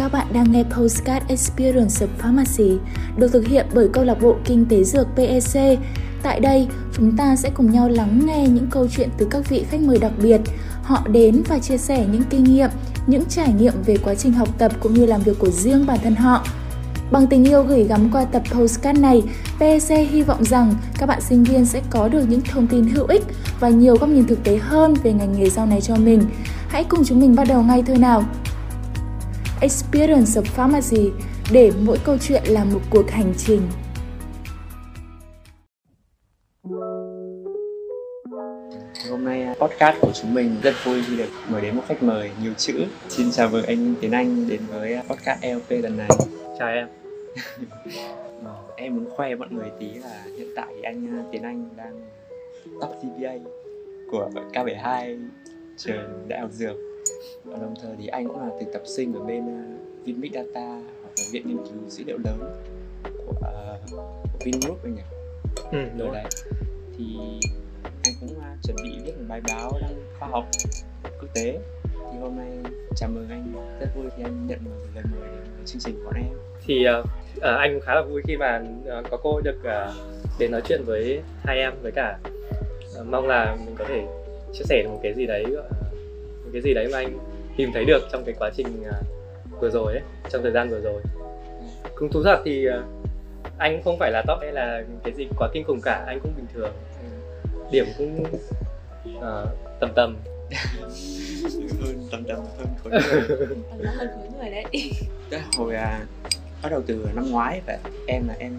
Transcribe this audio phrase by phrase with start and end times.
[0.00, 2.78] Các bạn đang nghe Postcard Experience of Pharmacy
[3.16, 5.78] được thực hiện bởi câu lạc bộ Kinh tế dược PEC.
[6.22, 9.64] Tại đây, chúng ta sẽ cùng nhau lắng nghe những câu chuyện từ các vị
[9.70, 10.40] khách mời đặc biệt.
[10.82, 12.70] Họ đến và chia sẻ những kinh nghiệm,
[13.06, 15.98] những trải nghiệm về quá trình học tập cũng như làm việc của riêng bản
[16.02, 16.44] thân họ.
[17.10, 19.22] Bằng tình yêu gửi gắm qua tập postcard này,
[19.60, 23.06] PEC hy vọng rằng các bạn sinh viên sẽ có được những thông tin hữu
[23.06, 23.24] ích
[23.60, 26.22] và nhiều góc nhìn thực tế hơn về ngành nghề sau này cho mình.
[26.68, 28.24] Hãy cùng chúng mình bắt đầu ngay thôi nào!
[29.60, 31.10] Experience of Pharmacy
[31.52, 33.62] để mỗi câu chuyện là một cuộc hành trình.
[39.10, 42.02] Hôm nay à, podcast của chúng mình rất vui khi được mời đến một khách
[42.02, 42.86] mời nhiều chữ.
[43.08, 46.08] Xin chào mừng anh Tiến Anh đến với à, podcast LP lần này.
[46.58, 46.88] Chào em.
[48.44, 51.68] Ờ, em muốn khoe mọi người tí là hiện tại thì anh à, Tiến Anh
[51.76, 52.08] đang
[52.80, 53.32] top GPA
[54.10, 55.28] của K72
[55.76, 56.89] trường Đại học Dược
[57.44, 60.80] và đồng thời thì anh cũng là thực tập sinh ở bên uh, Vinmix Data
[61.02, 62.38] hoặc là viện nghiên cứu dữ liệu lớn
[63.04, 65.02] của, uh, của Vingroup anh nhỉ?
[65.72, 66.14] Ừ, đúng rồi.
[66.14, 66.24] đấy.
[66.98, 67.18] Thì
[68.02, 70.44] anh cũng uh, chuẩn bị viết một bài báo đăng khoa học
[71.20, 71.58] quốc tế.
[72.12, 72.48] Thì hôm nay
[72.96, 76.12] chào mừng anh rất vui khi anh nhận một lời mời đến chương trình của
[76.16, 76.32] em.
[76.66, 77.04] Thì ờ,
[77.40, 79.94] ờ, anh cũng khá là vui khi mà ờ, có cô được ờ,
[80.38, 82.18] đến nói chuyện với hai em với cả
[82.94, 84.06] ờ, mong là mình có thể
[84.52, 85.89] chia sẻ được một cái gì đấy một
[86.52, 87.18] cái gì đấy mà anh
[87.56, 89.00] tìm thấy được trong cái quá trình ờ,
[89.60, 91.02] vừa rồi ấy, trong thời gian vừa rồi.
[91.94, 92.82] Cũng thú thật thì ờ,
[93.58, 96.20] anh cũng không phải là top hay là cái gì quá kinh khủng cả, anh
[96.20, 96.72] cũng bình thường.
[97.72, 98.24] Điểm cũng
[99.20, 99.46] ờ,
[99.80, 100.16] tầm tầm
[101.80, 103.20] hơn tầm tầm hơn khối người
[103.84, 104.64] nó hơn khối người đấy
[105.30, 106.06] Thế hồi à,
[106.62, 108.52] bắt đầu từ năm ngoái vậy em là em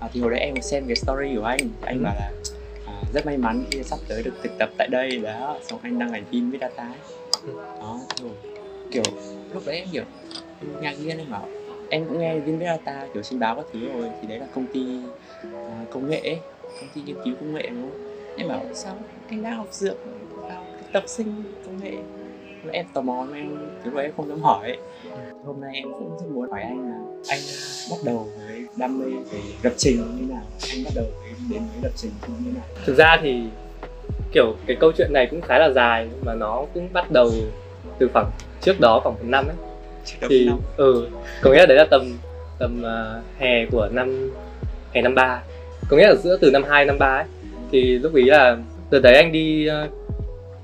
[0.00, 2.02] à, thì hồi đấy em xem cái story của anh anh Ừ.
[2.04, 2.32] bảo là à,
[3.12, 6.12] rất may mắn khi sắp tới được thực tập tại đây đó xong anh đăng
[6.12, 6.98] ảnh phim với data ấy.
[7.46, 7.52] Ừ.
[7.80, 8.30] đó rồi
[8.90, 9.02] kiểu
[9.54, 10.04] lúc đấy em kiểu
[10.80, 11.48] ngạc nhiên em bảo
[11.90, 14.66] em cũng nghe viên data kiểu trên báo các thứ rồi thì đấy là công
[14.72, 15.00] ty
[15.68, 16.38] à, công nghệ ấy,
[16.80, 18.00] công ty nghiên cứu công nghệ đúng không
[18.36, 19.96] em bảo sao anh đang học dược
[20.42, 21.92] vào tập sinh công nghệ
[22.62, 23.48] Mà em tò mò mà em
[23.84, 24.78] lúc em không dám hỏi ấy.
[25.44, 27.40] hôm nay em cũng rất muốn hỏi anh là anh
[27.90, 28.47] bắt đầu với
[28.78, 31.04] đam mê về lập trình như nào anh bắt đầu
[31.50, 32.10] đến với lập trình
[32.44, 32.64] như nào?
[32.86, 33.42] Thực ra thì
[34.32, 37.30] kiểu cái câu chuyện này cũng khá là dài mà nó cũng bắt đầu
[37.98, 38.30] từ khoảng
[38.60, 39.56] trước đó khoảng một năm ấy.
[40.28, 40.58] Thì năm.
[40.76, 41.08] ừ
[41.42, 42.16] có nghĩa là đấy là tầm
[42.58, 44.30] tầm ờ, hè của năm
[44.92, 45.42] hè năm ba.
[45.88, 47.24] Có nghĩa là giữa từ năm 2 năm 3 ấy
[47.72, 48.56] thì lúc ý là
[48.90, 49.88] đợt đấy anh đi ờ,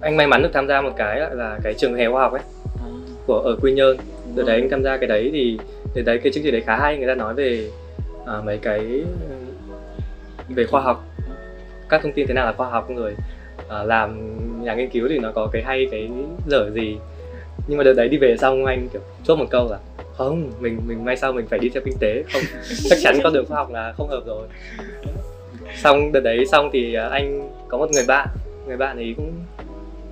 [0.00, 2.42] anh may mắn được tham gia một cái là cái trường hè khoa học ấy
[2.84, 2.88] À,
[3.26, 3.96] của ở Quy Nhơn.
[4.34, 5.58] Đợt đấy anh tham gia cái đấy thì
[5.94, 6.96] đợt đấy cái chương trình đấy khá hay.
[6.96, 7.70] Người ta nói về
[8.26, 9.34] à, mấy cái ừ,
[10.48, 11.04] về khoa học
[11.88, 13.14] các thông tin thế nào là khoa học người
[13.68, 14.20] à, làm
[14.64, 16.08] nhà nghiên cứu thì nó có cái hay cái
[16.46, 16.98] dở gì.
[17.68, 19.78] Nhưng mà đợt đấy đi về xong anh kiểu chốt một câu là
[20.16, 22.42] không mình mình may sau mình phải đi theo kinh tế không
[22.90, 24.46] chắc chắn con đường khoa học là không hợp rồi.
[25.76, 28.28] Xong đợt đấy xong thì à, anh có một người bạn
[28.66, 29.32] người bạn ấy cũng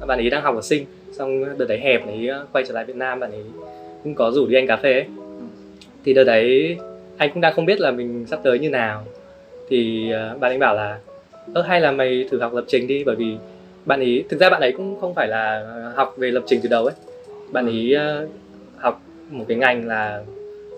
[0.07, 0.85] bạn ấy đang học ở sinh.
[1.13, 3.45] Xong đợt đấy hẹp ấy à, quay trở lại Việt Nam bạn ấy
[4.05, 5.07] cũng có rủ đi anh cà phê ấy.
[6.05, 6.79] Thì đợt đấy
[7.23, 9.05] anh cũng đang không biết là mình sắp tới như nào.
[9.69, 10.99] Thì à, bạn ấy bảo là
[11.55, 13.37] ơ hay là mày thử học lập trình đi bởi vì
[13.85, 15.65] bạn ấy thực ra bạn ấy cũng không phải là
[15.97, 16.95] học về lập trình từ đầu ấy.
[17.53, 18.23] Bạn ấy à,
[18.77, 20.23] học một cái ngành là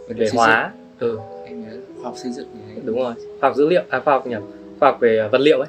[0.08, 0.70] về hóa.
[1.00, 1.18] ừ.
[1.50, 4.26] Nhớ khoa học xây dựng đấy đúng rồi khoa học dữ liệu à khoa học
[4.26, 4.36] nhỉ?
[4.80, 5.68] Khoa học về vật liệu ấy.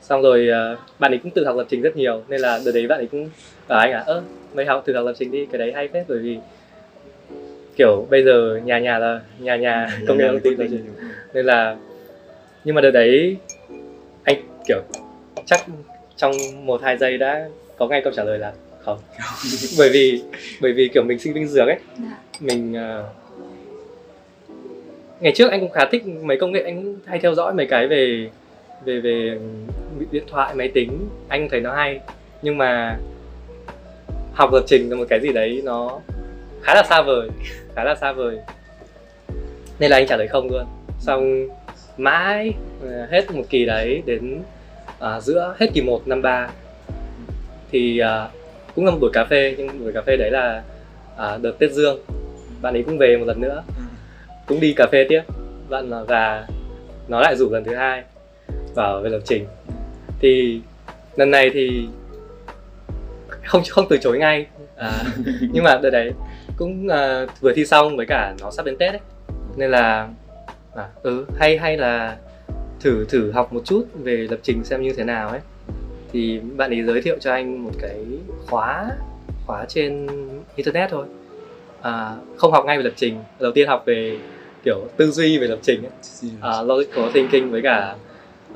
[0.00, 2.72] Xong rồi à, bạn ấy cũng tự học lập trình rất nhiều nên là đợt
[2.72, 3.28] đấy bạn ấy cũng
[3.68, 4.22] bảo anh à ơ
[4.54, 6.38] mày học thử học lập trình đi cái đấy hay phết bởi vì
[7.76, 10.58] kiểu bây giờ nhà nhà là nhà nhà công nghệ thông tin
[11.34, 11.76] nên là
[12.64, 13.36] nhưng mà đợt đấy
[14.24, 14.36] anh
[14.68, 14.80] kiểu
[15.46, 15.60] chắc
[16.16, 16.32] trong
[16.66, 17.48] một hai giây đã
[17.78, 18.52] có ngay câu trả lời là
[18.84, 18.98] không.
[19.78, 20.22] Bởi vì
[20.60, 22.18] bởi vì kiểu mình sinh viên dược ấy Dạ.
[22.40, 23.04] mình ờ,
[25.20, 27.66] ngày trước anh cũng khá thích mấy công nghệ anh cũng hay theo dõi mấy
[27.66, 28.28] cái về
[28.84, 29.38] về về
[30.10, 32.00] điện thoại máy tính anh thấy nó hay.
[32.42, 32.96] Nhưng mà
[34.32, 36.00] học lập trình là một cái gì đấy nó
[36.62, 37.28] khá là xa vời
[37.76, 38.38] khá là xa vời.
[39.78, 40.64] Nên là anh trả lời không luôn.
[40.98, 41.48] Xong
[41.96, 44.42] mãi ờ, hết một kỳ đấy đến
[44.98, 46.48] à, giữa hết kỳ 1 năm 3
[47.70, 48.28] thì à,
[48.74, 50.62] cũng là một buổi cà phê nhưng buổi cà phê đấy là
[51.16, 52.00] à, đợt Tết Dương.
[52.62, 53.62] Bạn ấy cũng về một lần nữa.
[53.66, 53.82] Ừ.
[54.46, 55.22] cũng đi cà phê tiếp.
[55.68, 56.46] Bạn và
[57.08, 58.02] nó lại rủ lần thứ hai
[58.74, 59.46] vào về lập trình.
[60.20, 60.60] Thì
[61.16, 61.88] lần này thì
[63.44, 64.46] không không từ chối ngay.
[64.76, 64.92] À,
[65.52, 66.12] nhưng mà đợt đấy
[66.56, 69.00] cũng uh, vừa thi xong với cả nó sắp đến Tết ấy.
[69.56, 70.08] Nên là
[70.74, 72.16] à, ừ hay hay là
[72.80, 75.40] thử thử học một chút về lập trình xem như thế nào ấy.
[76.12, 78.04] Thì bạn ấy giới thiệu cho anh một cái
[78.46, 78.90] khóa
[79.46, 80.06] khóa trên
[80.56, 81.06] internet thôi.
[81.82, 84.18] À, không học ngay về lập trình đầu tiên học về
[84.64, 86.30] kiểu tư duy về lập trình ấy.
[86.40, 87.96] À, logical thinking với cả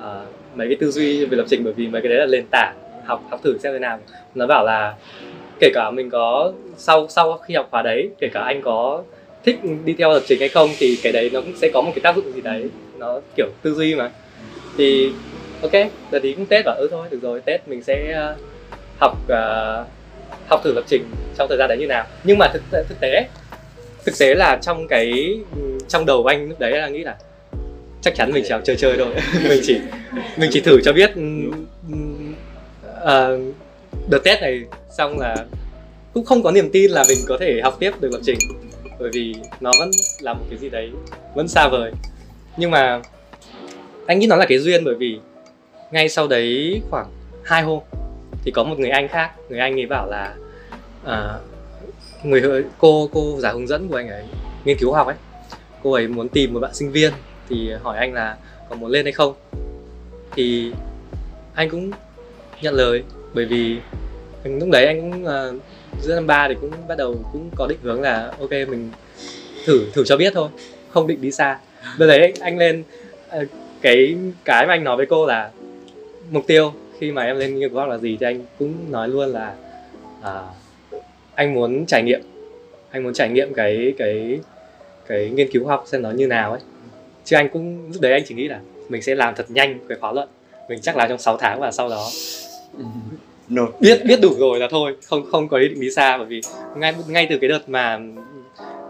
[0.00, 0.24] à,
[0.54, 2.76] mấy cái tư duy về lập trình bởi vì mấy cái đấy là nền tảng
[3.04, 3.98] học học thử xem thế nào.
[4.34, 4.94] Nó bảo là
[5.60, 9.02] kể cả mình có sau sau khi học khóa đấy kể cả anh có
[9.44, 11.93] thích đi theo lập trình hay không thì cái đấy nó cũng sẽ có một
[11.94, 12.69] cái tác dụng gì đấy.
[12.99, 14.10] Nó kiểu tư duy mà.
[14.78, 15.12] Thì
[15.62, 15.72] ok
[16.12, 18.37] giờ tí cũng tết bảo ừ thôi được rồi tết mình sẽ ờ,
[18.99, 19.87] học uh,
[20.49, 21.05] học thử lập trình
[21.38, 22.06] trong thời gian đấy như nào.
[22.25, 23.28] Nhưng mà thực thực tế
[24.05, 25.38] thực tế là trong cái
[25.88, 27.16] trong đầu của anh lúc đấy là nghĩ là
[28.02, 29.14] chắc chắn mình chỉ học chơi chơi thôi.
[29.49, 29.78] Mình chỉ
[30.37, 31.10] mình chỉ thử cho biết
[33.02, 33.55] uh,
[34.10, 34.60] đợt test này
[34.98, 35.46] xong là
[36.14, 38.38] cũng không có niềm tin là mình có thể học tiếp được lập trình
[38.98, 39.90] bởi vì nó vẫn
[40.20, 40.90] là một cái gì đấy
[41.34, 41.92] vẫn xa vời.
[42.56, 43.02] Nhưng mà
[44.06, 45.18] anh nghĩ nó là cái duyên bởi vì
[45.90, 47.06] ngay sau đấy khoảng
[47.44, 47.80] hai hôm
[48.44, 50.34] thì có một người anh khác người anh ấy bảo là
[51.04, 51.38] à,
[52.22, 54.24] người cô cô giả hướng dẫn của anh ấy
[54.64, 55.16] nghiên cứu học ấy
[55.82, 57.12] cô ấy muốn tìm một bạn sinh viên
[57.48, 58.36] thì hỏi anh là
[58.68, 59.34] có muốn lên hay không.
[60.36, 60.72] Thì
[61.54, 61.90] anh cũng
[62.62, 63.02] nhận lời
[63.34, 63.78] bởi vì
[64.44, 65.62] lúc đấy anh cũng uh,
[66.02, 68.90] giữa năm ba thì cũng bắt đầu cũng có định hướng là ok mình
[69.67, 70.49] thử thử cho biết thôi
[70.88, 71.58] không định đi xa.
[71.99, 72.82] Đợt đấy anh lên
[73.37, 73.49] uh,
[73.81, 75.50] cái cái mà anh nói với cô là
[76.31, 79.08] mục tiêu khi mà em lên nghiên cứu học là gì thì anh cũng nói
[79.08, 79.55] luôn là
[80.20, 80.55] uh,
[81.34, 82.20] anh muốn trải nghiệm
[82.91, 84.41] anh muốn trải nghiệm cái cái
[85.06, 86.61] cái nghiên cứu học xem nó như nào ấy.
[87.25, 89.99] Chứ anh cũng lúc đấy anh chỉ nghĩ là mình sẽ làm thật nhanh cái
[90.00, 90.29] khóa luận
[90.69, 92.06] mình chắc là trong 6 tháng và sau đó.
[92.79, 92.84] Ừ
[93.48, 93.62] no.
[93.80, 96.40] biết biết đủ rồi là thôi không không có ý định đi xa bởi vì
[96.76, 97.98] ngay ngay từ cái đợt mà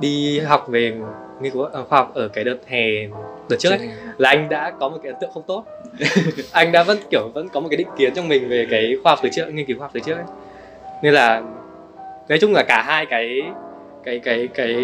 [0.01, 0.93] đi học về
[1.41, 3.07] nghiên cứu khoa học ở cái đợt hè
[3.49, 3.79] đợt trước ấy
[4.19, 5.65] là anh đã có một cái ấn tượng không tốt.
[6.53, 9.13] Anh đã vẫn kiểu vẫn có một cái định kiến trong mình về cái khoa
[9.13, 10.25] học từ trước nghiên cứu khoa học từ trước ấy.
[11.03, 11.43] Nên là
[12.29, 13.43] nói chung là cả hai cái
[14.05, 14.75] cái cái cái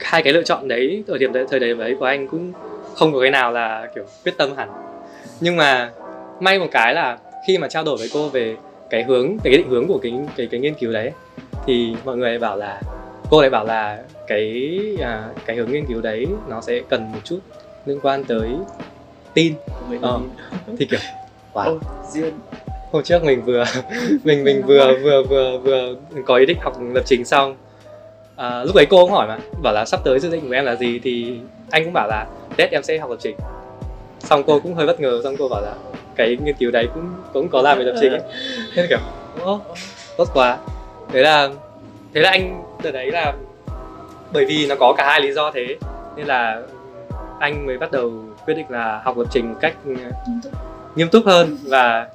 [0.00, 2.52] hai cái lựa chọn đấy ở điểm đấy, thời điểm đấy của anh cũng
[2.94, 4.68] không có cái nào là kiểu quyết tâm hẳn.
[5.40, 5.90] Nhưng mà
[6.40, 8.56] may một cái là khi mà trao đổi với cô về
[8.90, 11.10] cái hướng cái định hướng của cái cái cái nghiên cứu đấy.
[11.66, 12.80] Thì mọi người bảo là
[13.30, 17.18] cô lại bảo là cái à, cái hướng nghiên cứu đấy nó sẽ cần một
[17.24, 17.38] chút
[17.86, 18.50] liên quan tới
[19.34, 19.54] tin.
[20.02, 20.20] Ờ,
[20.78, 21.00] thì kiểu
[21.52, 21.78] wow.
[22.92, 23.64] Hôm trước mình vừa
[24.24, 25.94] mình mình vừa vừa vừa vừa
[26.26, 27.56] có ý định học lập trình xong.
[28.36, 30.64] À, lúc ấy cô cũng hỏi mà bảo là sắp tới dự định của em
[30.64, 31.38] là gì thì
[31.70, 32.26] anh cũng bảo là
[32.56, 33.36] tết em sẽ học lập trình.
[34.18, 35.74] Xong cô cũng hơi bất ngờ xong cô bảo là
[36.20, 38.20] cái nghiên cứu đấy cũng cũng có làm về lập trình ấy.
[38.74, 38.98] Thế kiểu
[40.16, 40.58] tốt quá.
[41.12, 41.48] Thế là
[42.14, 43.32] thế là anh từ đấy là
[44.32, 45.76] bởi vì nó có cả hai lý do thế
[46.16, 46.62] nên là
[47.38, 48.12] anh mới bắt đầu
[48.46, 49.74] quyết định là học lập trình một cách
[50.94, 52.08] nghiêm túc hơn và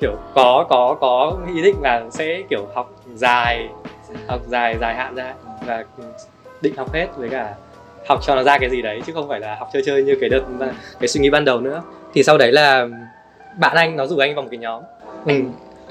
[0.00, 3.68] kiểu có có có ý định là sẽ kiểu học dài
[4.28, 5.34] học dài dài hạn ra
[5.66, 5.84] và
[6.60, 7.54] định học hết với cả
[8.08, 10.16] học cho nó ra cái gì đấy chứ không phải là học chơi chơi như
[10.20, 10.42] cái đợt
[11.00, 11.82] cái suy nghĩ ban đầu nữa.
[12.14, 12.88] Thì sau đấy là
[13.56, 14.82] bạn anh nó rủ anh vào một cái nhóm.
[15.26, 15.34] Ừ.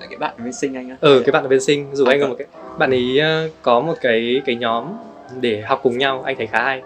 [0.10, 0.98] cái bạn ở bên sinh anh á.
[1.02, 3.80] Ừ cái bạn ở bên sinh rủ anh vào một cái bạn ấy ờ, có
[3.80, 4.86] một cái cái nhóm
[5.42, 6.82] để học cùng nhau anh thấy khá hay.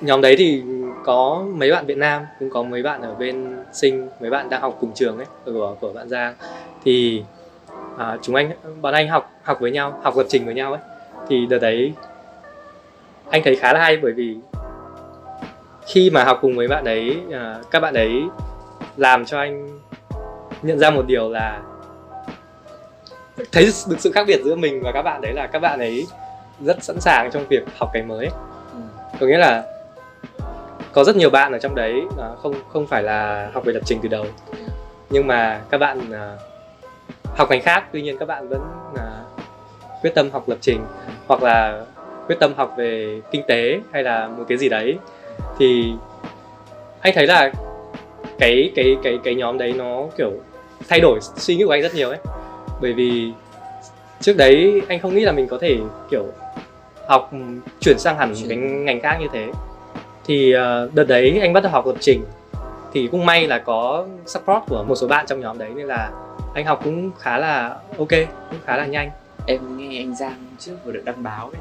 [0.00, 0.62] Nhóm đấy thì
[1.04, 4.60] có mấy bạn Việt Nam cũng có mấy bạn ở bên sinh mấy bạn đang
[4.60, 6.34] học cùng trường ấy của của bạn Giang.
[6.84, 7.22] Thì
[7.98, 8.50] à, chúng anh
[8.80, 10.80] bọn anh học học với nhau học lập trình với nhau ấy.
[11.28, 11.92] Thì đợt đấy
[13.30, 14.36] anh thấy khá là hay bởi vì
[15.86, 18.22] khi mà học cùng với bạn ấy à, các bạn ấy
[18.96, 19.80] làm cho anh
[20.62, 21.62] nhận ra một điều là
[23.52, 26.06] thấy được sự khác biệt giữa mình và các bạn đấy là các bạn ấy
[26.60, 28.28] rất sẵn sàng trong việc học cái mới.
[28.72, 28.78] Ừ.
[29.20, 29.64] có nghĩa là
[30.92, 33.82] có rất nhiều bạn ở trong đấy à, không không phải là học về lập
[33.84, 34.26] trình từ đầu.
[35.10, 36.36] Nhưng mà các bạn à,
[37.36, 38.60] học ngành khác tuy nhiên các bạn vẫn
[38.96, 39.06] à,
[40.02, 40.84] quyết tâm học lập trình
[41.26, 41.84] hoặc là
[42.26, 44.98] quyết tâm học về kinh tế hay là một cái gì đấy.
[45.58, 45.92] Thì
[47.00, 47.52] anh thấy là
[48.38, 50.32] cái cái cái cái nhóm đấy nó kiểu
[50.88, 52.18] thay đổi suy nghĩ của anh rất nhiều ấy.
[52.80, 53.32] Bởi vì
[54.20, 55.76] trước đấy anh không nghĩ là mình có thể
[56.10, 56.24] kiểu
[57.08, 57.30] học
[57.80, 59.48] chuyển sang hẳn cái ngành khác như thế.
[60.24, 62.24] Thì uh, đợt đấy anh bắt đầu học lập trình.
[62.92, 66.10] Thì cũng may là có support của một số bạn trong nhóm đấy nên là
[66.54, 67.68] anh học cũng khá là
[67.98, 68.10] ok
[68.50, 69.10] cũng khá là nhanh.
[69.46, 71.58] Em nghe anh Giang trước vừa được đăng báo về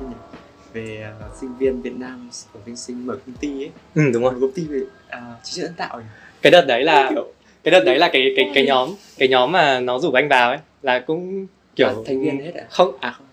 [0.73, 3.71] về uh, sinh viên Việt Nam ở bên sinh mở công ty ấy.
[3.95, 4.31] Ừ đúng rồi.
[4.31, 6.03] Một công ty về uh, trí tuệ nhân tạo ấy.
[6.45, 7.27] Cái đợt đấy là kiểu
[7.63, 10.49] cái đợt đấy là cái cái cái nhóm cái nhóm mà nó rủ anh vào
[10.49, 12.63] ấy là cũng kiểu à, thành viên hết à?
[12.69, 13.27] không à không.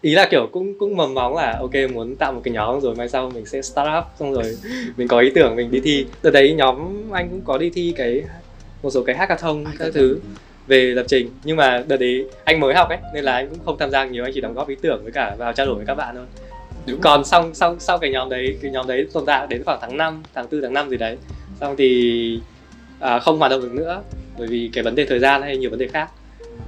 [0.00, 2.94] Ý là kiểu cũng cũng mầm móng là ok muốn tạo một cái nhóm rồi
[2.94, 4.56] mai sau mình sẽ start up xong rồi
[4.96, 6.06] mình có ý tưởng mình đi thi.
[6.22, 8.22] Từ đấy nhóm anh cũng có đi thi cái
[8.82, 10.20] một số cái hackathon các thứ
[10.66, 11.30] về lập trình.
[11.44, 14.04] Nhưng mà đợt đấy anh mới học ấy nên là anh cũng không tham gia
[14.04, 16.14] nhiều anh chỉ đóng góp ý tưởng với cả vào trao đổi với các bạn
[16.14, 16.26] thôi.
[16.86, 17.00] Đúng.
[17.00, 19.96] còn xong xong sau cái nhóm đấy cái nhóm đấy tồn tại đến khoảng tháng
[19.96, 21.16] 5, tháng 4, tháng 5 gì đấy.
[21.60, 22.40] Xong thì
[23.00, 24.02] à, không hoạt động được nữa
[24.38, 26.10] bởi vì cái vấn đề thời gian hay nhiều vấn đề khác.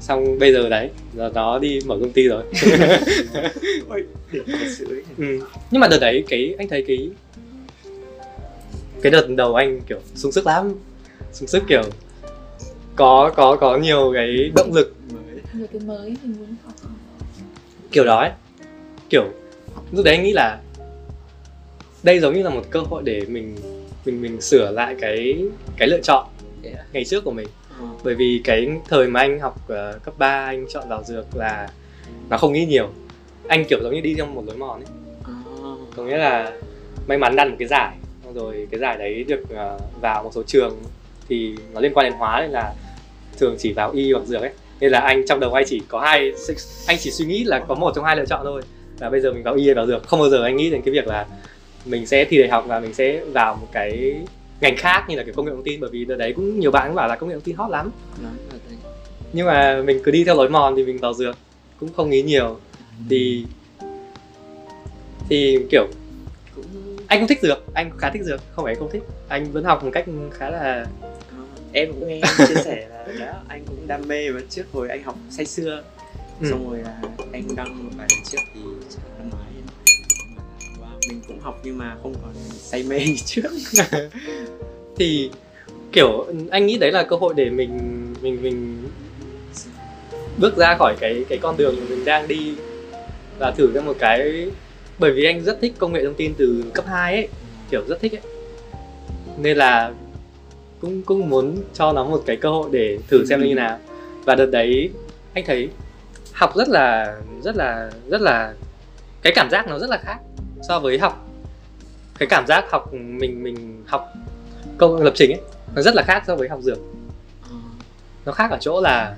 [0.00, 2.42] Xong bây giờ đấy giờ nó đi mở công ty rồi.
[3.88, 4.04] Ôi,
[5.16, 5.40] ừ.
[5.70, 7.10] nhưng mà đợt đấy cái anh thấy cái
[9.02, 10.74] cái đợt đầu anh kiểu sung sức lắm.
[11.32, 11.82] Sung sức kiểu
[12.96, 14.94] có có có nhiều cái động lực.
[15.12, 15.42] Mới.
[15.54, 16.74] nhiều cái mới mình muốn học.
[17.92, 18.30] Kiểu đó ấy.
[19.10, 19.24] Kiểu
[19.92, 20.60] lúc đấy anh nghĩ là
[22.02, 23.56] đây giống như là một cơ hội để mình
[24.04, 25.44] mình mình sửa lại cái
[25.76, 26.26] cái lựa chọn
[26.64, 26.84] à?
[26.92, 27.48] ngày trước của mình
[27.80, 27.86] Ờ.
[28.04, 31.68] bởi vì cái thời mà anh học ờ, cấp 3 anh chọn vào dược là
[32.30, 32.88] nó không nghĩ nhiều
[33.48, 34.86] anh kiểu giống như đi trong một lối mòn ấy
[35.24, 35.32] Ờ.
[35.96, 36.52] có nghĩa là
[37.06, 37.96] may mắn đặt một cái giải
[38.34, 40.76] rồi cái giải đấy được ờ, vào một số trường
[41.28, 42.72] thì nó liên quan đến hóa nên là
[43.38, 44.50] thường chỉ vào y hoặc dược ấy
[44.80, 46.32] nên là anh trong đầu anh chỉ có hai
[46.86, 48.62] anh chỉ suy nghĩ là có một trong hai lựa chọn thôi
[49.00, 50.82] là bây giờ mình vào y hay vào dược không bao giờ anh nghĩ đến
[50.82, 51.26] cái việc là
[51.88, 54.14] mình sẽ thi đại học và mình sẽ vào một cái
[54.60, 56.70] ngành khác như là cái công nghệ thông tin bởi vì đợt đấy cũng nhiều
[56.70, 57.90] bạn cũng bảo là công nghệ thông tin hot lắm.
[58.68, 58.76] Thế.
[59.32, 61.36] nhưng mà mình cứ đi theo lối mòn thì mình vào dược
[61.80, 62.60] cũng không nghĩ nhiều.
[63.10, 63.44] Thì
[65.28, 65.86] thì kiểu
[66.54, 66.64] cũng
[67.06, 69.02] anh cũng thích dược anh khá thích dược không phải không thích.
[69.28, 70.86] Anh vẫn học một cách khá là
[71.38, 74.88] Ờ, em cũng nghe chia sẻ là đó anh cũng đam mê và trước hồi
[74.88, 75.82] anh học say xưa.
[76.40, 76.50] Ừ.
[76.50, 77.02] xong rồi là
[77.32, 78.60] anh đăng một vài lần trước thì
[79.18, 79.30] năm
[81.08, 83.48] mình cũng học nhưng mà không còn say mê như trước.
[84.96, 85.30] Thì,
[85.92, 88.88] kiểu, anh nghĩ đấy là cơ hội để mình mình mình
[90.38, 92.54] bước ra khỏi cái cái con đường mà mình đang đi
[93.38, 94.50] và thử ra một cái,
[94.98, 97.28] bởi vì anh rất thích công nghệ thông tin từ cấp 2 ấy,
[97.70, 98.22] kiểu rất thích ấy.
[99.38, 99.92] Nên là
[100.80, 103.46] cũng cũng muốn cho nó một cái cơ hội để thử xem ừ.
[103.46, 103.78] như nào.
[104.24, 104.90] Và đợt đấy,
[105.34, 105.68] anh thấy
[106.32, 108.52] học rất là rất là rất là,
[109.22, 110.18] cái cảm giác nó rất là khác
[110.62, 111.28] so với học.
[112.18, 114.12] Cái cảm giác học mình mình học
[114.78, 115.40] công lập trình ấy
[115.74, 116.78] nó rất là khác so với học dược.
[118.24, 119.16] Nó khác ở chỗ là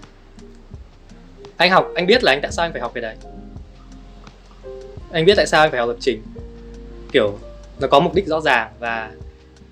[1.57, 3.17] anh học anh biết là anh tại sao anh phải học cái đấy.
[5.13, 6.23] Anh biết tại sao anh phải học lập trình.
[7.13, 7.39] Kiểu
[7.81, 9.11] nó có mục đích rõ ràng và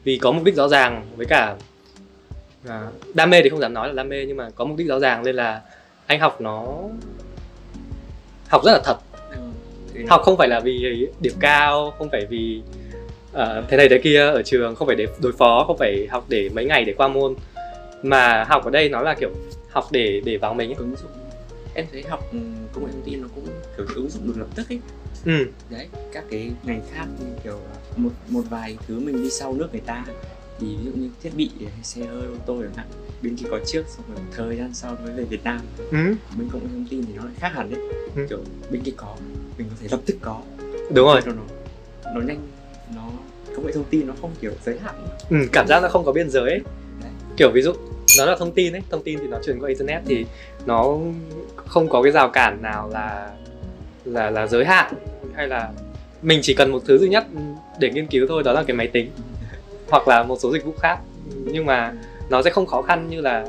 [0.04, 1.56] vì có mục đích rõ ràng với cả
[2.68, 4.88] à, đam mê thì không dám nói là đam mê nhưng mà có mục đích
[4.88, 5.62] rõ ràng nên là
[6.06, 6.74] anh học nó
[8.48, 8.98] học rất là thật
[10.06, 12.62] học không phải là vì điểm cao không phải vì
[13.32, 16.24] ờ, thế này thế kia ở trường không phải để đối phó không phải học
[16.28, 17.34] để mấy ngày để qua môn.
[18.02, 19.30] Mà học ở đây nó là kiểu
[19.70, 20.76] học để để vào mình ấy.
[20.78, 21.10] ứng dụng.
[21.74, 22.38] Em thấy học ừ,
[22.72, 24.80] công nghệ thông tin nó cũng kiểu ứng dụng được lập tức ấy.
[25.24, 25.46] Ừ.
[25.70, 27.58] Đấy các cái ngành khác như kiểu
[27.96, 30.04] một một vài thứ mình đi sau nước người ta
[30.60, 32.86] thì ví dụ như thiết bị hay xe hơi ô tô chẳng hạn
[33.22, 35.60] bên kia có trước xong rồi thời gian sau mới về Việt Nam.
[35.78, 36.14] Ừ.
[36.52, 37.80] Công nghệ thông tin thì nó lại khác hẳn đấy.
[38.16, 38.26] Ừ.
[38.28, 38.38] kiểu
[38.70, 39.16] bên kia có
[39.58, 40.40] mình có thể lập tức có.
[40.90, 41.20] Đúng rồi.
[41.26, 41.42] Nó nó
[42.14, 42.48] nó nhanh
[42.96, 43.02] nó
[43.56, 44.94] công nghệ thông tin nó không kiểu giới hạn.
[45.30, 46.60] Ừ, cảm giác nó không có biên giới ấy.
[47.02, 47.10] Đấy.
[47.36, 47.72] kiểu ví dụ
[48.18, 50.26] nó là thông tin ấy thông tin thì nó truyền qua internet thì
[50.66, 50.96] nó
[51.56, 53.30] không có cái rào cản nào là
[54.04, 54.94] là là giới hạn
[55.34, 55.70] hay là
[56.22, 57.26] mình chỉ cần một thứ duy nhất
[57.80, 59.10] để nghiên cứu thôi đó là cái máy tính
[59.90, 60.98] hoặc là một số dịch vụ khác.
[61.44, 61.92] Nhưng mà
[62.30, 63.46] nó sẽ không khó khăn như là,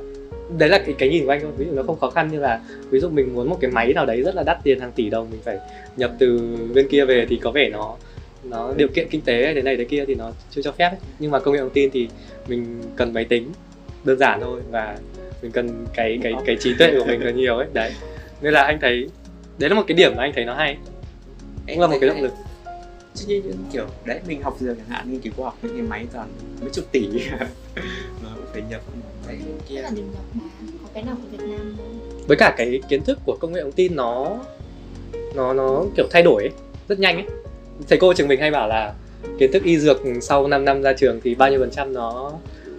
[0.57, 1.51] đấy là cái cái nhìn của anh thôi.
[1.57, 3.93] Ví dụ nó không khó khăn như là, ví dụ mình muốn một cái máy
[3.93, 5.57] nào đấy rất là đắt tiền, hàng tỷ đồng, mình phải
[5.97, 7.95] nhập từ bên kia về thì có vẻ nó
[8.43, 10.99] nó điều kiện kinh tế thế này thế kia thì nó chưa cho phép ấy.
[11.19, 12.07] nhưng mà công nghệ thông tin thì
[12.47, 13.51] mình cần máy tính
[14.03, 14.97] đơn giản thôi và
[15.41, 17.67] mình cần cái cái cái trí tuệ của mình là nhiều ấy.
[17.73, 17.91] Đấy.
[18.41, 19.09] Nên là anh thấy,
[19.57, 20.77] đấy là một cái điểm mà anh thấy nó hay.
[21.67, 22.31] Cũng là một cái động lực
[23.19, 25.73] chứ như những kiểu đấy mình học giờ chẳng hạn nghiên cứu khoa học những
[25.73, 26.27] cái máy toàn
[26.61, 27.09] mấy chục tỷ.
[28.23, 28.81] Mà cũng phải nhập
[29.27, 29.33] Rất
[29.69, 30.43] kia là điểm nhập mà
[30.83, 31.99] Có cái nào của Việt Nam không?
[32.27, 34.39] với cả cái kiến thức của công nghệ thông tin nó
[35.35, 36.51] nó nó kiểu thay đổi ấy,
[36.87, 37.25] rất nhanh ấy.
[37.87, 38.93] Thầy cô trường mình hay bảo là
[39.39, 42.31] kiến thức y dược sau 5 năm ra trường thì bao nhiêu phần trăm nó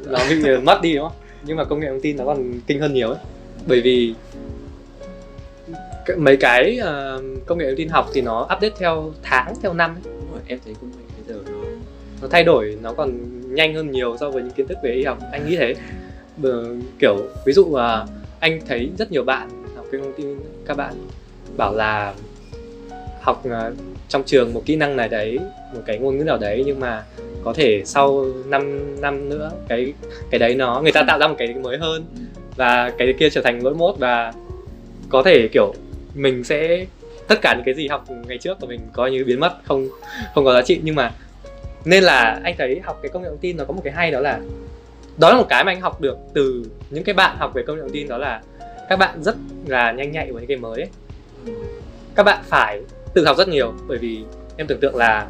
[0.07, 1.17] nó bị mất đi đúng không?
[1.45, 3.19] Nhưng mà công nghệ thông tin nó còn kinh hơn nhiều ấy.
[3.67, 4.15] Bởi vì
[6.17, 9.95] mấy cái ờ, công nghệ thông tin học thì nó update theo tháng theo năm
[9.95, 10.15] ấy.
[10.47, 11.59] Em thấy công nghệ bây giờ nó
[12.23, 13.13] nó thay đổi, nó còn
[13.55, 15.19] nhanh hơn nhiều so với những kiến thức về y học.
[15.33, 15.75] Anh nghĩ thế.
[16.99, 17.17] Kiểu,
[17.47, 18.05] ví dụ mà
[18.41, 20.25] anh thấy rất nhiều bạn học công ty
[20.67, 20.95] các bạn
[21.57, 22.15] bảo là
[23.21, 23.71] học à,
[24.09, 25.39] trong trường một kỹ năng này đấy,
[25.75, 27.05] một cái ngôn ngữ nào đấy, nhưng mà
[27.45, 29.93] có thể sau 5 năm nữa cái
[30.31, 32.05] cái đấy nó, người ta tạo ra một cái mới hơn
[32.57, 34.33] và cái kia trở thành lỗi mốt và
[35.09, 35.75] có thể, kiểu,
[36.15, 36.87] mình sẽ
[37.31, 39.89] tất cả những cái gì học ngày trước của mình coi như biến mất không
[40.35, 41.13] không có giá trị nhưng mà
[41.85, 44.11] nên là anh thấy học cái công nghệ thông tin nó có một cái hay
[44.11, 44.41] đó là
[45.19, 47.77] đó là một cái mà anh học được từ những cái bạn học về công
[47.77, 48.41] nghệ thông tin đó là
[48.89, 50.89] các bạn rất là nhanh nhạy với những cái mới ấy.
[52.15, 52.81] các bạn phải
[53.15, 54.21] tự học rất nhiều bởi vì
[54.57, 55.27] em tưởng tượng là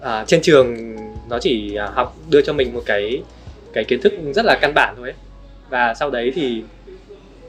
[0.00, 0.96] à, trên trường
[1.28, 3.22] nó chỉ à, học đưa cho mình một cái
[3.72, 5.16] cái kiến thức rất là căn bản thôi ấy.
[5.70, 6.62] và sau đấy thì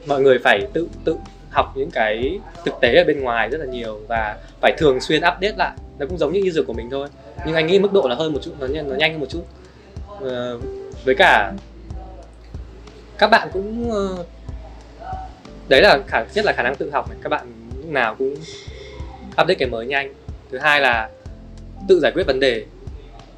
[0.06, 1.16] mọi người phải tự tự
[1.52, 5.18] học những cái thực tế ở bên ngoài rất là nhiều và phải thường xuyên
[5.18, 5.72] update lại.
[5.98, 7.08] Nó cũng giống như y dược của mình thôi
[7.46, 9.26] nhưng anh nghĩ mức độ là hơn một chút nó nhanh nó nhanh hơn một
[9.28, 9.46] chút.
[10.20, 10.58] Ờ,
[11.04, 11.52] với cả
[13.18, 14.24] các bạn cũng ờ,
[15.68, 18.34] đấy là khả nhất là khả năng tự học này các bạn lúc nào cũng
[19.30, 20.14] update cái mới nhanh.
[20.50, 21.08] Thứ hai là
[21.88, 22.64] tự giải quyết vấn đề.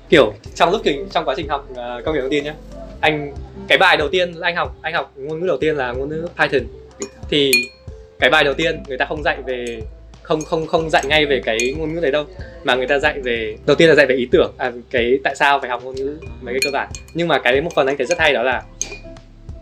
[0.09, 2.55] Kiểu trong lúc trình trong quá trình học uh, công nghệ thông tin nhé
[3.01, 3.35] anh
[3.69, 6.27] cái bài đầu tiên anh học anh học ngôn ngữ đầu tiên là ngôn ngữ
[6.37, 6.63] Python.
[7.29, 7.51] Thì
[8.19, 9.81] cái bài đầu tiên người ta không dạy về
[10.23, 12.25] không không không dạy ngay về cái ngôn ngữ đấy đâu
[12.65, 15.37] mà người ta dạy về đầu tiên là dạy về ý tưởng à, cái tại
[15.37, 17.97] sao phải học ngôn ngữ mấy cái cơ bản nhưng mà cái một phần anh
[17.97, 18.63] thấy rất hay đó là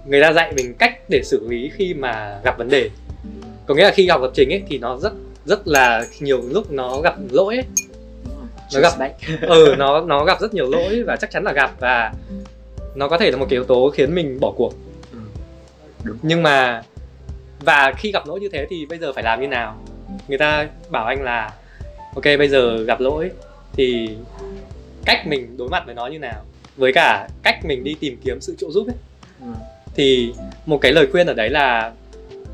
[0.06, 2.90] người ta dạy mình cách để xử lý khi mà gặp vấn đề
[3.66, 5.12] có nghĩa là khi học lập trình ấy thì nó rất
[5.44, 7.64] rất là nhiều lúc nó gặp lỗi ấy.
[8.74, 12.12] Nó gặp- ừ nó nó gặp rất nhiều lỗi và chắc chắn là gặp và
[12.94, 14.74] nó có thể là một cái yếu tố khiến mình bỏ cuộc
[16.04, 16.14] Ừ.
[16.22, 16.82] Nhưng mà
[17.64, 19.82] và khi gặp lỗi như thế thì bây giờ phải làm như nào?
[20.28, 21.52] Người ta bảo anh là
[22.14, 23.30] ok bây giờ gặp lỗi
[23.72, 24.16] thì
[25.04, 26.44] cách mình đối mặt với nó như nào?
[26.76, 28.96] Với cả cách mình đi tìm kiếm sự trợ giúp ấy.
[29.40, 29.46] Ừ.
[29.94, 30.34] thì
[30.66, 31.92] một cái lời khuyên ở đấy là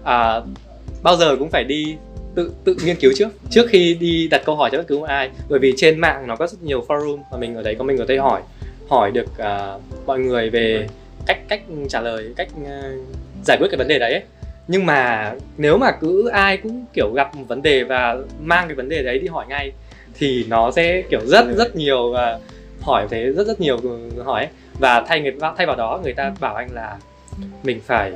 [0.05, 0.41] à,
[1.03, 1.97] bao giờ cũng phải đi
[2.35, 3.29] tự tự nghiên cứu trước.
[3.51, 6.27] Trước khi đi đặt câu hỏi cho bất cứ một ai bởi vì trên mạng
[6.27, 8.43] nó có rất nhiều forum và mình ở đấy có mình ở đây hỏi
[8.89, 9.73] hỏi được à,
[10.07, 10.89] mọi người về
[11.27, 12.83] cách cách trả lời cách à,
[13.45, 14.23] giải quyết cái vấn đề đấy ấy.
[14.69, 18.75] Nhưng mà nếu mà cứ ai cũng kiểu gặp một vấn đề và mang cái
[18.75, 19.73] vấn đề đấy đi hỏi ngay
[20.15, 22.39] thì nó sẽ kiểu rất rất nhiều và
[22.81, 23.79] hỏi thế rất rất nhiều
[24.25, 24.53] hỏi ấy.
[24.79, 26.97] và thay người thay vào đó người ta bảo anh là
[27.63, 28.13] mình phải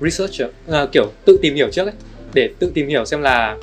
[0.00, 1.94] research trước, à, kiểu tự tìm hiểu trước ấy.
[2.34, 3.56] Để tự tìm hiểu xem là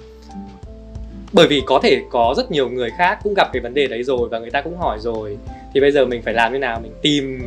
[1.34, 4.04] bởi vì có thể có rất nhiều người khác cũng gặp cái vấn đề đấy
[4.04, 5.38] rồi và người ta cũng hỏi rồi
[5.74, 6.80] thì bây giờ mình phải làm như nào?
[6.84, 7.42] Mình tìm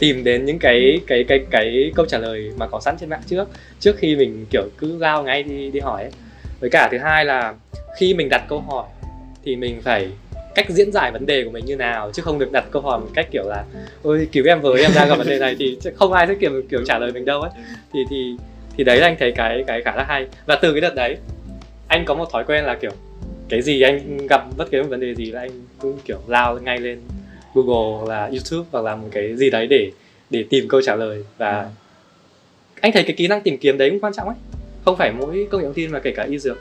[0.00, 3.22] tìm đến những cái cái cái cái câu trả lời mà có sẵn trên mạng
[3.26, 3.48] trước
[3.80, 6.12] trước khi mình kiểu cứ lao ngay đi đi hỏi ấy.
[6.60, 7.54] với cả thứ hai là
[7.98, 8.84] khi mình đặt câu hỏi
[9.44, 10.08] thì mình phải
[10.54, 13.00] cách diễn giải vấn đề của mình như nào chứ không được đặt câu hỏi
[13.00, 13.64] một cách kiểu là
[14.02, 16.62] ôi cứu em với em đang gặp vấn đề này thì không ai sẽ kiểu
[16.70, 17.50] kiểu trả lời mình đâu ấy.
[17.92, 18.36] Thì thì
[18.76, 20.26] thì đấy là anh thấy cái cái khá là hay.
[20.46, 21.16] Và từ cái đợt đấy
[21.88, 22.92] anh có một thói quen là kiểu
[23.48, 26.58] cái gì anh gặp bất cứ một vấn đề gì là anh cũng kiểu lao
[26.58, 27.00] ngay lên
[27.54, 29.90] Google hoặc là YouTube hoặc là một cái gì đấy để
[30.30, 31.24] để tìm câu trả lời.
[31.38, 31.70] Và
[32.80, 34.36] anh thấy cái kỹ năng tìm kiếm đấy cũng quan trọng ấy.
[34.84, 36.58] Không phải mỗi công nghệ thông tin mà kể cả y dược.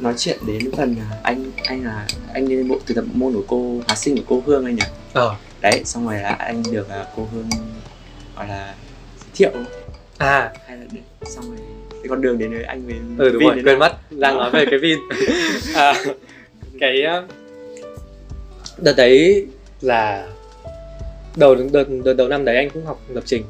[0.00, 3.44] Nói chuyện đến phần à, anh anh là anh lên bộ thực tập môn của
[3.46, 4.82] cô hóa sinh của cô Hương anh nhỉ?
[5.12, 5.34] Ờ.
[5.60, 7.48] Đấy xong rồi là anh được à, cô Hương
[8.36, 8.74] gọi là
[9.18, 9.50] giới thiệu.
[10.18, 10.52] À.
[10.66, 11.58] Hay là để, xong rồi
[11.90, 14.36] cái con đường đến với anh với ừ đúng Vin rồi đến quên mất đang
[14.36, 14.98] nói về cái Vin.
[15.74, 16.04] À,
[16.80, 17.30] cái uh,
[18.78, 19.46] đợt đấy
[19.80, 20.28] là
[21.36, 23.44] đầu đợt, đợt đầu năm đấy anh cũng học lập trình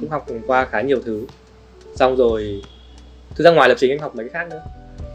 [0.00, 1.24] cũng học qua khá nhiều thứ.
[1.96, 2.62] Xong rồi
[3.34, 4.62] thực ra ngoài lập trình anh học mấy cái khác nữa.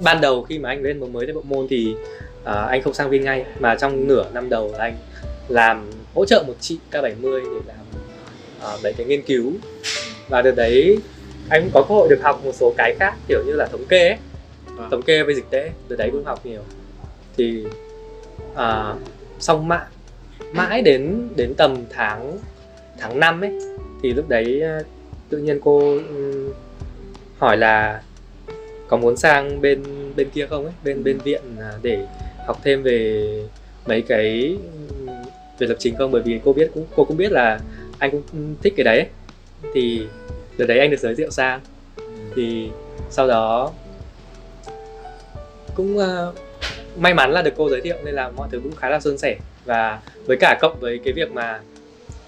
[0.01, 1.95] Ban đầu khi mà anh lên một mới lên bộ môn thì
[2.43, 4.95] à, anh không sang Vin ngay mà trong nửa năm đầu là anh
[5.47, 7.85] làm hỗ trợ một chị K70 để làm
[8.61, 9.53] à, mấy cái nghiên cứu.
[10.29, 10.99] Và đợt đấy
[11.49, 13.85] anh cũng có cơ hội được học một số cái khác kiểu như là thống
[13.85, 14.17] kê ấy.
[14.65, 14.89] Vâng.
[14.91, 16.61] thống kê về dịch tễ từ đấy cũng học nhiều.
[17.37, 17.65] Thì
[18.55, 18.93] à,
[19.39, 19.85] xong mãi
[20.55, 22.37] mãi đến đến tầm tháng
[22.99, 23.51] tháng 5 ấy
[24.03, 24.83] thì lúc đấy ờ,
[25.29, 26.53] tự nhiên cô ừ,
[27.37, 28.01] hỏi là
[28.87, 29.83] có muốn sang bên
[30.15, 32.07] bên kia không ấy bên bên viện à, để
[32.47, 33.29] học thêm về
[33.87, 34.57] mấy cái
[35.07, 35.13] ừ,
[35.59, 36.11] về lập trình không?
[36.11, 37.59] Bởi vì cô biết cũng cô cũng biết là
[37.99, 38.97] anh cũng thích cái đấy.
[38.97, 39.07] Ấy.
[39.73, 40.07] thì
[40.57, 41.59] đợt đấy anh được giới thiệu sang.
[42.35, 42.69] Thì
[43.09, 43.71] sau đó
[45.75, 46.35] cũng uh,
[46.97, 49.17] may mắn là được cô giới thiệu nên là mọi thứ cũng khá là suôn
[49.17, 51.59] sẻ và với cả cộng với cái việc mà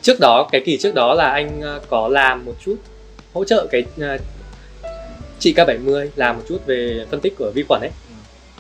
[0.02, 2.76] trước đó cái kỳ trước đó là anh ờ, có làm một chút
[3.34, 4.18] hỗ trợ cái ờ,
[5.40, 7.92] chị K70 làm một chút về phân tích của vi khuẩn ấy.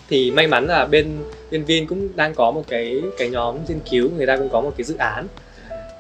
[0.09, 3.79] Thì may mắn là bên bên Vin cũng đang có một cái cái nhóm nghiên
[3.91, 5.27] cứu người ta cũng có một cái dự án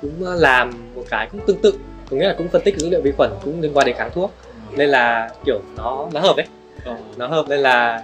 [0.01, 1.73] cũng ờ, làm một cái cũng tương tự
[2.09, 4.11] có nghĩa là cũng phân tích dữ liệu vi khuẩn cũng liên quan đến kháng
[4.13, 4.33] thuốc.
[4.71, 6.45] Nên là kiểu nó nó hợp ấy
[6.85, 6.95] Ờ.
[7.17, 8.03] nó hợp nên là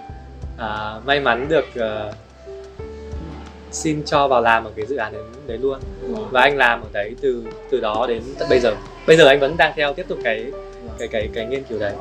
[0.57, 2.13] à, may mắn được ờ,
[3.73, 5.79] xin cho vào làm ở cái dự án đấy, đấy luôn.
[6.31, 8.75] Và anh làm ở đấy từ từ đó đến tận bây giờ.
[9.07, 10.45] Bây giờ anh vẫn đang theo tiếp tục cái
[10.99, 11.93] cái cái cái nghiên cứu đấy.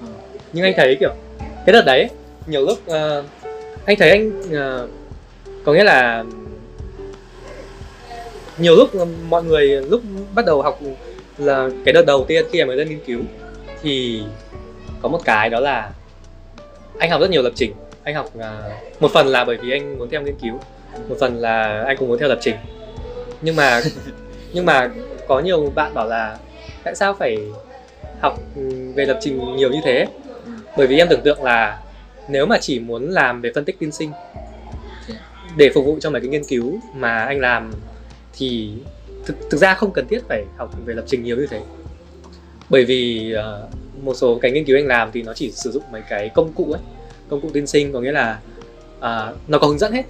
[0.00, 0.06] Ừ.
[0.52, 1.10] nhưng anh thấy kiểu
[1.66, 2.08] cái đợt đấy
[2.46, 3.24] nhiều lúc ờ,
[3.86, 4.88] anh thấy anh ờ,
[5.64, 6.24] có nghĩa là
[8.58, 8.90] nhiều lúc
[9.28, 10.00] mọi người lúc
[10.34, 10.80] bắt đầu học
[11.38, 13.20] là cái đợt đầu tiên khi mà mới lên nghiên cứu
[13.82, 14.22] thì
[15.02, 15.90] có một cái đó là
[16.98, 17.72] anh học rất nhiều lập trình.
[18.02, 18.42] Anh học uh,
[19.00, 20.60] một phần là bởi vì anh muốn theo nghiên cứu
[21.08, 22.56] một phần là anh cũng muốn theo lập trình.
[23.42, 23.80] Nhưng mà
[24.52, 24.90] nhưng mà
[25.28, 26.38] có nhiều bạn bảo là
[26.84, 27.36] tại sao phải
[28.20, 28.38] học
[28.94, 30.06] về lập trình nhiều như thế?
[30.76, 31.80] Bởi vì em tưởng tượng là
[32.28, 34.12] nếu mà chỉ muốn làm về phân tích tin sinh
[35.56, 37.72] để phục vụ cho mấy cái nghiên cứu mà anh làm
[38.32, 38.72] thì
[39.26, 41.60] thực, thực ra không cần thiết phải học về lập trình nhiều như thế.
[42.68, 45.82] Bởi vì uh, một số cái nghiên cứu anh làm thì nó chỉ sử dụng
[45.92, 46.80] mấy cái công cụ ấy
[47.28, 48.38] công cụ tin sinh có nghĩa là
[48.98, 50.02] uh, nó có hướng dẫn hết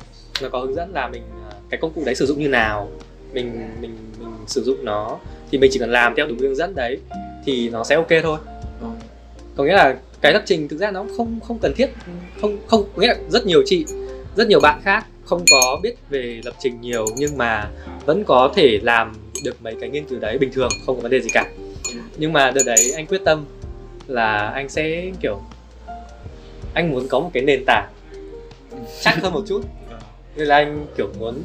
[0.43, 2.91] nó có hướng dẫn là mình uh, cái công cụ đấy sử dụng như nào
[3.33, 5.19] mình mình mình sử dụng nó.
[5.51, 6.99] Thì mình chỉ cần làm theo đúng hướng dẫn đấy
[7.45, 8.39] thì nó sẽ ok thôi.
[8.81, 8.87] Ừ.
[9.57, 11.91] có nghĩa là cái lập trình thực ra nó không không cần thiết.
[12.41, 13.85] Không không có nghĩa là rất nhiều chị
[14.37, 17.71] rất nhiều bạn khác không có biết về lập trình nhiều nhưng mà
[18.07, 19.13] vẫn có thể làm
[19.45, 21.51] được mấy cái nghiên cứu đấy bình thường không có vấn đề gì cả.
[22.17, 23.45] Nhưng mà đợt đấy anh quyết tâm
[24.07, 25.41] là anh sẽ kiểu
[26.75, 27.93] anh muốn có một cái nền tảng
[29.01, 29.61] chắc hơn một chút
[30.37, 31.43] nên là anh kiểu muốn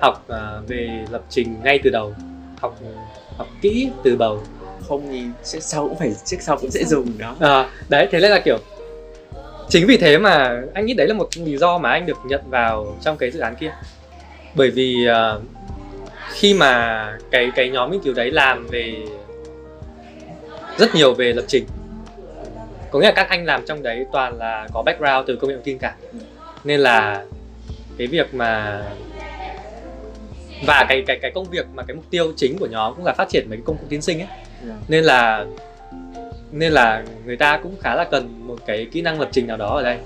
[0.00, 2.14] học uh, về lập trình ngay từ đầu
[2.60, 2.78] học
[3.36, 4.42] học kỹ từ đầu.
[4.88, 7.36] Không thì trước sau cũng phải trước sau cũng sẽ dùng đó.
[7.40, 8.58] À, đấy thế nên là kiểu
[9.68, 12.40] chính vì thế mà anh nghĩ đấy là một lý do mà anh được nhận
[12.50, 13.72] vào trong cái dự án kia.
[14.54, 15.42] Bởi vì uh,
[16.32, 18.94] khi mà cái cái nhóm nghiên cứu đấy làm về
[20.78, 21.66] rất nhiều về lập trình
[22.90, 25.56] có nghĩa là các anh làm trong đấy toàn là có background từ công nghệ
[25.56, 25.94] thông tin cả.
[26.64, 27.24] Nên là
[27.98, 28.82] cái việc mà
[30.66, 33.12] và cái cái cái công việc mà cái mục tiêu chính của nhóm cũng là
[33.12, 34.28] phát triển mấy cái công cụ tiên sinh ấy
[34.66, 34.78] yeah.
[34.88, 35.46] nên là
[36.52, 39.56] nên là người ta cũng khá là cần một cái kỹ năng lập trình nào
[39.56, 39.98] đó ở đây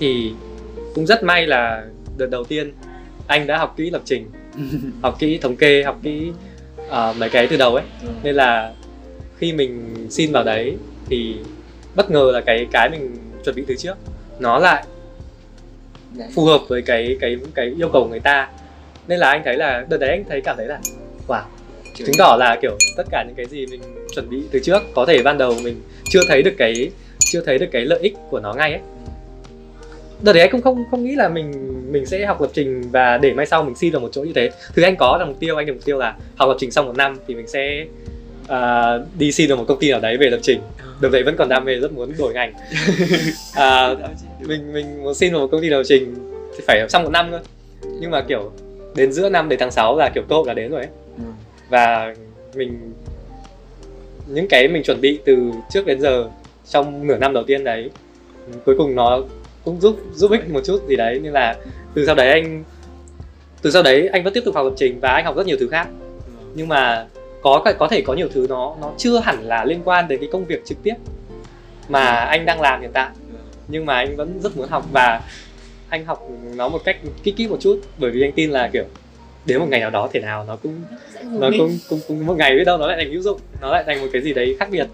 [0.00, 0.32] thì
[0.94, 1.84] cũng rất may là
[2.16, 2.72] đợt đầu tiên
[3.26, 4.30] anh đã học kỹ lập trình
[5.02, 6.32] học kỹ thống kê học kỹ
[6.88, 8.08] uh, mấy cái từ đầu ấy ừ.
[8.22, 8.72] nên là
[9.38, 10.76] khi mình xin vào đấy
[11.08, 11.36] thì
[11.94, 13.94] bất ngờ là cái cái mình chuẩn bị từ trước
[14.38, 14.84] nó lại
[16.34, 18.48] phù hợp với cái cái cái yêu cầu của người ta.
[19.08, 20.78] Nên là anh thấy là đợt đấy anh thấy cảm thấy là
[21.28, 21.42] wow
[21.94, 23.80] chứng tỏ là kiểu tất cả những cái gì mình
[24.14, 27.58] chuẩn bị từ trước có thể ban đầu mình chưa thấy được cái chưa thấy
[27.58, 28.80] được cái lợi ích của nó ngay ấy.
[30.22, 31.52] Đợt đấy anh cũng không không nghĩ là mình
[31.92, 34.32] mình sẽ học lập trình và để mai sau mình xin được một chỗ như
[34.34, 34.50] thế.
[34.74, 36.86] Thứ anh có là mục tiêu anh được mục tiêu là học lập trình xong
[36.86, 37.86] một năm thì mình sẽ
[38.52, 40.60] uh, đi xin được một công ty nào đấy về lập trình.
[41.00, 42.52] Đợt đấy vẫn còn đam mê rất muốn đổi ngành.
[43.56, 43.98] Uh,
[44.48, 46.14] mình mình muốn xin một công ty lập trình
[46.56, 47.40] thì phải xong một năm thôi.
[48.00, 48.52] Nhưng mà kiểu
[48.94, 50.90] đến giữa năm đến tháng 6 là kiểu cơ hội là đến rồi ấy.
[51.16, 51.24] Ừ.
[51.68, 52.14] và
[52.54, 52.92] mình
[54.26, 55.36] những cái mình chuẩn bị từ
[55.70, 56.28] trước đến giờ
[56.68, 57.90] trong nửa năm đầu tiên đấy
[58.64, 59.20] cuối cùng nó
[59.64, 61.20] cũng giúp giúp ích một chút gì đấy.
[61.22, 61.56] Nên là
[61.94, 62.64] từ sau đấy anh
[63.62, 65.56] từ sau đấy anh vẫn tiếp tục học lập trình và anh học rất nhiều
[65.60, 65.88] thứ khác.
[66.54, 67.06] Nhưng mà
[67.46, 70.28] có có thể có nhiều thứ nó nó chưa hẳn là liên quan đến cái
[70.32, 70.94] công việc trực tiếp
[71.88, 73.10] mà anh đang làm hiện tại.
[73.68, 75.22] Nhưng mà anh vẫn rất muốn học và
[75.88, 77.80] anh học nó một cách kỹ kỹ một chút.
[77.98, 78.84] Bởi vì anh tin là kiểu
[79.46, 80.82] đến một ngày nào đó thể nào nó cũng
[81.22, 83.84] nó cũng, cũng cũng một ngày biết đâu nó lại thành hữu dụng nó lại
[83.86, 84.86] thành một cái gì đấy khác biệt.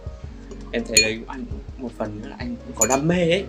[0.72, 1.44] Em thấy đấy anh
[1.78, 3.44] một phần nữa là anh có đam mê ấy.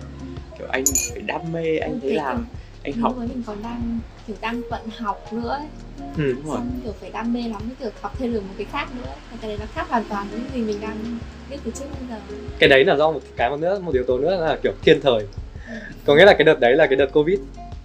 [0.58, 2.46] Kiểu anh phải đam mê anh thấy làm
[2.82, 3.14] anh học.
[3.18, 5.66] mình còn đang kiểu đang vận học nữa ấy.
[6.16, 6.56] Ừ, đúng rồi.
[6.56, 9.12] Xong kiểu phải đam mê lắm mới kiểu học thêm được một cái khác nữa.
[9.40, 11.18] Cái đấy nó khác hoàn toàn với những gì mình đang
[11.50, 12.16] biết từ trước bây giờ.
[12.58, 15.00] Cái đấy là do một cái một nữa một yếu tố nữa là kiểu thiên
[15.00, 15.26] thời.
[16.04, 17.38] Có nghĩa là cái đợt đấy là cái đợt covid.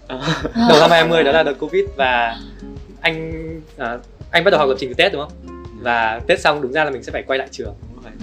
[0.08, 0.18] À.
[0.70, 2.40] đầu năm 20 đó là đợt covid và
[3.02, 3.44] anh
[3.78, 3.98] à,
[4.32, 5.32] anh bắt đầu học lập trình từ tết đúng không?
[5.82, 7.74] Và tết xong đúng ra là mình sẽ phải quay lại trường.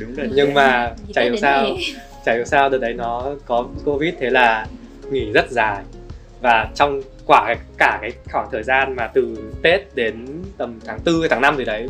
[0.00, 1.76] Đúng rồi nhưng mà chả hiểu sao
[2.24, 4.66] chả hiểu sao đợt đấy nó có covid thế là
[5.10, 5.82] nghỉ rất dài.
[6.40, 11.20] Và trong quả cả cái khoảng thời gian mà từ tết đến tầm tháng tư
[11.20, 11.88] hay tháng 5 gì đấy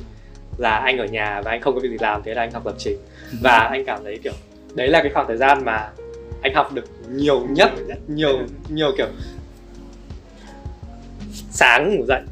[0.59, 2.67] là anh ở nhà và anh không có việc gì làm thế là anh học
[2.67, 2.99] lập trình.
[3.43, 4.33] Và anh cảm thấy kiểu
[4.75, 5.91] đấy là cái khoảng thời gian mà
[6.43, 7.71] anh học được nhiều nhất.
[8.07, 9.07] nhiều nhiều kiểu
[11.51, 12.23] sáng ngủ dậy.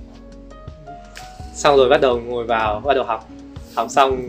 [1.55, 3.29] Xong rồi bắt đầu ngồi vào bắt đầu học.
[3.75, 4.29] Học xong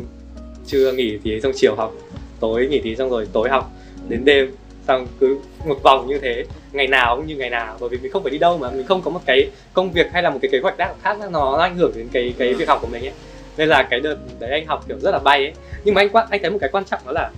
[0.65, 1.93] trưa nghỉ thì xong chiều học
[2.39, 3.71] tối nghỉ thì xong rồi tối học.
[4.07, 4.55] Đến đêm
[4.87, 8.11] xong cứ một vòng như thế ngày nào cũng như ngày nào bởi vì mình
[8.11, 10.39] không phải đi đâu mà mình không có một cái công việc hay là một
[10.41, 13.13] cái kế hoạch khác nó ảnh hưởng đến cái cái việc học của mình ấy.
[13.57, 15.53] Nên là cái đợt đấy anh học kiểu rất là bay ấy.
[15.83, 17.31] Nhưng mà anh anh thấy một cái quan trọng đó là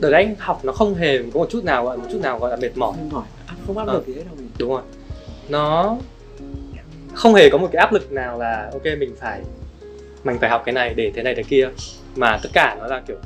[0.00, 2.38] đợt đấy anh học nó không hề có một chút nào gọi một chút nào
[2.38, 2.92] gọi là mệt mỏi.
[3.10, 3.24] Mỏi
[3.66, 4.50] không áp lực gì hết đâu mình.
[4.58, 4.82] Đúng rồi.
[5.48, 5.96] Nó
[7.14, 9.40] không hề có một cái áp lực nào là ok mình phải
[10.24, 11.68] mình phải học cái này để thế này thế kia.
[12.16, 13.16] Mà tất cả nó là kiểu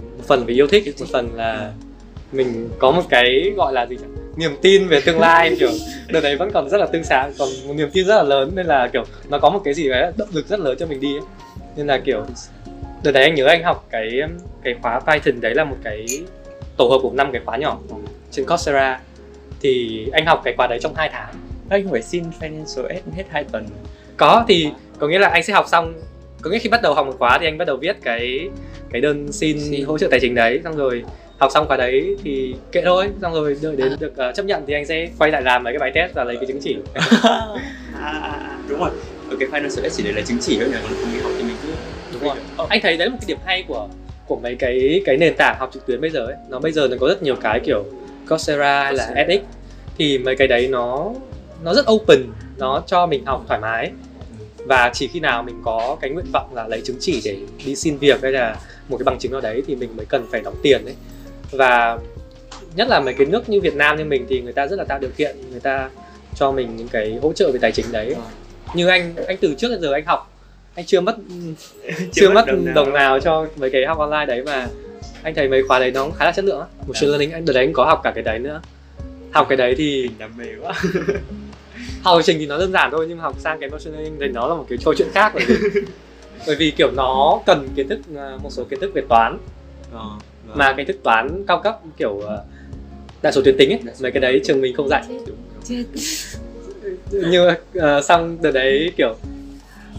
[0.00, 1.72] một phần vì yêu thích một phần là
[2.34, 5.70] mình có một cái gọi là gì chẳng niềm tin về tương lai kiểu
[6.08, 8.52] đợt đấy vẫn còn rất là tương sáng còn một niềm tin rất là lớn
[8.54, 11.00] nên là kiểu nó có một cái gì đấy động lực rất lớn cho mình
[11.00, 11.22] đi ấy.
[11.76, 12.26] nên là kiểu
[13.02, 14.20] đợt đấy anh nhớ anh học cái
[14.62, 16.06] cái khóa Python đấy là một cái
[16.76, 17.78] tổ hợp của năm cái khóa nhỏ
[18.30, 19.00] trên Coursera
[19.60, 21.34] thì anh học cái khóa đấy trong 2 tháng
[21.68, 23.66] anh phải xin financial aid hết hai tuần
[24.16, 25.94] có thì có nghĩa là anh sẽ học xong
[26.42, 28.48] có nghĩa khi bắt đầu học một khóa thì anh bắt đầu viết cái
[28.90, 29.84] cái đơn xin, xin.
[29.84, 31.04] hỗ trợ tài chính đấy xong rồi
[31.38, 33.96] học xong khóa đấy thì kệ thôi xong rồi đợi đến à.
[34.00, 36.24] được uh, chấp nhận thì anh sẽ quay lại làm mấy cái bài test và
[36.24, 36.76] lấy cái chứng chỉ.
[38.00, 38.90] À, à, à, đúng rồi.
[39.30, 41.32] Ở cái financial aid chỉ để lấy chứng chỉ thôi nhỉ còn không đi học
[41.38, 41.68] thì mình cứ
[42.12, 42.36] đúng rồi.
[42.62, 42.68] oh.
[42.68, 43.88] anh thấy đấy là một cái điểm hay của
[44.26, 46.36] của mấy cái cái nền tảng học trực tuyến bây giờ ấy.
[46.48, 47.84] Nó bây giờ nó có rất nhiều cái kiểu
[48.28, 49.44] Coursera hay là edX
[49.98, 51.12] thì mấy cái đấy nó
[51.64, 52.22] nó rất open
[52.58, 53.90] nó cho mình học thoải mái.
[54.58, 57.76] Và chỉ khi nào mình có cái nguyện vọng là lấy chứng chỉ để đi
[57.76, 58.56] xin việc hay là
[58.88, 60.94] một cái bằng chứng nào đấy thì mình mới cần phải đóng tiền đấy
[61.50, 61.98] và
[62.76, 64.84] nhất là mấy cái nước như Việt Nam như mình thì người ta rất là
[64.84, 65.90] tạo điều kiện người ta
[66.36, 68.16] cho mình những cái hỗ trợ về tài chính đấy.
[68.74, 70.30] Như anh anh từ trước đến giờ anh học
[70.74, 71.16] anh chưa mất
[71.86, 72.74] chưa, chưa mất đồng nào.
[72.74, 74.68] đồng nào cho mấy cái học online đấy mà
[75.22, 77.52] anh thấy mấy khóa đấy nó khá là chất lượng một machine learning anh đợt
[77.52, 78.60] đấy anh có học cả cái đấy nữa.
[79.32, 80.72] Học cái đấy thì đam mê quá.
[82.02, 84.48] Học trình thì nó đơn giản thôi nhưng học sang cái machine learning thì nó
[84.48, 85.56] là một cái câu chuyện khác bởi vì,
[86.46, 89.38] bởi vì kiểu nó cần kiến thức à, một số kiến thức về toán.
[89.92, 90.08] Ờ,
[90.46, 90.58] vâng.
[90.58, 92.36] mà cái thức toán cao cấp kiểu à,
[93.22, 95.04] đại số tuyến tính ấy mấy cái đấy trường mình không dạy.
[97.10, 99.16] Nhưng uh, xong từ đấy kiểu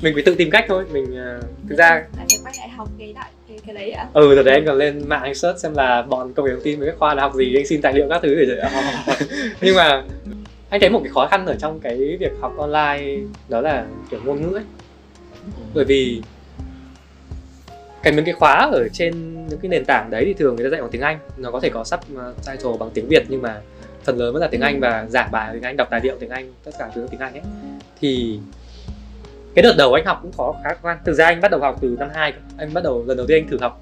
[0.02, 3.14] mình phải tự tìm cách thôi mình uh, thực ra phải quay lại học cái
[3.14, 4.08] đại cái, cái đấy ạ.
[4.14, 6.64] Ừ từ đấy anh còn lên mạng anh search xem là bọn công nghệ thông
[6.64, 8.62] tin với các khoa là học gì anh xin tài liệu các thứ để
[9.62, 10.04] nhưng mà
[10.70, 13.18] anh thấy một cái khó khăn ở trong cái việc học online
[13.50, 14.64] đó là kiểu ngôn ngữ ấy.
[15.74, 16.22] Bởi vì
[18.06, 19.14] cái những cái khóa ở trên
[19.50, 21.20] những cái nền tảng đấy thì thường người ta dạy bằng tiếng Anh.
[21.38, 22.00] Nó có thể có sub
[22.46, 23.62] title bằng tiếng Việt nhưng mà
[24.04, 26.30] phần lớn vẫn là tiếng Anh và giảng bài tiếng Anh đọc tài liệu tiếng
[26.30, 27.42] Anh tất cả thứ tiếng Anh ấy.
[28.02, 28.40] Thì
[29.56, 31.78] cái đợt đầu anh học cũng khó khá khoan thực ra anh bắt đầu học
[31.82, 33.82] từ năm 2 anh bắt đầu lần đầu tiên anh thử học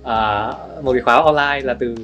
[0.00, 1.94] uh, một cái khóa online là từ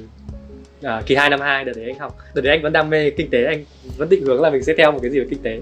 [0.86, 2.18] uh, kỳ 2 năm 2 đợt đấy anh học.
[2.34, 3.64] Đợt đấy anh vẫn đam mê kinh tế anh
[3.96, 5.60] vẫn định hướng là mình sẽ theo một cái gì về kinh tế.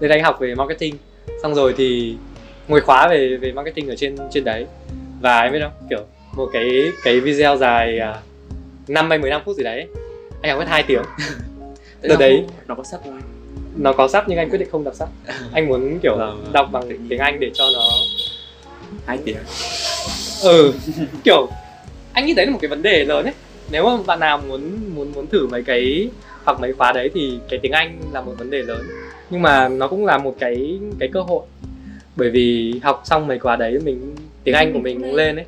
[0.00, 0.94] Nên anh học về marketing.
[1.42, 2.16] Xong rồi thì
[2.68, 4.66] ngồi khóa về về marketing ở trên trên đấy
[5.20, 5.86] và em biết không?
[5.90, 6.04] Kiểu
[6.36, 9.86] một cái cái video dài uh, 5 hay 15 phút gì đấy.
[10.42, 11.02] Anh học mất hai tiếng.
[12.02, 13.20] Đợt đấy nó có sắp không
[13.76, 15.08] nó có sắp nhưng anh quyết định không đọc sách
[15.52, 16.52] anh muốn kiểu vâng, vâng.
[16.52, 17.88] đọc bằng tiếng anh để cho nó
[19.06, 19.36] hai tiếng.
[20.42, 20.72] Ừ
[21.24, 21.48] kiểu
[22.12, 23.34] anh nghĩ đấy là một cái vấn đề lớn ấy.
[23.70, 26.10] Nếu mà bạn nào muốn muốn muốn thử mấy cái
[26.44, 28.82] hoặc mấy khóa đấy thì cái tiếng anh là một vấn đề lớn.
[29.30, 31.42] Nhưng mà nó cũng là một cái cái cơ hội.
[32.16, 34.14] Bởi vì học xong mấy khóa đấy mình
[34.46, 35.44] tiếng anh của mình cũng lên ấy.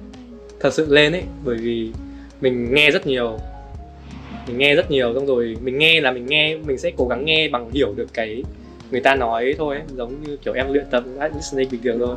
[0.61, 1.91] Thật sự lên ấy bởi vì
[2.41, 3.39] mình nghe rất nhiều.
[4.47, 7.25] Mình nghe rất nhiều xong rồi mình nghe là mình nghe mình sẽ cố gắng
[7.25, 8.45] nghe bằng hiểu được cái
[8.91, 9.85] người ta nói thôi ấy.
[9.97, 12.17] giống như kiểu em luyện tập listening bình thường thôi.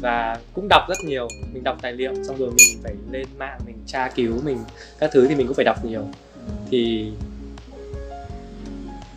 [0.00, 3.58] Và cũng đọc rất nhiều mình đọc tài liệu xong rồi mình phải lên mạng
[3.66, 4.58] mình tra cứu mình
[4.98, 6.02] các thứ thì mình cũng phải đọc nhiều.
[6.70, 7.10] Thì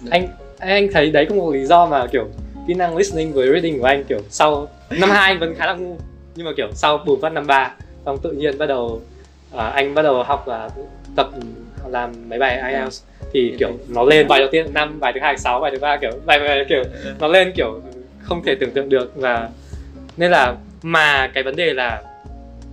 [0.09, 2.27] anh anh thấy đấy cũng một lý do mà kiểu
[2.67, 5.73] kỹ năng listening với reading của anh kiểu sau năm hai anh vẫn khá là
[5.73, 5.97] ngu
[6.35, 7.71] nhưng mà kiểu sau bùng phát năm ba
[8.05, 9.01] xong tự nhiên bắt đầu
[9.55, 10.69] à, anh bắt đầu học và
[11.15, 11.29] tập
[11.87, 15.37] làm mấy bài IELTS thì kiểu nó lên bài đầu tiên năm bài thứ hai
[15.37, 16.83] sáu bài thứ ba kiểu bài, bài kiểu
[17.19, 17.81] nó lên kiểu
[18.21, 19.49] không thể tưởng tượng được và
[20.17, 22.03] nên là mà cái vấn đề là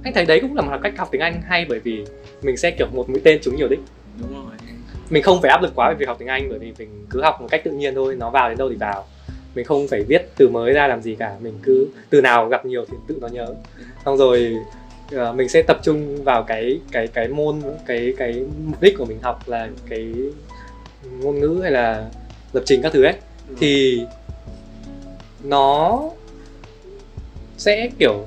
[0.04, 2.04] anh thấy đấy cũng là một cách học tiếng Anh hay bởi vì
[2.42, 3.80] mình sẽ kiểu một mũi tên trúng nhiều đích.
[4.20, 4.54] Đúng rồi.
[5.10, 7.22] Mình không phải áp lực quá về việc học tiếng Anh bởi vì mình cứ
[7.22, 9.06] học một cách tự nhiên thôi nó vào đến đâu thì vào
[9.58, 11.36] mình không phải viết từ mới ra làm gì cả.
[11.40, 13.54] Mình cứ từ nào gặp nhiều thì tự nó nhớ.
[14.04, 14.56] Xong rồi
[15.14, 19.04] uh, mình sẽ tập trung vào cái cái cái môn cái cái mục đích của
[19.04, 20.12] mình học là cái
[21.20, 22.08] ngôn ngữ hay là
[22.52, 23.14] lập trình các thứ ấy.
[23.48, 23.54] Ừ.
[23.60, 24.02] thì
[25.42, 26.02] nó
[27.56, 28.26] sẽ kiểu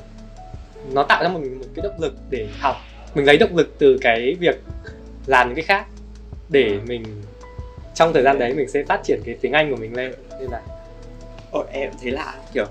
[0.94, 2.76] nó tạo ra một, một cái động lực để học.
[3.15, 4.62] Mình lấy động lực từ cái việc
[5.26, 5.86] làm những cái khác
[6.50, 6.80] để ừ.
[6.88, 7.04] mình
[7.96, 10.13] trong thời gian đấy mình sẽ phát triển cái tiếng Anh của mình lên.
[10.39, 10.62] Như là
[11.51, 12.65] Ồ, em thấy lạ kiểu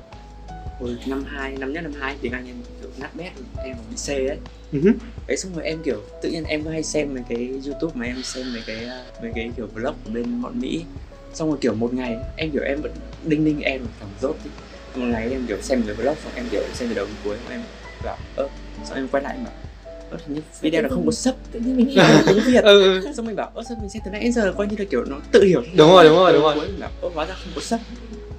[0.80, 3.32] hồi năm hai năm nhất năm hai tiếng Anh em kiểu nát bét
[3.64, 4.38] em bị C đấy
[4.72, 4.94] uh-huh.
[5.26, 8.06] đấy xong rồi em kiểu tự nhiên em có hay xem mấy cái YouTube mà
[8.06, 8.88] em xem mấy cái
[9.22, 10.84] mấy cái kiểu vlog của bên bọn Mỹ.
[11.34, 12.92] Xong rồi kiểu một ngày em kiểu em vẫn
[13.24, 14.50] đinh đinh em cảm rốt ý.
[14.94, 17.36] một ngày em kiểu xem cái vlog xong em kiểu xem từ đầu đến cuối
[17.50, 17.60] em
[18.04, 18.48] bảo ơ
[18.84, 19.36] xong em quay lại?
[19.44, 19.50] Mà
[20.10, 22.64] ơ như video nó không có sub tự nhiên mình hiểu tiếng việt.
[22.64, 23.00] Ừ.
[23.16, 25.04] xong mình bảo ơ sao mình xem từ nãy đến giờ coi như là kiểu
[25.04, 25.62] nó tự hiểu.
[25.76, 26.54] Đúng rồi đúng rồi đúng rồi.
[26.54, 27.80] Cuối mình bảo ơ hóa ra không có sub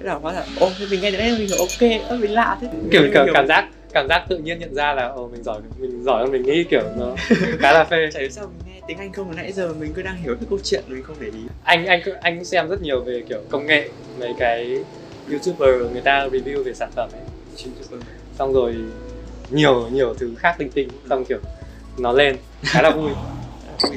[0.02, 2.58] thế là hóa ra ô mình nghe đến đây mình hiểu ok ơ mình lạ
[2.60, 2.68] thế.
[2.90, 6.02] Kiểu, kiểu cảm giác cảm giác tự nhiên nhận ra là ồ mình giỏi mình
[6.04, 7.14] giỏi hơn mình nghĩ kiểu nó
[7.58, 8.08] khá là phê.
[8.12, 10.58] Chả sao mình nghe tiếng anh không nãy giờ mình cứ đang hiểu cái câu
[10.64, 11.40] chuyện mình không để ý.
[11.64, 13.88] Anh anh anh cũng xem rất nhiều về kiểu công nghệ
[14.18, 14.78] mấy cái
[15.30, 17.22] youtuber người ta review về sản phẩm ấy.
[18.38, 18.74] Xong rồi
[19.50, 21.38] nhiều nhiều thứ khác tinh tinh xong kiểu
[21.98, 23.10] nó lên khá là vui.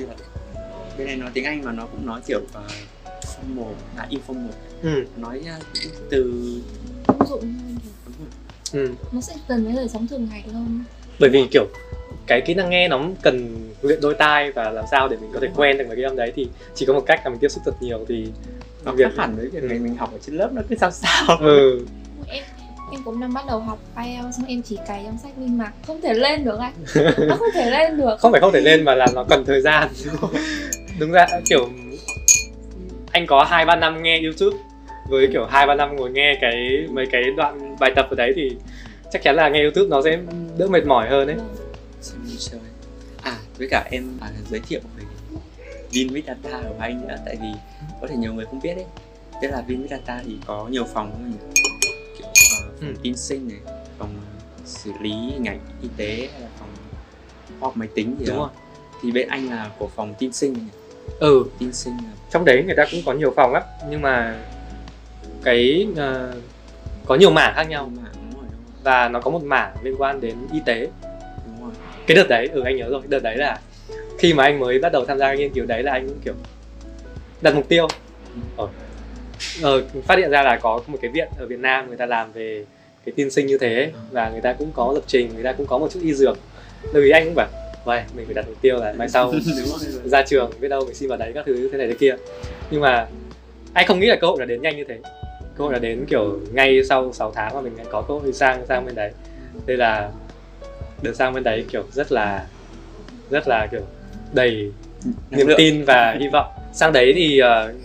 [0.97, 2.45] Bên này nói tiếng anh mà nó cũng nói kiểu uh,
[3.21, 4.49] formal là informal
[4.85, 5.05] ừ.
[5.17, 5.63] nói uh,
[6.09, 6.33] từ
[7.07, 7.77] thông dụng hơn
[8.73, 8.89] ừ.
[9.11, 10.83] nó sẽ gần với đời sống thường ngày hơn
[11.19, 11.65] bởi vì kiểu
[12.27, 15.39] cái kỹ năng nghe nó cần luyện đôi tai và làm sao để mình có
[15.41, 17.49] thể quen được với cái âm đấy thì chỉ có một cách là mình tiếp
[17.49, 18.27] xúc thật nhiều thì
[18.85, 21.37] nó việc hẳn với việc ngày mình học ở trên lớp nó cứ sao sao.
[21.39, 21.85] Ừ.
[22.27, 22.43] Em
[22.91, 25.71] em cũng đang bắt đầu học IELTS xong em chỉ cày trong sách nhưng mà
[25.87, 26.73] không thể lên được anh.
[27.27, 28.15] Nó không thể lên được.
[28.19, 29.89] Không phải không thể lên mà là nó cần thời gian.
[30.99, 31.69] Đúng ra kiểu
[33.11, 34.57] anh có hai ba năm nghe youtube
[35.09, 38.33] với kiểu hai ba năm ngồi nghe cái mấy cái đoạn bài tập ở đấy
[38.35, 38.57] thì
[39.11, 40.19] chắc chắn là nghe youtube nó sẽ
[40.57, 41.37] đỡ mệt mỏi hơn đấy
[43.21, 45.03] à với cả em à, giới thiệu về
[45.91, 47.47] Vinvidata của anh nữa tại vì
[48.01, 48.85] có thể nhiều người không biết đấy
[49.41, 51.61] tức là Vinvidata thì có nhiều phòng không nhỉ
[52.17, 52.99] kiểu uh, phòng ừ.
[53.01, 53.57] tin sinh này
[53.97, 54.09] phòng
[54.65, 56.69] xử lý hình ảnh y tế hay là phòng
[57.59, 58.49] khoa học máy tính gì Đúng đó rồi.
[59.01, 60.67] thì bên anh là của phòng tin sinh này.
[61.19, 64.35] ừ tin sinh là trong đấy người ta cũng có nhiều phòng lắm nhưng mà
[65.45, 66.35] cái uh,
[67.05, 67.91] có nhiều mảng khác nhau.
[67.97, 68.49] Mà đúng rồi, đúng rồi.
[68.83, 70.87] và nó có một mảng liên quan đến y tế.
[71.45, 71.71] Đúng rồi.
[72.07, 73.59] cái đợt đấy ừ anh nhớ rồi đợt đấy là
[74.17, 76.19] khi mà anh mới bắt đầu tham gia cái nghiên cứu đấy là anh cũng
[76.25, 76.33] kiểu
[77.41, 77.87] đặt mục tiêu.
[78.57, 78.67] Ờ,
[79.61, 82.31] ờ, phát hiện ra là có một cái viện ở Việt Nam người ta làm
[82.31, 82.65] về
[83.05, 85.67] cái tiên sinh như thế và người ta cũng có lập trình người ta cũng
[85.67, 86.37] có một chút y dược.
[86.93, 87.47] Bởi vì anh cũng bảo
[87.85, 89.33] vậy mình phải đặt mục tiêu là mai sau
[90.05, 92.15] ra trường biết đâu mình xin vào đấy các thứ thế này thế kia.
[92.71, 93.07] Nhưng mà
[93.73, 94.97] anh không nghĩ là cơ hội là đến nhanh như thế
[95.57, 98.65] cơ hội là đến kiểu ngay sau 6 tháng mà mình có cơ hội sang
[98.67, 99.11] sang bên đấy
[99.65, 100.09] đây là
[101.01, 102.45] được sang bên đấy kiểu rất là
[103.29, 103.81] rất là kiểu
[104.33, 104.71] đầy
[105.31, 107.75] niềm tin và hy vọng sang đấy thì uh,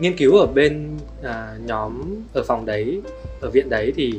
[0.00, 3.00] nghiên cứu ở bên uh, nhóm ở phòng đấy
[3.40, 4.14] ở viện đấy thì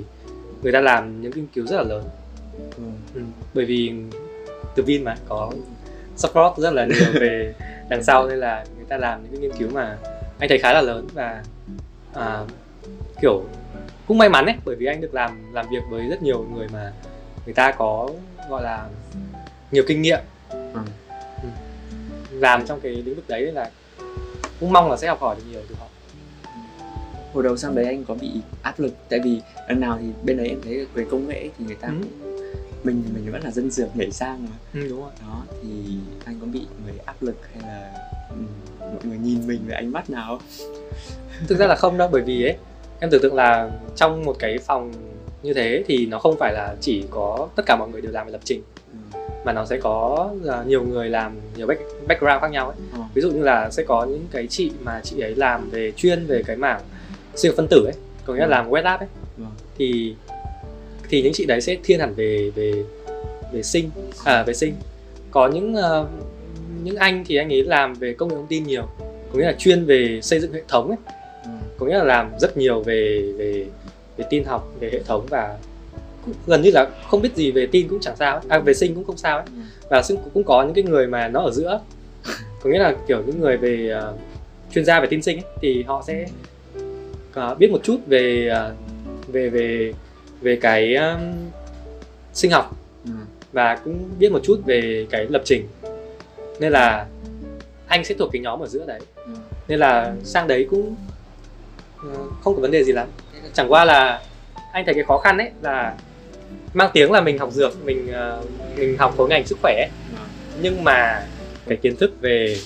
[0.61, 2.03] người ta làm những nghiên cứu rất là lớn
[2.77, 2.83] ừ.
[3.15, 3.21] Ừ.
[3.53, 3.93] bởi vì
[4.75, 5.51] từ Vin mà có
[6.15, 7.53] support rất là nhiều về
[7.89, 9.97] đằng sau nên là người ta làm những cái nghiên cứu mà
[10.39, 11.43] anh thấy khá là lớn và
[12.19, 12.49] uh,
[13.21, 13.43] kiểu
[14.07, 16.67] cũng may mắn ấy bởi vì anh được làm làm việc với rất nhiều người
[16.73, 16.93] mà
[17.45, 18.09] người ta có
[18.49, 18.87] gọi là
[19.71, 20.79] nhiều kinh nghiệm ừ.
[21.43, 21.49] Ừ.
[22.31, 23.71] làm trong cái lĩnh vực đấy là
[24.59, 25.87] cũng mong là sẽ học hỏi được nhiều từ họ
[27.33, 30.37] hồi đầu sang đấy anh có bị áp lực tại vì lần nào thì bên
[30.37, 31.93] đấy em thấy về công nghệ thì người ta ừ.
[32.01, 32.33] cũng
[32.83, 35.69] mình mình vẫn là dân dược nhảy sang mà ừ, đúng rồi đó thì
[36.25, 37.93] anh có bị người áp lực hay là
[38.29, 38.35] ừ,
[38.79, 40.39] mọi người nhìn mình với ánh mắt nào
[41.47, 42.55] thực ra là không đâu bởi vì ấy
[42.99, 44.91] em tưởng tượng là trong một cái phòng
[45.43, 48.25] như thế thì nó không phải là chỉ có tất cả mọi người đều làm
[48.25, 49.19] về lập trình ừ.
[49.45, 52.99] mà nó sẽ có uh, nhiều người làm nhiều back, background khác nhau ấy ừ.
[53.13, 56.25] ví dụ như là sẽ có những cái chị mà chị ấy làm về chuyên
[56.25, 56.81] về cái mảng
[57.35, 57.93] siêu phân tử ấy
[58.25, 58.49] có nghĩa là ừ.
[58.49, 59.43] làm web lab ấy ừ.
[59.77, 60.15] thì
[61.09, 62.83] thì những chị đấy sẽ thiên hẳn về về
[63.53, 63.89] về sinh
[64.23, 64.75] à về sinh
[65.31, 66.07] có những uh,
[66.83, 68.83] những anh thì anh ấy làm về công nghệ thông tin nhiều
[69.31, 70.97] có nghĩa là chuyên về xây dựng hệ thống ấy.
[71.83, 73.65] Có nghĩa là làm rất nhiều về về
[74.17, 75.57] về tin học về hệ thống và
[76.47, 78.41] gần như là không biết gì về tin cũng chẳng sao ấy.
[78.47, 79.61] à về sinh cũng không sao ấy ừ.
[79.89, 81.79] và cũng cũng có những cái người mà nó ở giữa
[82.63, 84.19] có nghĩa là kiểu những người về uh,
[84.73, 86.25] chuyên gia về tin sinh ấy, thì họ sẽ
[87.51, 89.93] uh, biết một chút về uh, về về
[90.41, 91.19] về cái um,
[92.33, 93.11] sinh học ừ.
[93.53, 95.67] và cũng biết một chút về cái lập trình
[96.59, 97.05] nên là
[97.87, 99.33] anh sẽ thuộc cái nhóm ở giữa đấy ừ.
[99.67, 100.95] nên là sang đấy cũng
[102.43, 103.07] không có vấn đề gì lắm.
[103.53, 104.21] Chẳng qua là
[104.71, 105.95] anh thấy cái khó khăn ấy là
[106.73, 108.41] mang tiếng là mình học dược mình ờ,
[108.75, 109.89] mình học khối ngành sức khỏe ấy.
[110.61, 111.27] Nhưng mà
[111.67, 112.57] cái kiến thức về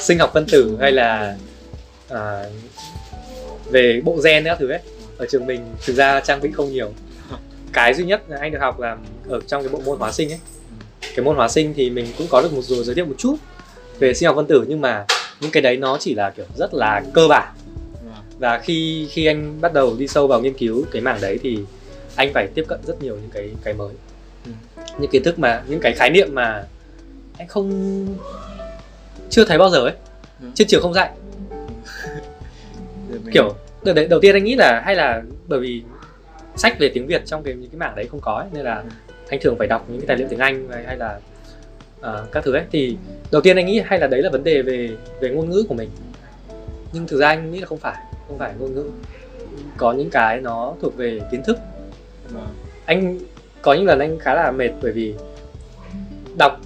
[0.00, 1.36] sinh học phân tử hay là
[2.08, 2.44] à,
[3.70, 4.80] về bộ gen các thứ ấy
[5.18, 6.92] ở trường mình thực ra trang bị không nhiều.
[7.72, 8.96] Cái duy nhất anh được học là
[9.28, 10.40] ở trong cái bộ môn hóa sinh ấy.
[11.00, 13.36] Cái môn hóa sinh thì mình cũng có được một rồi giới thiệu một chút
[13.98, 15.06] về sinh học phân tử nhưng mà
[15.40, 17.52] những cái đấy nó chỉ là kiểu rất là cơ bản
[18.42, 21.58] và khi khi anh bắt đầu đi sâu vào nghiên cứu cái mảng đấy thì
[22.16, 23.94] anh phải tiếp cận rất nhiều những cái cái mới
[24.44, 24.50] ừ.
[24.98, 26.64] những kiến thức mà những cái khái niệm mà
[27.38, 28.06] anh không
[29.30, 29.94] chưa thấy bao giờ ấy
[30.40, 30.46] ừ.
[30.54, 31.10] trên trường không dạy
[33.32, 33.54] kiểu
[33.84, 35.82] đầu, đầu tiên anh nghĩ là hay là bởi vì
[36.56, 38.74] sách về tiếng Việt trong cái những cái mảng đấy không có ấy, nên là
[38.74, 38.88] ừ.
[39.28, 41.20] anh thường phải đọc những cái tài liệu tiếng Anh hay là
[42.00, 42.96] uh, các thứ ấy thì
[43.30, 44.90] đầu tiên anh nghĩ hay là đấy là vấn đề về
[45.20, 45.90] về ngôn ngữ của mình
[46.92, 47.96] nhưng thực ra anh nghĩ là không phải
[48.32, 48.90] không phải ngôn ngữ.
[49.76, 51.58] Có những cái nó thuộc về kiến thức.
[52.28, 52.48] Vâng.
[52.86, 53.18] anh
[53.62, 55.14] có những lần anh khá là mệt bởi vì
[56.38, 56.60] đọc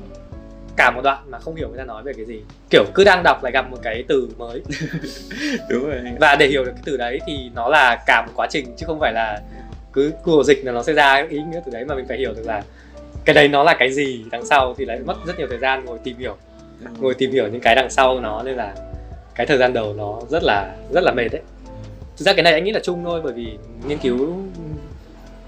[0.76, 2.42] cả một đoạn mà không hiểu người ta nói về cái gì.
[2.70, 4.62] Kiểu cứ đang đọc lại gặp một cái từ mới.
[5.70, 6.00] Đúng rồi.
[6.20, 8.86] Và để hiểu được cái từ đấy thì nó là cả một quá trình chứ
[8.86, 9.40] không phải là
[9.92, 12.34] cứ Google dịch là nó sẽ ra ý nghĩa từ đấy mà mình phải hiểu
[12.34, 12.62] được là
[13.24, 15.84] cái đấy nó là cái gì đằng sau thì lại mất rất nhiều thời gian
[15.84, 16.36] ngồi tìm hiểu.
[16.98, 18.74] Ngồi tìm hiểu những cái đằng sau nó nên là
[19.34, 21.42] cái thời gian đầu nó rất là rất là mệt đấy
[22.16, 23.58] thực ra cái này anh nghĩ là chung thôi bởi vì
[23.88, 24.42] nghiên cứu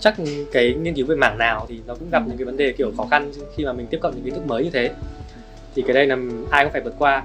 [0.01, 0.15] chắc
[0.53, 2.93] cái nghiên cứu về mảng nào thì nó cũng gặp những cái vấn đề kiểu
[2.97, 4.91] khó khăn khi mà mình tiếp cận những kiến thức mới như thế.
[5.75, 6.17] Thì cái đây là
[6.51, 7.25] ai cũng phải vượt qua.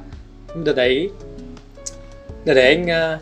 [0.65, 1.09] Đợt đấy
[2.45, 3.21] đợt đấy anh uh,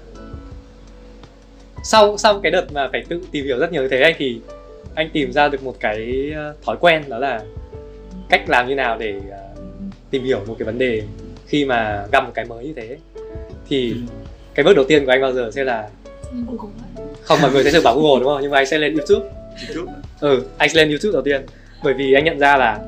[1.83, 4.41] sau sau cái đợt mà phải tự tìm hiểu rất nhiều như thế anh thì
[4.95, 7.41] anh tìm ra được một cái ờ, thói quen đó là
[8.29, 9.63] cách làm như nào để uh,
[10.09, 11.03] tìm hiểu một cái vấn đề
[11.47, 12.97] khi mà gặp một cái mới như thế
[13.69, 13.95] thì
[14.55, 15.89] cái bước đầu tiên của anh bao giờ sẽ là
[17.23, 18.41] không mọi người sẽ thường bảo Google đúng không?
[18.41, 19.29] Nhưng mà anh sẽ lên YouTube.
[19.67, 21.41] YouTube ừ anh sẽ lên YouTube đầu tiên.
[21.83, 22.79] Bởi vì anh nhận ra là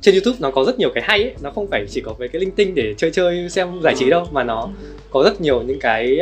[0.00, 1.34] trên YouTube nó có rất nhiều cái hay ấy.
[1.42, 4.04] Nó không phải chỉ có mấy cái linh tinh để chơi chơi xem giải trí
[4.04, 4.10] ừ.
[4.10, 4.68] đâu mà nó
[5.10, 6.18] có rất nhiều những cái